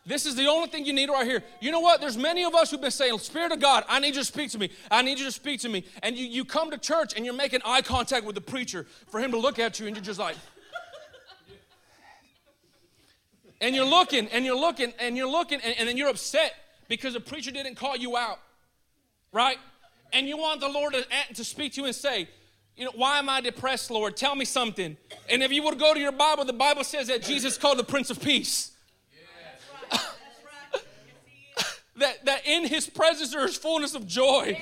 This 0.05 0.25
is 0.25 0.35
the 0.35 0.47
only 0.47 0.67
thing 0.67 0.85
you 0.85 0.93
need 0.93 1.09
right 1.09 1.27
here. 1.27 1.43
You 1.59 1.71
know 1.71 1.79
what? 1.79 2.01
There's 2.01 2.17
many 2.17 2.43
of 2.43 2.55
us 2.55 2.71
who've 2.71 2.81
been 2.81 2.89
saying, 2.89 3.17
Spirit 3.19 3.51
of 3.51 3.59
God, 3.59 3.83
I 3.87 3.99
need 3.99 4.15
you 4.15 4.21
to 4.21 4.25
speak 4.25 4.49
to 4.51 4.57
me. 4.57 4.71
I 4.89 5.03
need 5.03 5.19
you 5.19 5.25
to 5.25 5.31
speak 5.31 5.59
to 5.61 5.69
me. 5.69 5.85
And 6.01 6.17
you, 6.17 6.25
you 6.25 6.43
come 6.43 6.71
to 6.71 6.77
church 6.77 7.13
and 7.15 7.23
you're 7.23 7.35
making 7.35 7.61
eye 7.63 7.81
contact 7.81 8.25
with 8.25 8.33
the 8.33 8.41
preacher 8.41 8.87
for 9.09 9.19
him 9.19 9.31
to 9.31 9.37
look 9.37 9.59
at 9.59 9.79
you, 9.79 9.85
and 9.85 9.95
you're 9.95 10.03
just 10.03 10.19
like, 10.19 10.35
and 13.61 13.75
you're 13.75 13.85
looking 13.85 14.27
and 14.29 14.43
you're 14.43 14.59
looking 14.59 14.91
and 14.99 15.15
you're 15.15 15.29
looking, 15.29 15.61
and, 15.61 15.75
and 15.77 15.87
then 15.87 15.95
you're 15.95 16.09
upset 16.09 16.55
because 16.87 17.13
the 17.13 17.19
preacher 17.19 17.51
didn't 17.51 17.75
call 17.75 17.95
you 17.95 18.17
out, 18.17 18.39
right? 19.31 19.57
And 20.11 20.27
you 20.27 20.35
want 20.35 20.61
the 20.61 20.67
Lord 20.67 20.93
to, 20.93 21.05
to 21.35 21.43
speak 21.43 21.73
to 21.73 21.81
you 21.81 21.85
and 21.85 21.95
say, 21.95 22.27
You 22.75 22.85
know, 22.85 22.91
why 22.95 23.19
am 23.19 23.29
I 23.29 23.39
depressed, 23.39 23.91
Lord? 23.91 24.17
Tell 24.17 24.35
me 24.35 24.45
something. 24.45 24.97
And 25.29 25.43
if 25.43 25.51
you 25.51 25.61
would 25.63 25.77
go 25.77 25.93
to 25.93 25.99
your 25.99 26.11
Bible, 26.11 26.43
the 26.43 26.53
Bible 26.53 26.83
says 26.83 27.07
that 27.07 27.21
Jesus 27.21 27.57
called 27.57 27.77
the 27.77 27.83
Prince 27.83 28.09
of 28.09 28.19
Peace. 28.19 28.70
That, 32.01 32.25
that 32.25 32.45
in 32.45 32.67
his 32.67 32.89
presence 32.89 33.31
there 33.31 33.45
is 33.45 33.57
fullness 33.57 33.95
of 33.95 34.05
joy. 34.05 34.61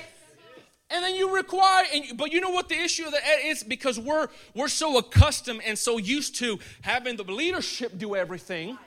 And 0.92 1.04
then 1.04 1.16
you 1.16 1.36
require, 1.36 1.86
and, 1.94 2.18
but 2.18 2.32
you 2.32 2.42
know 2.42 2.50
what 2.50 2.68
the 2.68 2.80
issue 2.80 3.06
of 3.06 3.12
that 3.12 3.24
is? 3.44 3.64
Because 3.64 4.00
we're 4.00 4.28
we're 4.56 4.68
so 4.68 4.98
accustomed 4.98 5.62
and 5.66 5.78
so 5.78 5.98
used 5.98 6.36
to 6.38 6.60
having 6.82 7.16
the 7.16 7.24
leadership 7.24 7.98
do 7.98 8.16
everything 8.16 8.78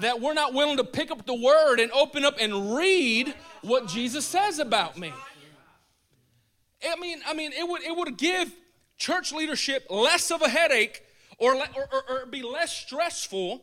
that 0.00 0.20
we're 0.20 0.34
not 0.34 0.54
willing 0.54 0.78
to 0.78 0.84
pick 0.84 1.10
up 1.10 1.26
the 1.26 1.34
word 1.34 1.78
and 1.78 1.92
open 1.92 2.24
up 2.24 2.36
and 2.40 2.74
read 2.74 3.32
what 3.62 3.86
Jesus 3.86 4.24
says 4.24 4.58
about 4.58 4.98
me. 4.98 5.12
I 6.82 6.96
mean, 6.96 7.20
I 7.26 7.34
mean, 7.34 7.52
it 7.52 7.68
would 7.68 7.82
it 7.82 7.96
would 7.96 8.16
give 8.16 8.52
church 8.96 9.32
leadership 9.32 9.86
less 9.88 10.30
of 10.30 10.42
a 10.42 10.48
headache 10.48 11.04
or, 11.38 11.54
or, 11.54 11.88
or, 11.92 12.02
or 12.08 12.26
be 12.26 12.42
less 12.42 12.72
stressful. 12.72 13.62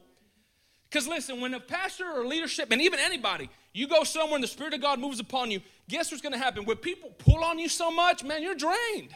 Because 0.89 1.07
listen, 1.07 1.41
when 1.41 1.53
a 1.53 1.59
pastor 1.59 2.05
or 2.05 2.25
leadership, 2.25 2.71
and 2.71 2.81
even 2.81 2.99
anybody, 2.99 3.49
you 3.77 3.87
go 3.87 4.03
somewhere 4.03 4.35
and 4.35 4.43
the 4.43 4.47
Spirit 4.47 4.73
of 4.73 4.81
God 4.81 4.99
moves 4.99 5.19
upon 5.19 5.51
you, 5.51 5.61
guess 5.87 6.11
what's 6.11 6.21
going 6.21 6.33
to 6.33 6.39
happen? 6.39 6.65
When 6.65 6.77
people 6.77 7.11
pull 7.19 7.43
on 7.43 7.59
you 7.59 7.69
so 7.69 7.91
much, 7.91 8.23
man, 8.23 8.41
you're 8.41 8.55
drained. 8.55 9.15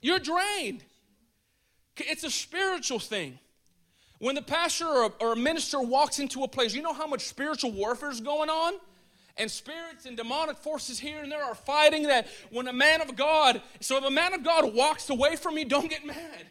You're 0.00 0.18
drained. 0.18 0.82
It's 1.98 2.24
a 2.24 2.30
spiritual 2.30 2.98
thing. 2.98 3.38
When 4.18 4.34
the 4.34 4.42
pastor 4.42 4.86
or 4.86 5.04
a, 5.04 5.08
or 5.20 5.32
a 5.34 5.36
minister 5.36 5.78
walks 5.78 6.18
into 6.18 6.42
a 6.42 6.48
place, 6.48 6.74
you 6.74 6.80
know 6.80 6.94
how 6.94 7.06
much 7.06 7.26
spiritual 7.26 7.72
warfare 7.72 8.10
is 8.10 8.20
going 8.20 8.50
on? 8.50 8.74
and 9.36 9.50
spirits 9.50 10.04
and 10.04 10.16
demonic 10.18 10.56
forces 10.58 10.98
here 10.98 11.22
and 11.22 11.32
there 11.32 11.42
are 11.42 11.54
fighting 11.54 12.02
that 12.02 12.26
when 12.50 12.68
a 12.68 12.72
man 12.72 13.00
of 13.00 13.16
God, 13.16 13.62
so 13.80 13.96
if 13.96 14.04
a 14.04 14.10
man 14.10 14.34
of 14.34 14.44
God 14.44 14.74
walks 14.74 15.08
away 15.08 15.36
from 15.36 15.54
me, 15.54 15.64
don't 15.64 15.88
get 15.88 16.04
mad. 16.04 16.46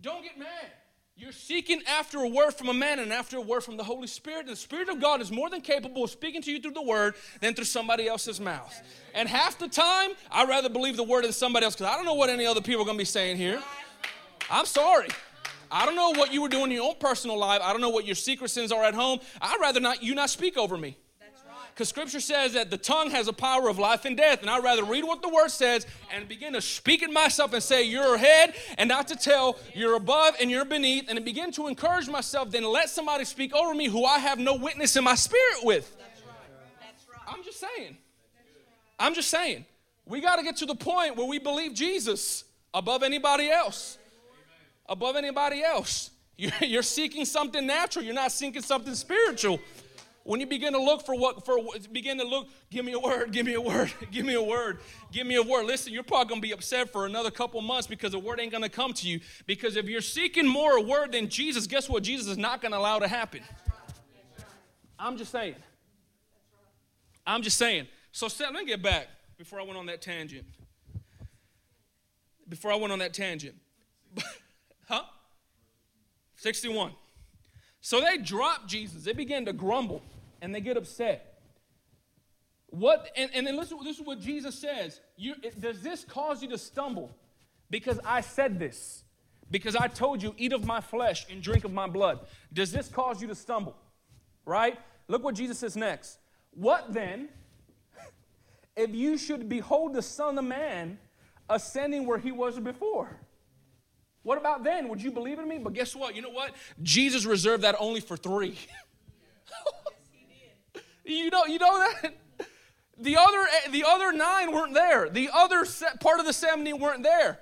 Don't 0.00 0.22
get 0.22 0.36
mad. 0.36 0.72
You're 1.16 1.30
seeking 1.30 1.80
after 1.86 2.18
a 2.18 2.28
word 2.28 2.54
from 2.54 2.68
a 2.68 2.74
man 2.74 2.98
and 2.98 3.12
after 3.12 3.36
a 3.36 3.40
word 3.40 3.62
from 3.62 3.76
the 3.76 3.84
Holy 3.84 4.08
Spirit. 4.08 4.46
The 4.46 4.56
Spirit 4.56 4.88
of 4.88 5.00
God 5.00 5.20
is 5.20 5.30
more 5.30 5.48
than 5.48 5.60
capable 5.60 6.02
of 6.02 6.10
speaking 6.10 6.42
to 6.42 6.50
you 6.50 6.60
through 6.60 6.72
the 6.72 6.82
word 6.82 7.14
than 7.40 7.54
through 7.54 7.66
somebody 7.66 8.08
else's 8.08 8.40
mouth. 8.40 8.74
And 9.14 9.28
half 9.28 9.56
the 9.56 9.68
time, 9.68 10.10
I'd 10.32 10.48
rather 10.48 10.68
believe 10.68 10.96
the 10.96 11.04
word 11.04 11.24
than 11.24 11.32
somebody 11.32 11.64
else 11.66 11.76
because 11.76 11.92
I 11.92 11.94
don't 11.94 12.04
know 12.04 12.14
what 12.14 12.30
any 12.30 12.46
other 12.46 12.60
people 12.60 12.82
are 12.82 12.84
going 12.84 12.96
to 12.96 13.02
be 13.02 13.04
saying 13.04 13.36
here. 13.36 13.62
I'm 14.50 14.66
sorry. 14.66 15.08
I 15.70 15.86
don't 15.86 15.94
know 15.94 16.10
what 16.10 16.32
you 16.32 16.42
were 16.42 16.48
doing 16.48 16.64
in 16.64 16.72
your 16.72 16.88
own 16.88 16.96
personal 16.98 17.38
life. 17.38 17.60
I 17.62 17.70
don't 17.70 17.80
know 17.80 17.90
what 17.90 18.06
your 18.06 18.16
secret 18.16 18.50
sins 18.50 18.72
are 18.72 18.82
at 18.82 18.94
home. 18.94 19.20
I'd 19.40 19.60
rather 19.60 19.78
not 19.78 20.02
you 20.02 20.16
not 20.16 20.30
speak 20.30 20.56
over 20.56 20.76
me. 20.76 20.96
Because 21.74 21.88
scripture 21.88 22.20
says 22.20 22.52
that 22.52 22.70
the 22.70 22.78
tongue 22.78 23.10
has 23.10 23.26
a 23.26 23.32
power 23.32 23.68
of 23.68 23.80
life 23.80 24.04
and 24.04 24.16
death. 24.16 24.42
And 24.42 24.48
I'd 24.48 24.62
rather 24.62 24.84
read 24.84 25.02
what 25.02 25.22
the 25.22 25.28
word 25.28 25.48
says 25.48 25.88
and 26.14 26.28
begin 26.28 26.52
to 26.52 26.60
speak 26.60 27.02
it 27.02 27.10
myself 27.10 27.52
and 27.52 27.60
say, 27.60 27.82
You're 27.82 28.14
ahead, 28.14 28.54
and 28.78 28.88
not 28.88 29.08
to 29.08 29.16
tell 29.16 29.58
you're 29.74 29.96
above 29.96 30.36
and 30.40 30.48
you're 30.48 30.64
beneath, 30.64 31.08
and 31.08 31.22
begin 31.24 31.50
to 31.52 31.66
encourage 31.66 32.08
myself, 32.08 32.52
then 32.52 32.62
let 32.62 32.90
somebody 32.90 33.24
speak 33.24 33.52
over 33.52 33.74
me 33.74 33.88
who 33.88 34.04
I 34.04 34.20
have 34.20 34.38
no 34.38 34.54
witness 34.54 34.94
in 34.94 35.02
my 35.02 35.16
spirit 35.16 35.64
with. 35.64 35.96
That's 35.98 36.22
right. 36.24 36.36
That's 36.80 37.08
right. 37.08 37.34
I'm 37.36 37.42
just 37.42 37.58
saying. 37.58 37.96
I'm 38.96 39.14
just 39.14 39.28
saying. 39.28 39.64
We 40.06 40.20
got 40.20 40.36
to 40.36 40.44
get 40.44 40.58
to 40.58 40.66
the 40.66 40.76
point 40.76 41.16
where 41.16 41.26
we 41.26 41.40
believe 41.40 41.74
Jesus 41.74 42.44
above 42.72 43.02
anybody 43.02 43.50
else. 43.50 43.98
Above 44.88 45.16
anybody 45.16 45.64
else. 45.64 46.10
You're 46.36 46.82
seeking 46.82 47.24
something 47.24 47.66
natural, 47.66 48.04
you're 48.04 48.14
not 48.14 48.32
seeking 48.32 48.62
something 48.62 48.94
spiritual. 48.94 49.60
When 50.24 50.40
you 50.40 50.46
begin 50.46 50.72
to 50.72 50.80
look 50.80 51.04
for 51.04 51.14
what, 51.14 51.44
for 51.44 51.58
begin 51.92 52.16
to 52.16 52.24
look, 52.24 52.48
give 52.70 52.82
me 52.82 52.92
a 52.92 52.98
word, 52.98 53.30
give 53.30 53.44
me 53.44 53.52
a 53.52 53.60
word, 53.60 53.92
give 54.10 54.24
me 54.24 54.32
a 54.32 54.42
word, 54.42 54.78
give 55.12 55.26
me 55.26 55.34
a 55.34 55.42
word. 55.42 55.66
Listen, 55.66 55.92
you're 55.92 56.02
probably 56.02 56.30
gonna 56.30 56.40
be 56.40 56.52
upset 56.52 56.90
for 56.90 57.04
another 57.04 57.30
couple 57.30 57.60
months 57.60 57.86
because 57.86 58.12
the 58.12 58.18
word 58.18 58.40
ain't 58.40 58.50
gonna 58.50 58.70
come 58.70 58.94
to 58.94 59.06
you. 59.06 59.20
Because 59.46 59.76
if 59.76 59.84
you're 59.84 60.00
seeking 60.00 60.48
more 60.48 60.78
a 60.78 60.80
word 60.80 61.12
than 61.12 61.28
Jesus, 61.28 61.66
guess 61.66 61.90
what? 61.90 62.02
Jesus 62.02 62.26
is 62.26 62.38
not 62.38 62.62
gonna 62.62 62.78
allow 62.78 62.98
to 62.98 63.06
happen. 63.06 63.42
I'm 64.98 65.18
just 65.18 65.30
saying. 65.30 65.56
I'm 67.26 67.42
just 67.42 67.58
saying. 67.58 67.86
So 68.10 68.26
let 68.40 68.54
me 68.54 68.64
get 68.64 68.82
back 68.82 69.08
before 69.36 69.60
I 69.60 69.62
went 69.62 69.76
on 69.76 69.86
that 69.86 70.00
tangent. 70.00 70.46
Before 72.48 72.72
I 72.72 72.76
went 72.76 72.94
on 72.94 72.98
that 73.00 73.12
tangent. 73.12 73.56
huh? 74.88 75.02
61. 76.36 76.92
So 77.82 78.00
they 78.00 78.16
dropped 78.16 78.68
Jesus. 78.68 79.04
They 79.04 79.12
began 79.12 79.44
to 79.44 79.52
grumble 79.52 80.00
and 80.44 80.54
they 80.54 80.60
get 80.60 80.76
upset. 80.76 81.40
What 82.66 83.08
and, 83.16 83.30
and 83.34 83.46
then 83.46 83.56
listen, 83.56 83.78
this 83.82 83.98
is 83.98 84.06
what 84.06 84.20
Jesus 84.20 84.54
says. 84.54 85.00
You, 85.16 85.34
does 85.58 85.80
this 85.80 86.04
cause 86.04 86.42
you 86.42 86.48
to 86.50 86.58
stumble? 86.58 87.16
Because 87.70 87.98
I 88.04 88.20
said 88.20 88.58
this. 88.58 89.04
Because 89.50 89.74
I 89.74 89.88
told 89.88 90.22
you, 90.22 90.34
eat 90.36 90.52
of 90.52 90.66
my 90.66 90.80
flesh 90.80 91.26
and 91.30 91.42
drink 91.42 91.64
of 91.64 91.72
my 91.72 91.86
blood. 91.86 92.20
Does 92.52 92.72
this 92.72 92.88
cause 92.88 93.22
you 93.22 93.28
to 93.28 93.34
stumble? 93.34 93.76
Right? 94.44 94.78
Look 95.08 95.24
what 95.24 95.34
Jesus 95.34 95.58
says 95.58 95.76
next. 95.76 96.18
What 96.50 96.92
then, 96.92 97.28
if 98.76 98.94
you 98.94 99.16
should 99.16 99.48
behold 99.48 99.94
the 99.94 100.02
Son 100.02 100.36
of 100.38 100.44
Man 100.44 100.98
ascending 101.48 102.06
where 102.06 102.18
he 102.18 102.32
was 102.32 102.58
before? 102.58 103.18
What 104.22 104.38
about 104.38 104.64
then? 104.64 104.88
Would 104.88 105.02
you 105.02 105.10
believe 105.10 105.38
in 105.38 105.48
me? 105.48 105.58
But 105.58 105.74
guess 105.74 105.94
what? 105.94 106.16
You 106.16 106.22
know 106.22 106.30
what? 106.30 106.54
Jesus 106.82 107.24
reserved 107.24 107.62
that 107.62 107.76
only 107.78 108.00
for 108.00 108.16
three. 108.16 108.58
you 111.04 111.30
know, 111.30 111.44
you 111.44 111.58
know 111.58 111.78
that? 111.78 112.14
The 112.98 113.16
other, 113.16 113.44
the 113.70 113.84
other 113.86 114.12
nine 114.12 114.52
weren't 114.52 114.74
there. 114.74 115.08
The 115.08 115.30
other 115.32 115.66
part 116.00 116.20
of 116.20 116.26
the 116.26 116.32
70 116.32 116.74
weren't 116.74 117.02
there. 117.02 117.40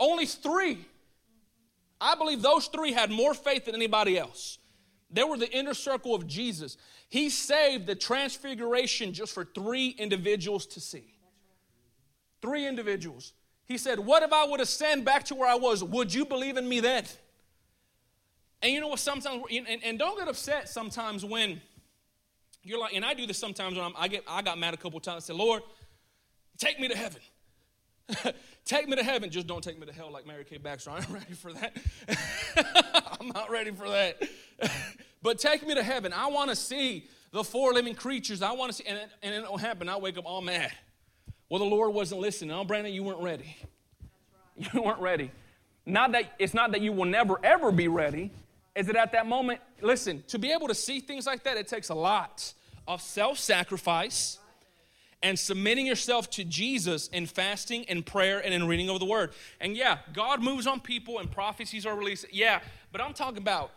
Only 0.00 0.26
three. 0.26 0.86
I 2.00 2.14
believe 2.14 2.42
those 2.42 2.66
three 2.68 2.92
had 2.92 3.10
more 3.10 3.34
faith 3.34 3.66
than 3.66 3.74
anybody 3.74 4.18
else. 4.18 4.58
They 5.10 5.22
were 5.22 5.36
the 5.36 5.50
inner 5.50 5.74
circle 5.74 6.14
of 6.14 6.26
Jesus. 6.26 6.76
He 7.08 7.30
saved 7.30 7.86
the 7.86 7.94
transfiguration 7.94 9.12
just 9.12 9.32
for 9.32 9.44
three 9.44 9.88
individuals 9.90 10.66
to 10.68 10.80
see. 10.80 11.14
Three 12.42 12.66
individuals. 12.66 13.32
He 13.66 13.78
said, 13.78 13.98
What 13.98 14.22
if 14.22 14.32
I 14.32 14.44
would 14.46 14.60
ascend 14.60 15.04
back 15.04 15.24
to 15.26 15.34
where 15.34 15.48
I 15.48 15.54
was? 15.54 15.84
Would 15.84 16.12
you 16.12 16.24
believe 16.24 16.56
in 16.56 16.68
me 16.68 16.80
then? 16.80 17.04
And 18.60 18.72
you 18.72 18.80
know 18.80 18.88
what? 18.88 18.98
Sometimes, 18.98 19.44
and, 19.50 19.66
and 19.84 19.98
don't 19.98 20.18
get 20.18 20.28
upset 20.28 20.68
sometimes 20.68 21.24
when 21.24 21.60
you're 22.64 22.78
like, 22.78 22.94
and 22.94 23.04
I 23.04 23.14
do 23.14 23.26
this 23.26 23.38
sometimes 23.38 23.76
when 23.76 23.84
I'm, 23.84 23.92
i 23.98 24.08
get, 24.08 24.24
I 24.26 24.42
got 24.42 24.58
mad 24.58 24.74
a 24.74 24.76
couple 24.76 24.98
times. 24.98 25.24
I 25.24 25.26
said, 25.26 25.36
Lord, 25.36 25.62
take 26.58 26.80
me 26.80 26.88
to 26.88 26.96
heaven. 26.96 27.20
take 28.64 28.88
me 28.88 28.96
to 28.96 29.04
heaven. 29.04 29.30
Just 29.30 29.46
don't 29.46 29.62
take 29.62 29.78
me 29.78 29.86
to 29.86 29.92
hell 29.92 30.10
like 30.10 30.26
Mary 30.26 30.44
K. 30.44 30.56
Baxter. 30.56 30.90
I'm 30.90 31.04
ready 31.12 31.34
for 31.34 31.52
that. 31.52 31.76
I'm 33.20 33.28
not 33.28 33.50
ready 33.50 33.70
for 33.70 33.88
that. 33.88 34.22
but 35.22 35.38
take 35.38 35.66
me 35.66 35.74
to 35.74 35.82
heaven. 35.82 36.12
I 36.12 36.26
want 36.28 36.50
to 36.50 36.56
see 36.56 37.06
the 37.32 37.44
four 37.44 37.72
living 37.74 37.94
creatures. 37.94 38.42
I 38.42 38.52
want 38.52 38.72
to 38.72 38.76
see, 38.78 38.84
and, 38.86 38.98
and 39.22 39.34
it 39.34 39.42
don't 39.42 39.60
happen. 39.60 39.88
I 39.88 39.96
wake 39.96 40.16
up 40.16 40.24
all 40.26 40.40
mad. 40.40 40.72
Well, 41.50 41.58
the 41.58 41.66
Lord 41.66 41.92
wasn't 41.92 42.20
listening. 42.20 42.50
Oh, 42.50 42.64
Brandon, 42.64 42.92
you 42.92 43.02
weren't 43.02 43.22
ready. 43.22 43.56
Right. 44.56 44.74
You 44.74 44.82
weren't 44.82 45.00
ready. 45.00 45.30
Not 45.86 46.12
that 46.12 46.32
it's 46.38 46.54
not 46.54 46.72
that 46.72 46.80
you 46.80 46.92
will 46.92 47.04
never 47.04 47.38
ever 47.44 47.70
be 47.70 47.88
ready. 47.88 48.30
Is 48.74 48.88
it 48.88 48.96
at 48.96 49.12
that 49.12 49.26
moment? 49.26 49.60
Listen, 49.80 50.24
to 50.28 50.38
be 50.38 50.52
able 50.52 50.68
to 50.68 50.74
see 50.74 51.00
things 51.00 51.26
like 51.26 51.44
that, 51.44 51.56
it 51.56 51.68
takes 51.68 51.90
a 51.90 51.94
lot 51.94 52.52
of 52.88 53.00
self-sacrifice 53.00 54.38
and 55.22 55.38
submitting 55.38 55.86
yourself 55.86 56.28
to 56.30 56.44
Jesus 56.44 57.08
in 57.08 57.26
fasting 57.26 57.86
and 57.88 58.04
prayer 58.04 58.40
and 58.44 58.52
in 58.52 58.66
reading 58.66 58.90
of 58.90 59.00
the 59.00 59.06
word. 59.06 59.32
And 59.60 59.76
yeah, 59.76 59.98
God 60.12 60.42
moves 60.42 60.66
on 60.66 60.80
people 60.80 61.18
and 61.18 61.30
prophecies 61.30 61.86
are 61.86 61.96
released. 61.96 62.26
Yeah, 62.30 62.60
but 62.92 63.00
I'm 63.00 63.14
talking 63.14 63.38
about 63.38 63.70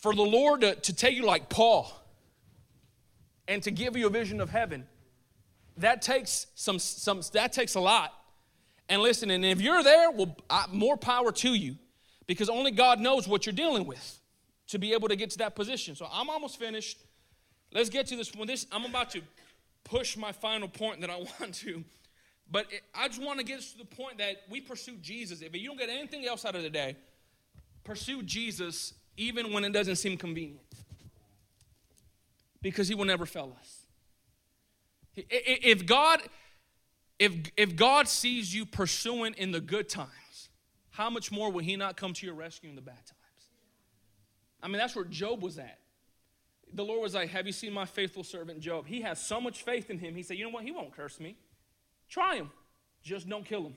for 0.00 0.14
the 0.14 0.22
Lord 0.22 0.62
to, 0.62 0.74
to 0.74 0.92
take 0.92 1.14
you 1.14 1.24
like 1.24 1.48
Paul 1.48 1.92
and 3.46 3.62
to 3.62 3.70
give 3.70 3.96
you 3.96 4.06
a 4.06 4.10
vision 4.10 4.40
of 4.40 4.50
heaven 4.50 4.86
that 5.76 6.02
takes 6.02 6.46
some, 6.54 6.78
some 6.78 7.22
that 7.32 7.52
takes 7.52 7.74
a 7.74 7.80
lot. 7.80 8.12
And 8.88 9.00
listen, 9.00 9.30
and 9.30 9.44
if 9.44 9.60
you're 9.60 9.82
there, 9.82 10.10
well, 10.10 10.36
I, 10.48 10.66
more 10.72 10.96
power 10.96 11.30
to 11.30 11.54
you, 11.54 11.76
because 12.26 12.48
only 12.48 12.70
God 12.70 13.00
knows 13.00 13.28
what 13.28 13.46
you're 13.46 13.52
dealing 13.52 13.86
with 13.86 14.19
to 14.70 14.78
be 14.78 14.92
able 14.92 15.08
to 15.08 15.16
get 15.16 15.30
to 15.30 15.38
that 15.38 15.54
position. 15.54 15.94
So 15.94 16.06
I'm 16.10 16.30
almost 16.30 16.58
finished. 16.58 16.98
Let's 17.72 17.90
get 17.90 18.06
to 18.08 18.16
this 18.16 18.34
one. 18.34 18.46
This 18.46 18.66
I'm 18.72 18.84
about 18.84 19.10
to 19.10 19.22
push 19.84 20.16
my 20.16 20.32
final 20.32 20.68
point 20.68 21.00
that 21.00 21.10
I 21.10 21.16
want 21.40 21.54
to, 21.56 21.84
but 22.50 22.66
it, 22.72 22.82
I 22.94 23.08
just 23.08 23.22
want 23.22 23.38
to 23.38 23.44
get 23.44 23.60
to 23.60 23.78
the 23.78 23.84
point 23.84 24.18
that 24.18 24.42
we 24.48 24.60
pursue 24.60 24.96
Jesus. 25.02 25.42
If 25.42 25.54
you 25.56 25.68
don't 25.68 25.78
get 25.78 25.88
anything 25.88 26.24
else 26.24 26.44
out 26.44 26.54
of 26.54 26.62
the 26.62 26.70
day, 26.70 26.96
pursue 27.84 28.22
Jesus 28.22 28.94
even 29.16 29.52
when 29.52 29.64
it 29.64 29.72
doesn't 29.72 29.96
seem 29.96 30.16
convenient, 30.16 30.60
because 32.62 32.88
He 32.88 32.94
will 32.94 33.04
never 33.04 33.26
fail 33.26 33.56
us. 33.60 33.76
If 35.16 35.84
God, 35.84 36.20
if, 37.18 37.32
if 37.56 37.74
God 37.74 38.06
sees 38.06 38.54
you 38.54 38.64
pursuing 38.64 39.34
in 39.34 39.50
the 39.50 39.60
good 39.60 39.88
times, 39.88 40.48
how 40.90 41.10
much 41.10 41.32
more 41.32 41.50
will 41.50 41.62
He 41.62 41.76
not 41.76 41.96
come 41.96 42.12
to 42.14 42.24
your 42.24 42.36
rescue 42.36 42.70
in 42.70 42.76
the 42.76 42.82
bad 42.82 42.94
times? 42.94 43.19
I 44.62 44.68
mean, 44.68 44.78
that's 44.78 44.94
where 44.94 45.04
Job 45.04 45.42
was 45.42 45.58
at. 45.58 45.78
The 46.72 46.84
Lord 46.84 47.02
was 47.02 47.14
like, 47.14 47.30
Have 47.30 47.46
you 47.46 47.52
seen 47.52 47.72
my 47.72 47.86
faithful 47.86 48.24
servant 48.24 48.60
Job? 48.60 48.86
He 48.86 49.00
has 49.02 49.20
so 49.20 49.40
much 49.40 49.62
faith 49.62 49.90
in 49.90 49.98
him. 49.98 50.14
He 50.14 50.22
said, 50.22 50.36
You 50.38 50.44
know 50.44 50.50
what? 50.50 50.64
He 50.64 50.70
won't 50.70 50.94
curse 50.94 51.18
me. 51.18 51.36
Try 52.08 52.36
him. 52.36 52.50
Just 53.02 53.28
don't 53.28 53.44
kill 53.44 53.62
him. 53.62 53.74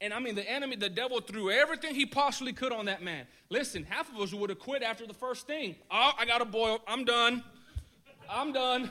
And 0.00 0.12
I 0.12 0.18
mean, 0.18 0.34
the 0.34 0.48
enemy, 0.48 0.76
the 0.76 0.88
devil 0.88 1.20
threw 1.20 1.50
everything 1.50 1.94
he 1.94 2.04
possibly 2.04 2.52
could 2.52 2.72
on 2.72 2.86
that 2.86 3.02
man. 3.02 3.26
Listen, 3.48 3.84
half 3.84 4.12
of 4.14 4.20
us 4.20 4.34
would 4.34 4.50
have 4.50 4.58
quit 4.58 4.82
after 4.82 5.06
the 5.06 5.14
first 5.14 5.46
thing. 5.46 5.76
Oh, 5.90 6.12
I 6.18 6.26
got 6.26 6.42
a 6.42 6.44
boil. 6.44 6.80
I'm 6.86 7.04
done. 7.04 7.42
I'm 8.28 8.52
done. 8.52 8.90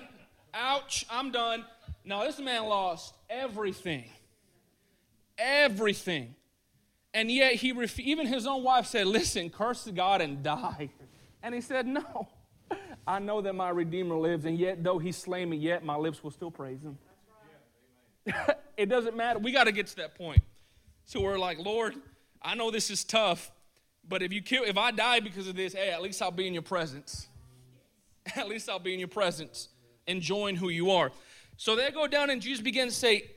Ouch, 0.53 1.05
I'm 1.09 1.31
done. 1.31 1.65
Now 2.05 2.23
this 2.23 2.39
man 2.39 2.63
lost 2.63 3.13
everything. 3.29 4.05
Everything. 5.37 6.35
And 7.13 7.31
yet, 7.31 7.55
he 7.55 7.71
ref- 7.71 7.99
even 7.99 8.25
his 8.25 8.47
own 8.47 8.63
wife 8.63 8.87
said, 8.87 9.07
Listen, 9.07 9.49
curse 9.49 9.87
God 9.93 10.21
and 10.21 10.41
die. 10.41 10.89
And 11.41 11.53
he 11.53 11.61
said, 11.61 11.87
No. 11.87 12.27
I 13.05 13.19
know 13.19 13.41
that 13.41 13.53
my 13.53 13.69
Redeemer 13.69 14.15
lives, 14.15 14.45
and 14.45 14.57
yet, 14.57 14.83
though 14.83 14.97
he 14.97 15.11
slay 15.11 15.45
me, 15.45 15.57
yet 15.57 15.83
my 15.83 15.95
lips 15.95 16.23
will 16.23 16.31
still 16.31 16.49
praise 16.49 16.79
him. 16.81 16.97
it 18.77 18.87
doesn't 18.87 19.15
matter. 19.17 19.39
We 19.39 19.51
got 19.51 19.65
to 19.65 19.73
get 19.73 19.87
to 19.87 19.95
that 19.97 20.15
point. 20.15 20.41
So 21.05 21.19
we're 21.19 21.37
like, 21.37 21.59
Lord, 21.59 21.95
I 22.41 22.55
know 22.55 22.71
this 22.71 22.89
is 22.89 23.03
tough, 23.03 23.51
but 24.07 24.21
if 24.21 24.31
you 24.31 24.41
kill, 24.41 24.63
if 24.63 24.77
I 24.77 24.91
die 24.91 25.19
because 25.19 25.49
of 25.49 25.55
this, 25.55 25.73
hey, 25.73 25.91
at 25.91 26.01
least 26.01 26.21
I'll 26.21 26.31
be 26.31 26.47
in 26.47 26.53
your 26.53 26.63
presence. 26.63 27.27
at 28.35 28.47
least 28.47 28.69
I'll 28.69 28.79
be 28.79 28.93
in 28.93 28.99
your 28.99 29.09
presence, 29.09 29.67
enjoying 30.07 30.55
who 30.55 30.69
you 30.69 30.91
are. 30.91 31.11
So 31.57 31.75
they 31.75 31.91
go 31.91 32.07
down, 32.07 32.29
and 32.29 32.41
Jesus 32.41 32.61
begins 32.61 32.93
to 32.93 32.99
say, 32.99 33.31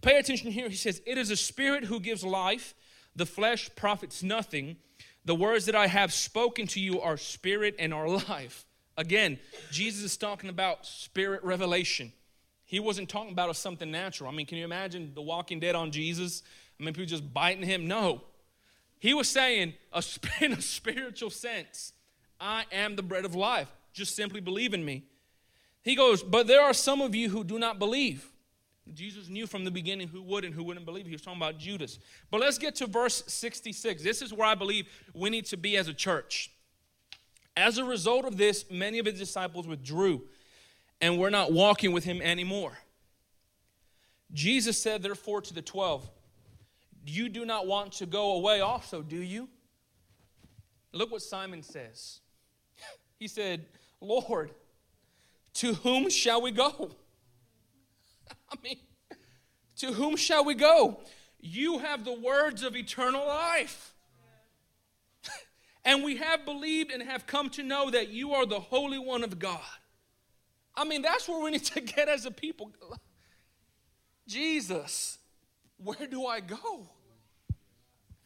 pay 0.00 0.18
attention 0.18 0.50
here. 0.50 0.68
He 0.68 0.76
says, 0.76 1.02
It 1.06 1.18
is 1.18 1.30
a 1.30 1.36
spirit 1.36 1.84
who 1.84 2.00
gives 2.00 2.24
life, 2.24 2.74
the 3.16 3.26
flesh 3.26 3.70
profits 3.74 4.22
nothing. 4.22 4.76
The 5.24 5.34
words 5.34 5.66
that 5.66 5.74
I 5.74 5.88
have 5.88 6.12
spoken 6.12 6.68
to 6.68 6.80
you 6.80 7.00
are 7.00 7.16
spirit 7.16 7.74
and 7.78 7.92
are 7.92 8.08
life. 8.28 8.64
Again, 8.96 9.38
Jesus 9.70 10.04
is 10.04 10.16
talking 10.16 10.48
about 10.48 10.86
spirit 10.86 11.42
revelation. 11.42 12.12
He 12.64 12.80
wasn't 12.80 13.08
talking 13.08 13.32
about 13.32 13.54
something 13.56 13.90
natural. 13.90 14.30
I 14.30 14.34
mean, 14.34 14.46
can 14.46 14.58
you 14.58 14.64
imagine 14.64 15.12
the 15.14 15.22
walking 15.22 15.60
dead 15.60 15.74
on 15.74 15.90
Jesus? 15.90 16.42
I 16.78 16.84
mean, 16.84 16.94
people 16.94 17.06
just 17.06 17.32
biting 17.32 17.62
him? 17.62 17.86
No. 17.86 18.22
He 18.98 19.14
was 19.14 19.28
saying, 19.28 19.74
in 20.40 20.52
a 20.52 20.60
spiritual 20.62 21.30
sense, 21.30 21.92
I 22.40 22.64
am 22.72 22.96
the 22.96 23.02
bread 23.02 23.24
of 23.24 23.34
life. 23.34 23.70
Just 23.92 24.16
simply 24.16 24.40
believe 24.40 24.74
in 24.74 24.84
me. 24.84 25.04
He 25.82 25.94
goes, 25.94 26.22
But 26.22 26.46
there 26.46 26.62
are 26.62 26.74
some 26.74 27.00
of 27.00 27.14
you 27.14 27.30
who 27.30 27.44
do 27.44 27.58
not 27.58 27.78
believe. 27.78 28.30
Jesus 28.94 29.28
knew 29.28 29.46
from 29.46 29.64
the 29.64 29.70
beginning 29.70 30.08
who 30.08 30.22
would 30.22 30.44
and 30.44 30.54
who 30.54 30.62
wouldn't 30.62 30.86
believe. 30.86 31.06
He 31.06 31.12
was 31.12 31.22
talking 31.22 31.40
about 31.40 31.58
Judas. 31.58 31.98
But 32.30 32.40
let's 32.40 32.58
get 32.58 32.76
to 32.76 32.86
verse 32.86 33.24
66. 33.26 34.02
This 34.02 34.22
is 34.22 34.32
where 34.32 34.46
I 34.46 34.54
believe 34.54 34.88
we 35.14 35.28
need 35.30 35.46
to 35.46 35.56
be 35.56 35.76
as 35.76 35.88
a 35.88 35.94
church. 35.94 36.52
As 37.56 37.78
a 37.78 37.84
result 37.84 38.24
of 38.24 38.36
this, 38.36 38.64
many 38.70 38.98
of 38.98 39.06
his 39.06 39.18
disciples 39.18 39.66
withdrew 39.66 40.22
and 41.00 41.18
were 41.18 41.30
not 41.30 41.52
walking 41.52 41.92
with 41.92 42.04
him 42.04 42.22
anymore. 42.22 42.78
Jesus 44.32 44.80
said, 44.80 45.02
therefore, 45.02 45.40
to 45.42 45.54
the 45.54 45.62
twelve, 45.62 46.08
You 47.06 47.28
do 47.28 47.44
not 47.44 47.66
want 47.66 47.92
to 47.94 48.06
go 48.06 48.32
away 48.32 48.60
also, 48.60 49.02
do 49.02 49.16
you? 49.16 49.48
Look 50.92 51.10
what 51.10 51.22
Simon 51.22 51.62
says. 51.62 52.20
He 53.18 53.28
said, 53.28 53.64
Lord, 53.98 54.50
to 55.54 55.72
whom 55.74 56.10
shall 56.10 56.42
we 56.42 56.50
go? 56.50 56.90
I 58.50 58.56
mean, 58.62 58.78
to 59.78 59.92
whom 59.92 60.16
shall 60.16 60.44
we 60.44 60.54
go? 60.54 61.00
You 61.40 61.78
have 61.78 62.04
the 62.04 62.12
words 62.12 62.62
of 62.62 62.76
eternal 62.76 63.26
life. 63.26 63.94
and 65.84 66.02
we 66.02 66.16
have 66.16 66.44
believed 66.44 66.90
and 66.90 67.02
have 67.02 67.26
come 67.26 67.50
to 67.50 67.62
know 67.62 67.90
that 67.90 68.08
you 68.08 68.32
are 68.32 68.46
the 68.46 68.60
Holy 68.60 68.98
One 68.98 69.22
of 69.22 69.38
God. 69.38 69.60
I 70.74 70.84
mean, 70.84 71.02
that's 71.02 71.28
where 71.28 71.42
we 71.42 71.50
need 71.50 71.64
to 71.64 71.80
get 71.96 72.08
as 72.08 72.26
a 72.26 72.30
people. 72.30 72.72
Jesus, 74.26 75.18
where 75.78 76.06
do 76.06 76.26
I 76.26 76.40
go? 76.40 76.88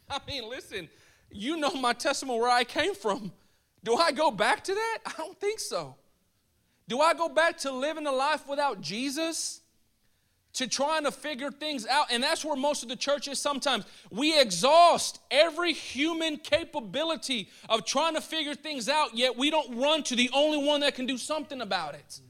I 0.09 0.19
mean, 0.27 0.49
listen, 0.49 0.89
you 1.31 1.57
know 1.57 1.73
my 1.73 1.93
testimony 1.93 2.41
where 2.41 2.51
I 2.51 2.65
came 2.65 2.95
from. 2.95 3.33
Do 3.85 3.95
I 3.97 4.13
go 4.13 4.31
back 4.31 4.65
to 4.65 4.75
that? 4.75 4.99
I 5.07 5.13
don't 5.17 5.39
think 5.39 5.61
so. 5.61 5.95
Do 6.89 7.01
I 7.01 7.15
go 7.15 7.29
back 7.29 7.59
to 7.59 7.71
living 7.71 8.07
a 8.07 8.13
life 8.13 8.49
without 8.49 8.81
Jesus? 8.81 9.60
To 10.55 10.67
trying 10.67 11.05
to 11.05 11.13
figure 11.13 11.51
things 11.51 11.87
out. 11.87 12.07
And 12.11 12.23
that's 12.23 12.45
where 12.45 12.57
most 12.57 12.83
of 12.83 12.89
the 12.89 12.97
church 12.97 13.29
is 13.29 13.39
sometimes. 13.39 13.85
We 14.11 14.39
exhaust 14.39 15.21
every 15.31 15.73
human 15.73 16.39
capability 16.39 17.49
of 17.69 17.85
trying 17.85 18.15
to 18.15 18.21
figure 18.21 18.55
things 18.55 18.89
out, 18.89 19.17
yet 19.17 19.39
we 19.39 19.51
don't 19.51 19.79
run 19.79 20.03
to 20.05 20.17
the 20.17 20.29
only 20.33 20.67
one 20.67 20.81
that 20.81 20.97
can 20.97 21.07
do 21.07 21.17
something 21.17 21.61
about 21.61 21.95
it. 21.95 22.21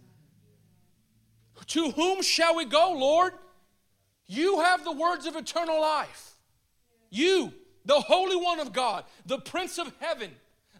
To 1.68 1.90
whom 1.92 2.22
shall 2.22 2.56
we 2.56 2.64
go, 2.64 2.92
Lord? 2.92 3.32
You 4.26 4.60
have 4.60 4.84
the 4.84 4.92
words 4.92 5.26
of 5.26 5.34
eternal 5.34 5.80
life. 5.80 6.36
You, 7.10 7.52
the 7.84 8.00
Holy 8.00 8.36
One 8.36 8.60
of 8.60 8.72
God, 8.72 9.04
the 9.26 9.38
Prince 9.38 9.78
of 9.78 9.92
Heaven, 9.98 10.30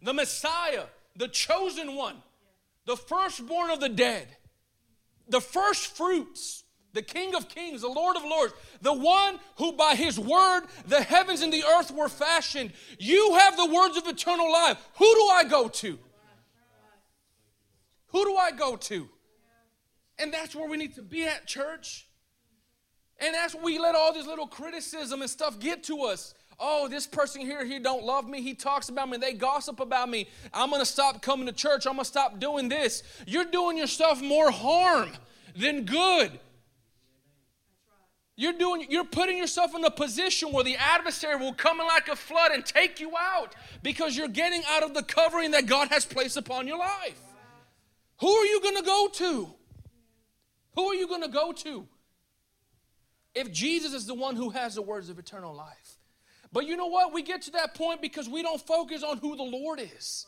the 0.03 0.15
Messiah, 0.15 0.85
the 1.17 1.29
chosen 1.29 1.97
one, 1.97 2.17
the 2.87 2.97
firstborn 2.97 3.71
of 3.71 3.81
the 3.81 3.89
dead, 3.89 4.29
the 5.29 5.41
first 5.41 5.97
fruits, 5.97 6.60
the 6.93 7.03
King 7.03 7.35
of 7.35 7.49
Kings, 7.49 7.83
the 7.83 7.89
Lord 7.89 8.17
of 8.17 8.25
Lords, 8.25 8.53
the 8.83 8.93
one 8.93 9.39
who 9.57 9.73
by 9.73 9.95
his 9.95 10.19
word 10.19 10.63
the 10.87 11.03
heavens 11.03 11.41
and 11.43 11.53
the 11.53 11.65
earth 11.65 11.91
were 11.91 12.09
fashioned. 12.09 12.73
You 12.99 13.35
have 13.35 13.57
the 13.57 13.67
words 13.67 13.97
of 13.97 14.07
eternal 14.07 14.51
life. 14.51 14.79
Who 14.97 15.15
do 15.15 15.27
I 15.33 15.45
go 15.45 15.69
to? 15.69 15.99
Who 18.09 18.25
do 18.25 18.37
I 18.37 18.51
go 18.51 18.77
to? 18.77 19.09
And 20.19 20.33
that's 20.33 20.55
where 20.55 20.69
we 20.69 20.77
need 20.77 20.95
to 20.97 21.03
be 21.03 21.25
at, 21.25 21.47
church. 21.47 22.07
And 23.19 23.35
that's 23.35 23.55
we 23.55 23.79
let 23.79 23.95
all 23.95 24.13
this 24.13 24.27
little 24.27 24.47
criticism 24.47 25.21
and 25.21 25.31
stuff 25.31 25.59
get 25.61 25.85
to 25.85 26.03
us. 26.03 26.35
Oh, 26.59 26.89
this 26.89 27.07
person 27.07 27.41
here, 27.41 27.65
he 27.65 27.79
don't 27.79 28.05
love 28.05 28.29
me. 28.29 28.43
He 28.43 28.53
talks 28.53 28.91
about 28.91 29.09
me. 29.09 29.17
They 29.17 29.33
gossip 29.33 29.81
about 29.81 30.11
me. 30.11 30.29
I'm 30.53 30.69
going 30.69 30.83
to 30.83 30.87
stop 30.87 31.23
coming 31.23 31.47
to 31.47 31.53
church. 31.53 31.87
I'm 31.87 31.95
going 31.95 32.05
to 32.05 32.09
stop 32.09 32.39
doing 32.39 32.69
this. 32.69 33.03
You're 33.27 33.47
doing 33.47 33.79
yourself 33.79 34.21
more 34.21 34.51
harm 34.51 35.11
than 35.57 35.85
good. 35.85 36.39
You're 38.41 38.55
doing 38.55 38.87
you're 38.89 39.05
putting 39.05 39.37
yourself 39.37 39.75
in 39.75 39.85
a 39.85 39.91
position 39.91 40.51
where 40.51 40.65
the 40.65 40.75
adversary 40.79 41.37
will 41.37 41.53
come 41.53 41.79
in 41.79 41.87
like 41.87 42.09
a 42.09 42.17
flood 42.17 42.53
and 42.53 42.65
take 42.65 42.99
you 42.99 43.13
out 43.15 43.55
because 43.83 44.17
you're 44.17 44.29
getting 44.29 44.63
out 44.71 44.83
of 44.83 44.95
the 44.95 45.03
covering 45.03 45.51
that 45.51 45.67
God 45.67 45.89
has 45.89 46.07
placed 46.07 46.39
upon 46.39 46.67
your 46.67 46.79
life. 46.79 47.21
Who 48.21 48.31
are 48.31 48.47
you 48.47 48.63
going 48.63 48.77
to 48.77 48.83
go 48.83 49.09
to? 49.13 49.55
Who 50.75 50.87
are 50.87 50.95
you 50.95 51.07
going 51.07 51.21
to 51.21 51.29
go 51.29 51.53
to? 51.53 51.87
If 53.35 53.53
Jesus 53.53 53.93
is 53.93 54.07
the 54.07 54.15
one 54.15 54.37
who 54.37 54.49
has 54.49 54.77
the 54.77 54.81
words 54.81 55.11
of 55.11 55.19
eternal 55.19 55.55
life. 55.55 55.99
But 56.51 56.67
you 56.67 56.79
know 56.79 56.87
what? 56.87 57.13
We 57.13 57.21
get 57.23 57.43
to 57.43 57.51
that 57.51 57.75
point 57.75 58.01
because 58.01 58.27
we 58.27 58.41
don't 58.41 58.67
focus 58.67 59.03
on 59.03 59.19
who 59.19 59.37
the 59.37 59.43
Lord 59.43 59.83
is. 59.83 60.27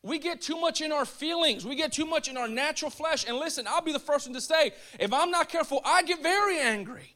We 0.00 0.20
get 0.20 0.42
too 0.42 0.60
much 0.60 0.80
in 0.80 0.92
our 0.92 1.04
feelings. 1.04 1.66
We 1.66 1.74
get 1.74 1.92
too 1.92 2.06
much 2.06 2.28
in 2.28 2.36
our 2.36 2.46
natural 2.46 2.92
flesh. 2.92 3.26
And 3.26 3.36
listen, 3.36 3.66
I'll 3.68 3.82
be 3.82 3.92
the 3.92 3.98
first 3.98 4.28
one 4.28 4.34
to 4.34 4.40
say, 4.40 4.70
if 5.00 5.12
I'm 5.12 5.32
not 5.32 5.48
careful, 5.48 5.80
I 5.84 6.04
get 6.04 6.22
very 6.22 6.60
angry. 6.60 7.15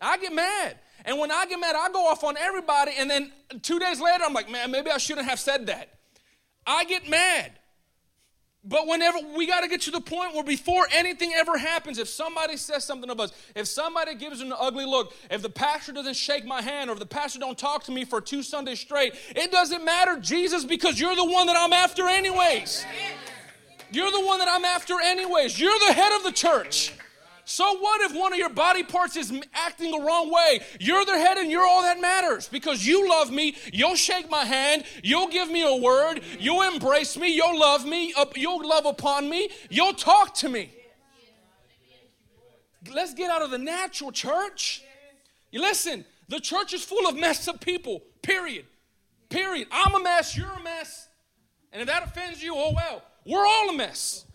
I 0.00 0.18
get 0.18 0.32
mad. 0.32 0.78
And 1.04 1.18
when 1.18 1.30
I 1.30 1.46
get 1.46 1.58
mad, 1.58 1.76
I 1.76 1.90
go 1.90 2.06
off 2.06 2.24
on 2.24 2.36
everybody. 2.36 2.92
And 2.98 3.08
then 3.10 3.32
two 3.62 3.78
days 3.78 4.00
later, 4.00 4.24
I'm 4.24 4.34
like, 4.34 4.50
man, 4.50 4.70
maybe 4.70 4.90
I 4.90 4.98
shouldn't 4.98 5.28
have 5.28 5.40
said 5.40 5.66
that. 5.66 5.88
I 6.66 6.84
get 6.84 7.08
mad. 7.08 7.52
But 8.64 8.86
whenever 8.86 9.18
we 9.36 9.46
got 9.46 9.62
to 9.62 9.68
get 9.68 9.80
to 9.82 9.90
the 9.90 10.00
point 10.00 10.34
where 10.34 10.44
before 10.44 10.86
anything 10.92 11.32
ever 11.34 11.56
happens, 11.56 11.98
if 11.98 12.08
somebody 12.08 12.56
says 12.56 12.84
something 12.84 13.08
of 13.08 13.20
us, 13.20 13.32
if 13.54 13.66
somebody 13.66 14.14
gives 14.14 14.42
an 14.42 14.52
ugly 14.58 14.84
look, 14.84 15.14
if 15.30 15.40
the 15.40 15.48
pastor 15.48 15.92
doesn't 15.92 16.16
shake 16.16 16.44
my 16.44 16.60
hand, 16.60 16.90
or 16.90 16.92
if 16.92 16.98
the 16.98 17.06
pastor 17.06 17.38
don't 17.38 17.56
talk 17.56 17.84
to 17.84 17.92
me 17.92 18.04
for 18.04 18.20
two 18.20 18.42
Sundays 18.42 18.80
straight, 18.80 19.14
it 19.30 19.50
doesn't 19.50 19.84
matter, 19.84 20.18
Jesus, 20.18 20.64
because 20.64 21.00
you're 21.00 21.16
the 21.16 21.24
one 21.24 21.46
that 21.46 21.56
I'm 21.56 21.72
after 21.72 22.08
anyways. 22.08 22.84
You're 23.90 24.10
the 24.10 24.26
one 24.26 24.38
that 24.40 24.48
I'm 24.50 24.66
after 24.66 25.00
anyways. 25.00 25.58
You're 25.58 25.78
the 25.86 25.94
head 25.94 26.14
of 26.16 26.24
the 26.24 26.32
church. 26.32 26.92
So 27.48 27.78
what 27.78 28.02
if 28.02 28.14
one 28.14 28.34
of 28.34 28.38
your 28.38 28.50
body 28.50 28.82
parts 28.82 29.16
is 29.16 29.32
acting 29.54 29.90
the 29.90 30.00
wrong 30.00 30.30
way? 30.30 30.60
You're 30.78 31.06
the 31.06 31.18
head 31.18 31.38
and 31.38 31.50
you're 31.50 31.66
all 31.66 31.80
that 31.80 31.98
matters 31.98 32.46
because 32.46 32.86
you 32.86 33.08
love 33.08 33.30
me. 33.32 33.56
You'll 33.72 33.94
shake 33.94 34.28
my 34.28 34.44
hand. 34.44 34.84
You'll 35.02 35.28
give 35.28 35.50
me 35.50 35.62
a 35.62 35.80
word. 35.80 36.20
You'll 36.38 36.60
embrace 36.60 37.16
me. 37.16 37.34
You'll 37.34 37.58
love 37.58 37.86
me. 37.86 38.12
You'll 38.36 38.68
love 38.68 38.84
upon 38.84 39.30
me. 39.30 39.48
You'll 39.70 39.94
talk 39.94 40.34
to 40.34 40.50
me. 40.50 40.70
Let's 42.92 43.14
get 43.14 43.30
out 43.30 43.40
of 43.40 43.50
the 43.50 43.56
natural 43.56 44.12
church. 44.12 44.82
You 45.50 45.62
listen, 45.62 46.04
the 46.28 46.40
church 46.40 46.74
is 46.74 46.84
full 46.84 47.08
of 47.08 47.16
messed 47.16 47.48
up 47.48 47.62
people, 47.62 48.02
period. 48.20 48.66
Period. 49.30 49.68
I'm 49.72 49.94
a 49.94 50.00
mess. 50.00 50.36
You're 50.36 50.52
a 50.52 50.62
mess. 50.62 51.08
And 51.72 51.80
if 51.80 51.88
that 51.88 52.02
offends 52.02 52.42
you, 52.42 52.54
oh 52.54 52.74
well. 52.74 53.02
We're 53.24 53.46
all 53.46 53.70
a 53.70 53.74
mess. 53.74 54.26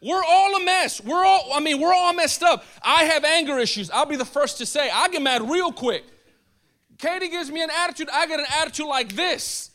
We're 0.00 0.22
all 0.22 0.56
a 0.56 0.64
mess. 0.64 1.02
We're 1.02 1.24
all, 1.24 1.52
I 1.54 1.60
mean, 1.60 1.80
we're 1.80 1.94
all 1.94 2.12
messed 2.12 2.42
up. 2.42 2.64
I 2.82 3.04
have 3.04 3.24
anger 3.24 3.58
issues. 3.58 3.90
I'll 3.90 4.06
be 4.06 4.16
the 4.16 4.24
first 4.24 4.58
to 4.58 4.66
say, 4.66 4.90
I 4.90 5.08
get 5.08 5.22
mad 5.22 5.48
real 5.48 5.72
quick. 5.72 6.04
Katie 6.98 7.28
gives 7.28 7.50
me 7.50 7.62
an 7.62 7.70
attitude, 7.70 8.08
I 8.12 8.26
get 8.26 8.40
an 8.40 8.46
attitude 8.60 8.86
like 8.86 9.14
this. 9.14 9.70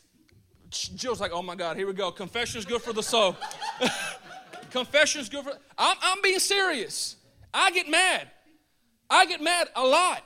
Jill's 0.70 1.20
like, 1.20 1.32
oh 1.32 1.42
my 1.42 1.54
God, 1.54 1.76
here 1.76 1.86
we 1.86 1.92
go. 1.92 2.10
Confession 2.10 2.58
is 2.58 2.64
good 2.64 2.82
for 2.82 2.92
the 2.92 3.02
soul. 3.02 3.36
Confession 4.70 5.20
is 5.20 5.28
good 5.28 5.44
for, 5.44 5.52
I'm, 5.76 5.96
I'm 6.02 6.22
being 6.22 6.38
serious. 6.38 7.16
I 7.52 7.70
get 7.70 7.88
mad. 7.88 8.28
I 9.10 9.26
get 9.26 9.42
mad 9.42 9.68
a 9.76 9.84
lot. 9.84 10.24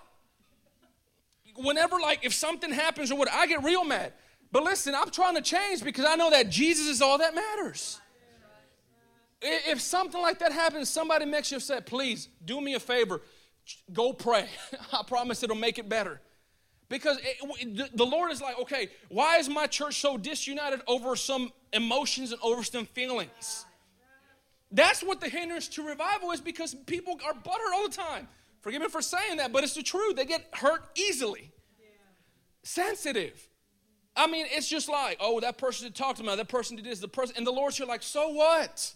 whenever, 1.56 1.98
like, 1.98 2.24
if 2.24 2.32
something 2.32 2.70
happens 2.70 3.10
or 3.10 3.18
what, 3.18 3.30
I 3.30 3.46
get 3.46 3.64
real 3.64 3.84
mad. 3.84 4.12
But 4.52 4.62
listen, 4.62 4.94
I'm 4.94 5.10
trying 5.10 5.34
to 5.34 5.42
change 5.42 5.82
because 5.82 6.04
I 6.04 6.14
know 6.14 6.30
that 6.30 6.48
Jesus 6.48 6.86
is 6.86 7.02
all 7.02 7.18
that 7.18 7.34
matters. 7.34 8.00
If 9.46 9.80
something 9.80 10.20
like 10.20 10.38
that 10.40 10.52
happens, 10.52 10.90
somebody 10.90 11.24
makes 11.24 11.50
you 11.50 11.58
upset, 11.58 11.86
please 11.86 12.28
do 12.44 12.60
me 12.60 12.74
a 12.74 12.80
favor. 12.80 13.22
Go 13.92 14.12
pray. 14.12 14.48
I 14.92 15.02
promise 15.06 15.42
it'll 15.42 15.56
make 15.56 15.78
it 15.78 15.88
better. 15.88 16.20
Because 16.88 17.18
it, 17.22 17.96
the 17.96 18.06
Lord 18.06 18.30
is 18.30 18.40
like, 18.40 18.58
okay, 18.60 18.88
why 19.08 19.38
is 19.38 19.48
my 19.48 19.66
church 19.66 20.00
so 20.00 20.16
disunited 20.16 20.82
over 20.86 21.16
some 21.16 21.52
emotions 21.72 22.30
and 22.30 22.40
over 22.42 22.62
some 22.62 22.86
feelings? 22.86 23.66
That's 24.70 25.02
what 25.02 25.20
the 25.20 25.28
hindrance 25.28 25.68
to 25.68 25.86
revival 25.86 26.32
is 26.32 26.40
because 26.40 26.74
people 26.86 27.18
are 27.24 27.34
buttered 27.34 27.72
all 27.74 27.88
the 27.88 27.94
time. 27.94 28.28
Forgive 28.60 28.82
me 28.82 28.88
for 28.88 29.02
saying 29.02 29.36
that, 29.38 29.52
but 29.52 29.64
it's 29.64 29.74
the 29.74 29.82
truth. 29.82 30.16
They 30.16 30.24
get 30.24 30.48
hurt 30.52 30.84
easily, 30.96 31.52
sensitive. 32.62 33.48
I 34.16 34.26
mean, 34.26 34.46
it's 34.48 34.68
just 34.68 34.88
like, 34.88 35.18
oh, 35.20 35.40
that 35.40 35.58
person 35.58 35.86
did 35.86 35.94
talk 35.94 36.16
to 36.16 36.22
me, 36.22 36.34
that 36.34 36.48
person 36.48 36.76
did 36.76 36.84
this, 36.84 37.00
the 37.00 37.08
person, 37.08 37.36
and 37.36 37.46
the 37.46 37.52
Lord's 37.52 37.76
here 37.76 37.86
like, 37.86 38.02
so 38.02 38.30
what? 38.30 38.94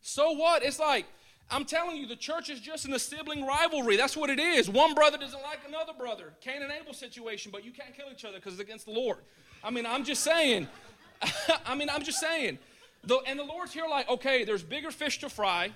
So 0.00 0.32
what? 0.32 0.62
It's 0.62 0.78
like, 0.78 1.06
I'm 1.50 1.64
telling 1.64 1.96
you, 1.96 2.06
the 2.06 2.16
church 2.16 2.48
is 2.48 2.60
just 2.60 2.86
in 2.86 2.92
a 2.92 2.98
sibling 2.98 3.44
rivalry. 3.44 3.96
That's 3.96 4.16
what 4.16 4.30
it 4.30 4.38
is. 4.38 4.70
One 4.70 4.94
brother 4.94 5.18
doesn't 5.18 5.42
like 5.42 5.60
another 5.66 5.92
brother. 5.98 6.32
Cain 6.40 6.62
and 6.62 6.70
Abel 6.70 6.92
situation, 6.92 7.50
but 7.50 7.64
you 7.64 7.72
can't 7.72 7.94
kill 7.94 8.06
each 8.12 8.24
other 8.24 8.36
because 8.36 8.54
it's 8.54 8.62
against 8.62 8.86
the 8.86 8.92
Lord. 8.92 9.18
I 9.64 9.70
mean, 9.70 9.84
I'm 9.84 10.04
just 10.04 10.22
saying. 10.22 10.68
I 11.66 11.74
mean, 11.74 11.90
I'm 11.90 12.02
just 12.02 12.20
saying. 12.20 12.58
The, 13.04 13.18
and 13.26 13.38
the 13.38 13.44
Lord's 13.44 13.72
here 13.72 13.86
like, 13.88 14.08
okay, 14.08 14.44
there's 14.44 14.62
bigger 14.62 14.90
fish 14.90 15.18
to 15.20 15.28
fry. 15.28 15.72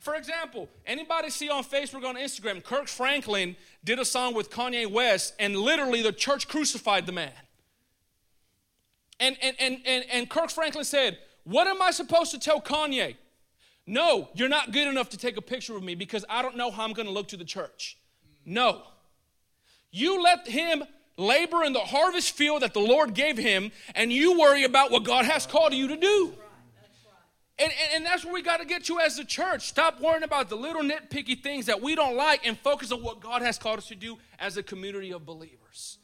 For 0.00 0.14
example, 0.14 0.68
anybody 0.86 1.30
see 1.30 1.48
on 1.48 1.64
Facebook 1.64 2.02
or 2.02 2.08
on 2.08 2.16
Instagram, 2.16 2.62
Kirk 2.62 2.88
Franklin 2.88 3.56
did 3.84 3.98
a 3.98 4.04
song 4.04 4.34
with 4.34 4.50
Kanye 4.50 4.90
West, 4.90 5.34
and 5.38 5.56
literally 5.56 6.02
the 6.02 6.12
church 6.12 6.46
crucified 6.48 7.06
the 7.06 7.12
man. 7.12 7.32
And, 9.20 9.36
and, 9.40 9.56
and, 9.58 9.78
and, 9.86 10.04
and 10.12 10.28
Kirk 10.28 10.50
Franklin 10.50 10.84
said, 10.84 11.18
What 11.44 11.66
am 11.66 11.80
I 11.80 11.90
supposed 11.90 12.32
to 12.32 12.38
tell 12.38 12.60
Kanye? 12.60 13.16
No, 13.86 14.30
you're 14.34 14.48
not 14.48 14.72
good 14.72 14.88
enough 14.88 15.10
to 15.10 15.18
take 15.18 15.36
a 15.36 15.42
picture 15.42 15.74
with 15.74 15.82
me 15.82 15.94
because 15.94 16.24
I 16.28 16.42
don't 16.42 16.56
know 16.56 16.70
how 16.70 16.84
I'm 16.84 16.92
going 16.92 17.06
to 17.06 17.12
look 17.12 17.28
to 17.28 17.36
the 17.36 17.44
church. 17.44 17.98
No. 18.46 18.82
You 19.90 20.22
let 20.22 20.48
him 20.48 20.84
labor 21.16 21.62
in 21.64 21.72
the 21.72 21.80
harvest 21.80 22.32
field 22.32 22.62
that 22.62 22.74
the 22.74 22.80
Lord 22.80 23.14
gave 23.14 23.36
him, 23.36 23.70
and 23.94 24.12
you 24.12 24.38
worry 24.38 24.64
about 24.64 24.90
what 24.90 25.04
God 25.04 25.24
has 25.26 25.46
called 25.46 25.74
you 25.74 25.88
to 25.88 25.96
do. 25.96 26.34
And, 27.56 27.70
and, 27.70 27.94
and, 27.94 28.06
that's 28.06 28.24
where 28.24 28.34
we 28.34 28.42
got 28.42 28.58
to 28.58 28.66
get 28.66 28.84
to 28.86 28.98
as 28.98 29.16
a 29.20 29.24
church. 29.24 29.68
Stop 29.68 30.00
worrying 30.00 30.24
about 30.24 30.48
the 30.48 30.56
little 30.56 30.82
nitpicky 30.82 31.40
things 31.40 31.66
that 31.66 31.80
we 31.80 31.94
don't 31.94 32.16
like 32.16 32.44
and 32.44 32.58
focus 32.58 32.90
on 32.90 33.00
what 33.00 33.20
God 33.20 33.42
has 33.42 33.58
called 33.58 33.78
us 33.78 33.86
to 33.88 33.94
do 33.94 34.18
as 34.40 34.56
a 34.56 34.62
community 34.62 35.12
of 35.12 35.24
believers. 35.24 35.98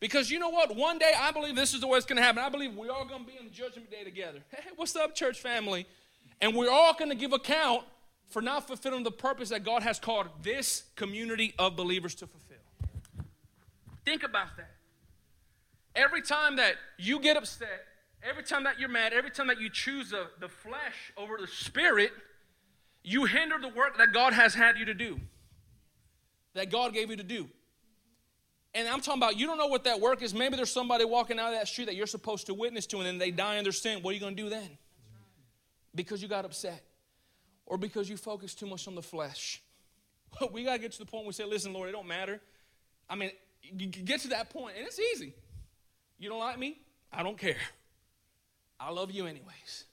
Because 0.00 0.28
you 0.28 0.40
know 0.40 0.48
what? 0.48 0.74
One 0.74 0.98
day 0.98 1.12
I 1.16 1.30
believe 1.30 1.54
this 1.54 1.72
is 1.72 1.82
the 1.82 1.86
way 1.86 1.98
it's 1.98 2.06
going 2.06 2.16
to 2.16 2.22
happen. 2.22 2.42
I 2.42 2.48
believe 2.48 2.74
we're 2.74 2.90
all 2.90 3.04
going 3.04 3.24
to 3.24 3.30
be 3.30 3.36
in 3.38 3.44
the 3.44 3.50
judgment 3.50 3.92
day 3.92 4.02
together. 4.02 4.40
Hey, 4.50 4.70
what's 4.74 4.96
up, 4.96 5.14
church 5.14 5.40
family? 5.40 5.86
And 6.40 6.54
we're 6.54 6.70
all 6.70 6.94
going 6.94 7.10
to 7.10 7.16
give 7.16 7.32
account 7.32 7.82
for 8.28 8.42
not 8.42 8.66
fulfilling 8.66 9.02
the 9.02 9.10
purpose 9.10 9.48
that 9.48 9.64
God 9.64 9.82
has 9.82 9.98
called 9.98 10.28
this 10.42 10.84
community 10.96 11.54
of 11.58 11.76
believers 11.76 12.14
to 12.16 12.26
fulfill. 12.26 12.58
Think 14.04 14.22
about 14.22 14.56
that. 14.56 14.70
Every 15.94 16.22
time 16.22 16.56
that 16.56 16.74
you 16.98 17.20
get 17.20 17.36
upset, 17.36 17.84
every 18.22 18.42
time 18.42 18.64
that 18.64 18.78
you're 18.78 18.88
mad, 18.88 19.12
every 19.12 19.30
time 19.30 19.48
that 19.48 19.60
you 19.60 19.70
choose 19.70 20.10
the, 20.10 20.28
the 20.40 20.48
flesh 20.48 21.12
over 21.16 21.38
the 21.40 21.46
spirit, 21.46 22.12
you 23.02 23.24
hinder 23.24 23.56
the 23.60 23.68
work 23.68 23.98
that 23.98 24.12
God 24.12 24.32
has 24.32 24.54
had 24.54 24.78
you 24.78 24.84
to 24.84 24.94
do, 24.94 25.18
that 26.54 26.70
God 26.70 26.92
gave 26.92 27.10
you 27.10 27.16
to 27.16 27.22
do. 27.22 27.48
And 28.74 28.86
I'm 28.86 29.00
talking 29.00 29.20
about 29.20 29.38
you 29.38 29.46
don't 29.46 29.58
know 29.58 29.66
what 29.66 29.84
that 29.84 30.00
work 30.00 30.22
is. 30.22 30.34
Maybe 30.34 30.56
there's 30.56 30.70
somebody 30.70 31.04
walking 31.04 31.38
out 31.38 31.52
of 31.52 31.58
that 31.58 31.68
street 31.68 31.86
that 31.86 31.96
you're 31.96 32.06
supposed 32.06 32.46
to 32.46 32.54
witness 32.54 32.86
to, 32.86 32.98
and 32.98 33.06
then 33.06 33.18
they 33.18 33.30
die 33.30 33.56
in 33.56 33.64
their 33.64 33.72
sin. 33.72 34.02
What 34.02 34.10
are 34.10 34.14
you 34.14 34.20
going 34.20 34.36
to 34.36 34.42
do 34.42 34.48
then? 34.50 34.68
Because 35.98 36.22
you 36.22 36.28
got 36.28 36.44
upset 36.44 36.84
or 37.66 37.76
because 37.76 38.08
you 38.08 38.16
focus 38.16 38.54
too 38.54 38.66
much 38.66 38.86
on 38.86 38.94
the 38.94 39.02
flesh. 39.02 39.60
we 40.52 40.62
got 40.62 40.74
to 40.74 40.78
get 40.78 40.92
to 40.92 40.98
the 41.00 41.04
point 41.04 41.24
where 41.24 41.30
we 41.30 41.32
say, 41.32 41.44
listen, 41.44 41.72
Lord, 41.72 41.88
it 41.88 41.92
don't 41.92 42.06
matter. 42.06 42.40
I 43.10 43.16
mean, 43.16 43.32
get 44.04 44.20
to 44.20 44.28
that 44.28 44.48
point, 44.48 44.76
and 44.78 44.86
it's 44.86 45.00
easy. 45.00 45.34
You 46.16 46.28
don't 46.28 46.38
like 46.38 46.56
me? 46.56 46.78
I 47.12 47.24
don't 47.24 47.36
care. 47.36 47.56
I 48.78 48.92
love 48.92 49.10
you 49.10 49.26
anyways. 49.26 49.86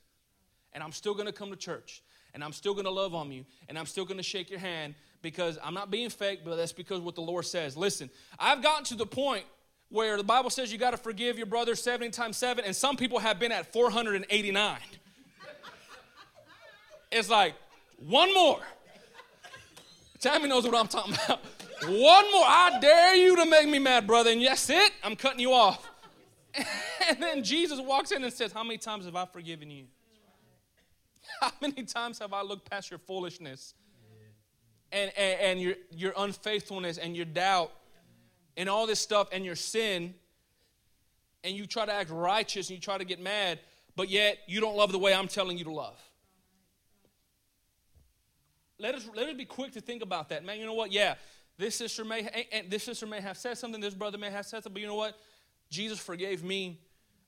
And 0.74 0.84
I'm 0.84 0.91
still 0.91 1.16
going 1.16 1.26
to 1.26 1.34
come 1.34 1.49
to 1.49 1.56
church. 1.56 2.03
And 2.36 2.43
I'm 2.43 2.53
still 2.53 2.74
going 2.74 2.86
to 2.86 2.91
love 2.91 3.16
on 3.16 3.32
you. 3.32 3.43
And 3.68 3.76
I'm 3.76 3.88
still 3.88 4.06
going 4.06 4.18
to 4.18 4.24
shake 4.24 4.51
your 4.51 4.60
hand 4.60 4.93
because 5.24 5.58
I'm 5.64 5.74
not 5.74 5.89
being 5.89 6.12
fake, 6.12 6.41
but 6.45 6.56
that's 6.56 6.72
because 6.72 7.01
what 7.01 7.16
the 7.16 7.22
Lord 7.22 7.45
says. 7.47 7.76
Listen, 7.76 8.12
I've 8.38 8.62
gotten 8.62 8.84
to 8.86 8.95
the 8.95 9.08
point 9.08 9.45
where 9.89 10.18
the 10.18 10.24
Bible 10.24 10.51
says 10.51 10.72
you 10.72 10.78
got 10.78 10.91
to 10.91 10.97
forgive 10.97 11.38
your 11.38 11.47
brother 11.47 11.74
70 11.74 12.12
times 12.12 12.38
7, 12.38 12.64
and 12.64 12.76
some 12.76 12.95
people 12.95 13.18
have 13.18 13.39
been 13.39 13.51
at 13.51 13.74
489. 13.74 14.78
It's 17.16 17.30
like, 17.30 17.55
one 17.97 18.34
more. 18.34 18.59
Tammy 20.20 20.49
knows 20.49 20.66
what 20.66 20.76
I'm 20.76 20.88
talking 20.88 21.13
about. 21.13 21.39
One 21.84 22.32
more. 22.32 22.43
I 22.45 22.78
dare 22.82 23.16
you 23.16 23.38
to 23.38 23.45
make 23.45 23.70
me 23.70 23.80
mad, 23.80 24.05
brother. 24.05 24.32
And 24.32 24.41
yes, 24.41 24.70
it, 24.70 24.91
I'm 25.01 25.16
cutting 25.16 25.39
you 25.39 25.53
off. 25.53 25.89
and 27.09 27.22
then 27.22 27.41
Jesus 27.43 27.80
walks 27.80 28.11
in 28.11 28.22
and 28.24 28.34
says, 28.34 28.51
How 28.51 28.63
many 28.63 28.78
times 28.78 29.05
have 29.05 29.16
I 29.16 29.26
forgiven 29.26 29.72
you? 29.72 29.86
How 31.41 31.51
many 31.61 31.84
times 31.84 32.20
have 32.20 32.34
I 32.34 32.41
looked 32.41 32.70
past 32.70 32.91
your 32.91 32.99
foolishness 32.99 33.74
and, 34.91 35.11
and, 35.18 35.39
and 35.39 35.61
your, 35.61 35.74
your 35.91 36.13
unfaithfulness 36.18 36.97
and 36.97 37.16
your 37.16 37.26
doubt 37.26 37.72
and 38.57 38.68
all 38.68 38.88
this 38.88 38.99
stuff 38.99 39.30
and 39.32 39.45
your 39.45 39.55
sin, 39.55 40.13
and 41.45 41.55
you 41.55 41.66
try 41.66 41.86
to 41.86 41.93
act 41.93 42.09
righteous 42.09 42.70
and 42.70 42.78
you 42.78 42.82
try 42.82 42.97
to 42.97 43.05
get 43.05 43.22
mad, 43.22 43.59
but 43.95 44.09
yet 44.09 44.39
you 44.47 44.59
don't 44.59 44.76
love 44.76 44.91
the 44.91 44.99
way 44.99 45.13
I'm 45.13 45.30
telling 45.30 45.57
you 45.57 45.63
to 45.63 45.72
love? 45.72 45.97
Let 48.78 48.95
us, 48.95 49.09
let 49.15 49.28
us 49.28 49.36
be 49.36 49.45
quick 49.45 49.71
to 49.73 49.82
think 49.82 50.03
about 50.03 50.30
that. 50.30 50.43
Man, 50.43 50.59
you 50.59 50.65
know 50.65 50.73
what? 50.73 50.91
Yeah, 50.91 51.15
this 51.57 51.76
sister 51.76 52.03
may 52.03 52.45
and 52.51 52.69
this 52.69 52.84
sister 52.84 53.05
may 53.05 53.21
have 53.21 53.38
said 53.38 53.57
something, 53.57 53.80
this 53.80 53.93
brother 53.93 54.17
may 54.17 54.30
have 54.30 54.45
said 54.45 54.63
something, 54.63 54.73
but 54.73 54.82
you 54.82 54.88
know 54.88 54.95
what? 54.95 55.17
Jesus 55.69 55.99
forgave 55.99 56.43
me 56.43 56.80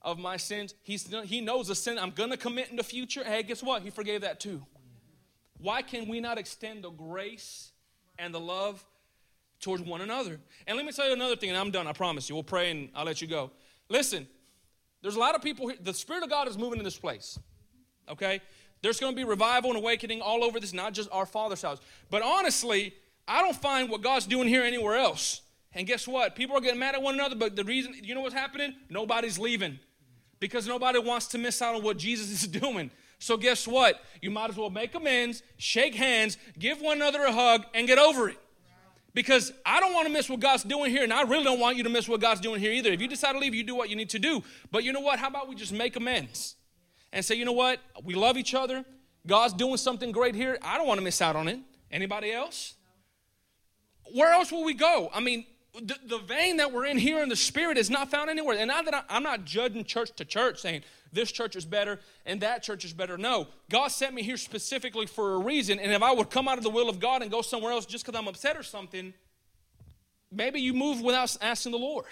of 0.02 0.18
my 0.18 0.36
sins. 0.36 0.74
He's, 0.82 1.08
he 1.24 1.40
knows 1.40 1.68
the 1.68 1.74
sin 1.74 1.98
I'm 1.98 2.10
going 2.10 2.30
to 2.30 2.36
commit 2.36 2.70
in 2.70 2.76
the 2.76 2.84
future. 2.84 3.24
Hey, 3.24 3.42
guess 3.42 3.62
what? 3.62 3.82
He 3.82 3.90
forgave 3.90 4.20
that 4.20 4.40
too. 4.40 4.64
Why 5.58 5.82
can 5.82 6.06
we 6.06 6.20
not 6.20 6.38
extend 6.38 6.84
the 6.84 6.90
grace 6.90 7.72
and 8.18 8.32
the 8.32 8.38
love 8.38 8.84
towards 9.60 9.82
one 9.82 10.00
another? 10.00 10.38
And 10.66 10.76
let 10.76 10.86
me 10.86 10.92
tell 10.92 11.06
you 11.06 11.14
another 11.14 11.34
thing, 11.34 11.48
and 11.48 11.58
I'm 11.58 11.70
done, 11.70 11.86
I 11.86 11.92
promise 11.92 12.28
you. 12.28 12.36
We'll 12.36 12.44
pray 12.44 12.70
and 12.70 12.90
I'll 12.94 13.04
let 13.04 13.20
you 13.20 13.26
go. 13.26 13.50
Listen, 13.88 14.28
there's 15.02 15.16
a 15.16 15.20
lot 15.20 15.34
of 15.34 15.42
people 15.42 15.68
here. 15.68 15.78
The 15.80 15.94
Spirit 15.94 16.22
of 16.22 16.30
God 16.30 16.46
is 16.46 16.56
moving 16.56 16.78
in 16.78 16.84
this 16.84 16.98
place, 16.98 17.38
okay? 18.08 18.40
There's 18.82 19.00
going 19.00 19.12
to 19.12 19.16
be 19.16 19.24
revival 19.24 19.70
and 19.70 19.78
awakening 19.78 20.20
all 20.20 20.44
over 20.44 20.60
this, 20.60 20.72
not 20.72 20.94
just 20.94 21.08
our 21.10 21.26
Father's 21.26 21.62
house. 21.62 21.78
But 22.10 22.22
honestly, 22.22 22.94
I 23.26 23.42
don't 23.42 23.56
find 23.56 23.90
what 23.90 24.02
God's 24.02 24.26
doing 24.26 24.48
here 24.48 24.62
anywhere 24.62 24.96
else. 24.96 25.42
And 25.74 25.86
guess 25.86 26.08
what? 26.08 26.34
People 26.34 26.56
are 26.56 26.60
getting 26.60 26.80
mad 26.80 26.94
at 26.94 27.02
one 27.02 27.14
another, 27.14 27.34
but 27.34 27.56
the 27.56 27.64
reason, 27.64 27.94
you 28.02 28.14
know 28.14 28.22
what's 28.22 28.34
happening? 28.34 28.74
Nobody's 28.88 29.38
leaving 29.38 29.78
because 30.40 30.66
nobody 30.66 30.98
wants 30.98 31.26
to 31.28 31.38
miss 31.38 31.60
out 31.60 31.74
on 31.74 31.82
what 31.82 31.98
Jesus 31.98 32.30
is 32.42 32.48
doing. 32.48 32.90
So, 33.20 33.36
guess 33.36 33.66
what? 33.66 34.00
You 34.22 34.30
might 34.30 34.50
as 34.50 34.56
well 34.56 34.70
make 34.70 34.94
amends, 34.94 35.42
shake 35.56 35.94
hands, 35.94 36.38
give 36.58 36.80
one 36.80 36.98
another 36.98 37.24
a 37.24 37.32
hug, 37.32 37.64
and 37.74 37.86
get 37.86 37.98
over 37.98 38.28
it. 38.28 38.38
Because 39.12 39.52
I 39.66 39.80
don't 39.80 39.92
want 39.92 40.06
to 40.06 40.12
miss 40.12 40.30
what 40.30 40.38
God's 40.38 40.62
doing 40.62 40.92
here, 40.92 41.02
and 41.02 41.12
I 41.12 41.22
really 41.22 41.42
don't 41.42 41.58
want 41.58 41.76
you 41.76 41.82
to 41.82 41.88
miss 41.88 42.08
what 42.08 42.20
God's 42.20 42.40
doing 42.40 42.60
here 42.60 42.70
either. 42.70 42.92
If 42.92 43.00
you 43.00 43.08
decide 43.08 43.32
to 43.32 43.40
leave, 43.40 43.54
you 43.54 43.64
do 43.64 43.74
what 43.74 43.90
you 43.90 43.96
need 43.96 44.10
to 44.10 44.20
do. 44.20 44.44
But 44.70 44.84
you 44.84 44.92
know 44.92 45.00
what? 45.00 45.18
How 45.18 45.26
about 45.26 45.48
we 45.48 45.56
just 45.56 45.72
make 45.72 45.96
amends 45.96 46.54
and 47.12 47.24
say, 47.24 47.34
you 47.34 47.44
know 47.44 47.52
what? 47.52 47.80
We 48.02 48.14
love 48.14 48.36
each 48.36 48.54
other. 48.54 48.84
God's 49.26 49.54
doing 49.54 49.76
something 49.76 50.12
great 50.12 50.34
here. 50.34 50.58
I 50.62 50.78
don't 50.78 50.86
want 50.86 50.98
to 50.98 51.04
miss 51.04 51.20
out 51.20 51.36
on 51.36 51.48
it. 51.48 51.58
Anybody 51.90 52.32
else? 52.32 52.74
Where 54.14 54.32
else 54.32 54.50
will 54.50 54.64
we 54.64 54.74
go? 54.74 55.10
I 55.12 55.20
mean, 55.20 55.46
the, 55.74 55.96
the 56.06 56.18
vein 56.18 56.56
that 56.56 56.72
we're 56.72 56.86
in 56.86 56.98
here 56.98 57.22
in 57.22 57.28
the 57.28 57.36
spirit 57.36 57.76
is 57.78 57.90
not 57.90 58.10
found 58.10 58.30
anywhere. 58.30 58.56
And 58.58 58.70
that 58.70 58.94
I, 58.94 59.02
I'm 59.08 59.22
not 59.22 59.44
judging 59.44 59.84
church 59.84 60.10
to 60.16 60.24
church 60.24 60.60
saying 60.60 60.82
this 61.12 61.30
church 61.30 61.56
is 61.56 61.64
better 61.64 62.00
and 62.26 62.40
that 62.40 62.62
church 62.62 62.84
is 62.84 62.92
better. 62.92 63.18
No, 63.18 63.48
God 63.70 63.88
sent 63.88 64.14
me 64.14 64.22
here 64.22 64.36
specifically 64.36 65.06
for 65.06 65.34
a 65.34 65.38
reason. 65.38 65.78
And 65.78 65.92
if 65.92 66.02
I 66.02 66.12
would 66.12 66.30
come 66.30 66.48
out 66.48 66.58
of 66.58 66.64
the 66.64 66.70
will 66.70 66.88
of 66.88 67.00
God 67.00 67.22
and 67.22 67.30
go 67.30 67.42
somewhere 67.42 67.72
else 67.72 67.86
just 67.86 68.04
because 68.04 68.18
I'm 68.18 68.28
upset 68.28 68.56
or 68.56 68.62
something, 68.62 69.12
maybe 70.32 70.60
you 70.60 70.74
move 70.74 71.00
without 71.00 71.36
asking 71.40 71.72
the 71.72 71.78
Lord. 71.78 72.06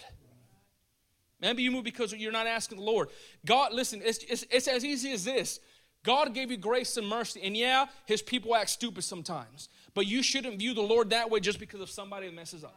Maybe 1.47 1.63
you 1.63 1.71
move 1.71 1.85
because 1.85 2.13
you're 2.13 2.33
not 2.33 2.49
asking 2.49 2.79
the 2.79 2.83
Lord. 2.83 3.09
God, 3.45 3.73
listen, 3.73 4.03
it's, 4.05 4.19
it's, 4.29 4.45
it's 4.51 4.67
as 4.67 4.85
easy 4.85 5.13
as 5.13 5.25
this. 5.25 5.61
God 6.03 6.35
gave 6.35 6.51
you 6.51 6.57
grace 6.57 6.97
and 6.97 7.07
mercy, 7.07 7.41
and 7.45 7.57
yeah, 7.57 7.87
his 8.05 8.21
people 8.21 8.57
act 8.57 8.69
stupid 8.69 9.05
sometimes. 9.05 9.69
But 9.95 10.09
you 10.09 10.25
shouldn't 10.25 10.59
view 10.59 10.75
the 10.75 10.83
Lord 10.83 11.11
that 11.11 11.31
way 11.31 11.39
just 11.39 11.61
because 11.61 11.81
of 11.81 11.89
somebody 11.89 12.27
that 12.27 12.35
messes 12.35 12.65
up. 12.65 12.75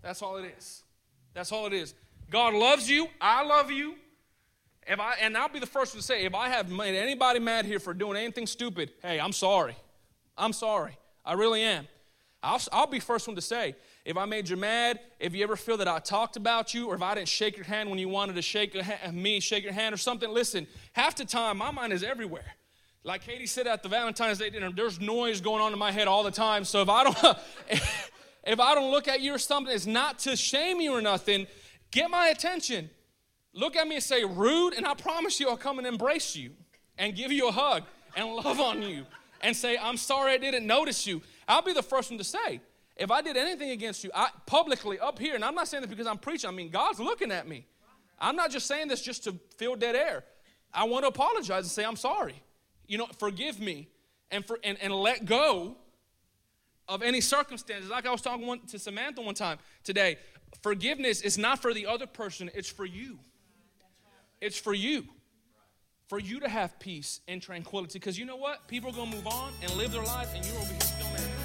That's 0.00 0.22
all 0.22 0.38
it 0.38 0.54
is. 0.56 0.84
That's 1.34 1.52
all 1.52 1.66
it 1.66 1.74
is. 1.74 1.92
God 2.30 2.54
loves 2.54 2.88
you. 2.88 3.08
I 3.20 3.44
love 3.44 3.70
you. 3.70 3.96
If 4.86 4.98
I 4.98 5.16
and 5.20 5.36
I'll 5.36 5.50
be 5.50 5.58
the 5.58 5.66
first 5.66 5.92
to 5.96 6.00
say, 6.00 6.24
if 6.24 6.34
I 6.34 6.48
have 6.48 6.70
made 6.70 6.96
anybody 6.96 7.40
mad 7.40 7.66
here 7.66 7.78
for 7.78 7.92
doing 7.92 8.16
anything 8.16 8.46
stupid, 8.46 8.90
hey, 9.02 9.20
I'm 9.20 9.32
sorry. 9.32 9.76
I'm 10.38 10.54
sorry. 10.54 10.96
I 11.26 11.34
really 11.34 11.60
am. 11.60 11.86
I'll, 12.42 12.60
I'll 12.72 12.86
be 12.86 13.00
first 13.00 13.26
one 13.26 13.36
to 13.36 13.42
say 13.42 13.76
if 14.06 14.16
I 14.16 14.24
made 14.24 14.48
you 14.48 14.56
mad, 14.56 15.00
if 15.18 15.34
you 15.34 15.42
ever 15.42 15.56
feel 15.56 15.76
that 15.78 15.88
I 15.88 15.98
talked 15.98 16.36
about 16.36 16.72
you, 16.72 16.86
or 16.86 16.94
if 16.94 17.02
I 17.02 17.16
didn't 17.16 17.26
shake 17.26 17.56
your 17.56 17.66
hand 17.66 17.90
when 17.90 17.98
you 17.98 18.08
wanted 18.08 18.36
to 18.36 18.42
shake 18.42 18.76
me, 19.12 19.40
shake 19.40 19.64
your 19.64 19.72
hand 19.72 19.92
or 19.92 19.98
something, 19.98 20.30
listen, 20.30 20.68
half 20.92 21.16
the 21.16 21.24
time 21.24 21.58
my 21.58 21.72
mind 21.72 21.92
is 21.92 22.04
everywhere. 22.04 22.54
Like 23.02 23.22
Katie 23.22 23.46
said 23.46 23.66
at 23.66 23.82
the 23.82 23.88
Valentine's 23.88 24.38
Day 24.38 24.48
dinner, 24.48 24.70
there's 24.70 25.00
noise 25.00 25.40
going 25.40 25.60
on 25.60 25.72
in 25.72 25.78
my 25.78 25.90
head 25.90 26.06
all 26.06 26.22
the 26.22 26.30
time. 26.30 26.64
So 26.64 26.82
if 26.82 26.88
I 26.88 27.02
don't, 27.02 27.38
if 28.46 28.60
I 28.60 28.76
don't 28.76 28.92
look 28.92 29.08
at 29.08 29.22
you 29.22 29.34
or 29.34 29.38
something, 29.38 29.74
it's 29.74 29.86
not 29.86 30.20
to 30.20 30.36
shame 30.36 30.80
you 30.80 30.92
or 30.92 31.02
nothing. 31.02 31.48
Get 31.90 32.08
my 32.08 32.28
attention. 32.28 32.90
Look 33.54 33.74
at 33.74 33.88
me 33.88 33.96
and 33.96 34.04
say 34.04 34.24
rude, 34.24 34.74
and 34.74 34.86
I 34.86 34.94
promise 34.94 35.40
you 35.40 35.48
I'll 35.48 35.56
come 35.56 35.78
and 35.78 35.86
embrace 35.86 36.36
you 36.36 36.52
and 36.96 37.16
give 37.16 37.32
you 37.32 37.48
a 37.48 37.52
hug 37.52 37.82
and 38.14 38.28
love 38.44 38.60
on 38.60 38.82
you 38.82 39.04
and 39.40 39.56
say, 39.56 39.76
I'm 39.76 39.96
sorry 39.96 40.32
I 40.32 40.38
didn't 40.38 40.64
notice 40.64 41.08
you. 41.08 41.22
I'll 41.48 41.62
be 41.62 41.72
the 41.72 41.82
first 41.82 42.10
one 42.10 42.18
to 42.18 42.24
say, 42.24 42.60
if 42.96 43.10
I 43.10 43.20
did 43.20 43.36
anything 43.36 43.70
against 43.70 44.04
you, 44.04 44.10
I, 44.14 44.28
publicly 44.46 44.98
up 44.98 45.18
here, 45.18 45.34
and 45.34 45.44
I'm 45.44 45.54
not 45.54 45.68
saying 45.68 45.82
this 45.82 45.90
because 45.90 46.06
I'm 46.06 46.18
preaching, 46.18 46.48
I 46.48 46.52
mean, 46.52 46.70
God's 46.70 46.98
looking 46.98 47.30
at 47.30 47.46
me. 47.46 47.66
I'm 48.18 48.36
not 48.36 48.50
just 48.50 48.66
saying 48.66 48.88
this 48.88 49.02
just 49.02 49.24
to 49.24 49.34
fill 49.58 49.76
dead 49.76 49.94
air. 49.94 50.24
I 50.72 50.84
want 50.84 51.04
to 51.04 51.08
apologize 51.08 51.64
and 51.64 51.70
say, 51.70 51.84
I'm 51.84 51.96
sorry. 51.96 52.42
You 52.86 52.98
know, 52.98 53.06
forgive 53.18 53.60
me 53.60 53.88
and, 54.30 54.44
for, 54.44 54.58
and, 54.64 54.78
and 54.80 54.94
let 54.94 55.26
go 55.26 55.76
of 56.88 57.02
any 57.02 57.20
circumstances. 57.20 57.90
Like 57.90 58.06
I 58.06 58.10
was 58.10 58.22
talking 58.22 58.46
one, 58.46 58.60
to 58.68 58.78
Samantha 58.78 59.20
one 59.20 59.34
time 59.34 59.58
today, 59.84 60.18
forgiveness 60.62 61.20
is 61.20 61.36
not 61.36 61.60
for 61.60 61.74
the 61.74 61.86
other 61.86 62.06
person, 62.06 62.50
it's 62.54 62.68
for 62.68 62.86
you. 62.86 63.18
It's 64.40 64.58
for 64.58 64.74
you. 64.74 65.04
For 66.08 66.18
you 66.18 66.40
to 66.40 66.48
have 66.48 66.78
peace 66.78 67.20
and 67.26 67.42
tranquility. 67.42 67.98
Because 67.98 68.18
you 68.18 68.24
know 68.24 68.36
what? 68.36 68.68
People 68.68 68.90
are 68.90 68.92
going 68.92 69.10
to 69.10 69.16
move 69.16 69.26
on 69.26 69.52
and 69.62 69.74
live 69.74 69.92
their 69.92 70.04
life, 70.04 70.28
and 70.34 70.46
you're 70.46 70.56
over 70.56 70.72
here 70.72 70.80
still 70.80 71.08
mad. 71.08 71.35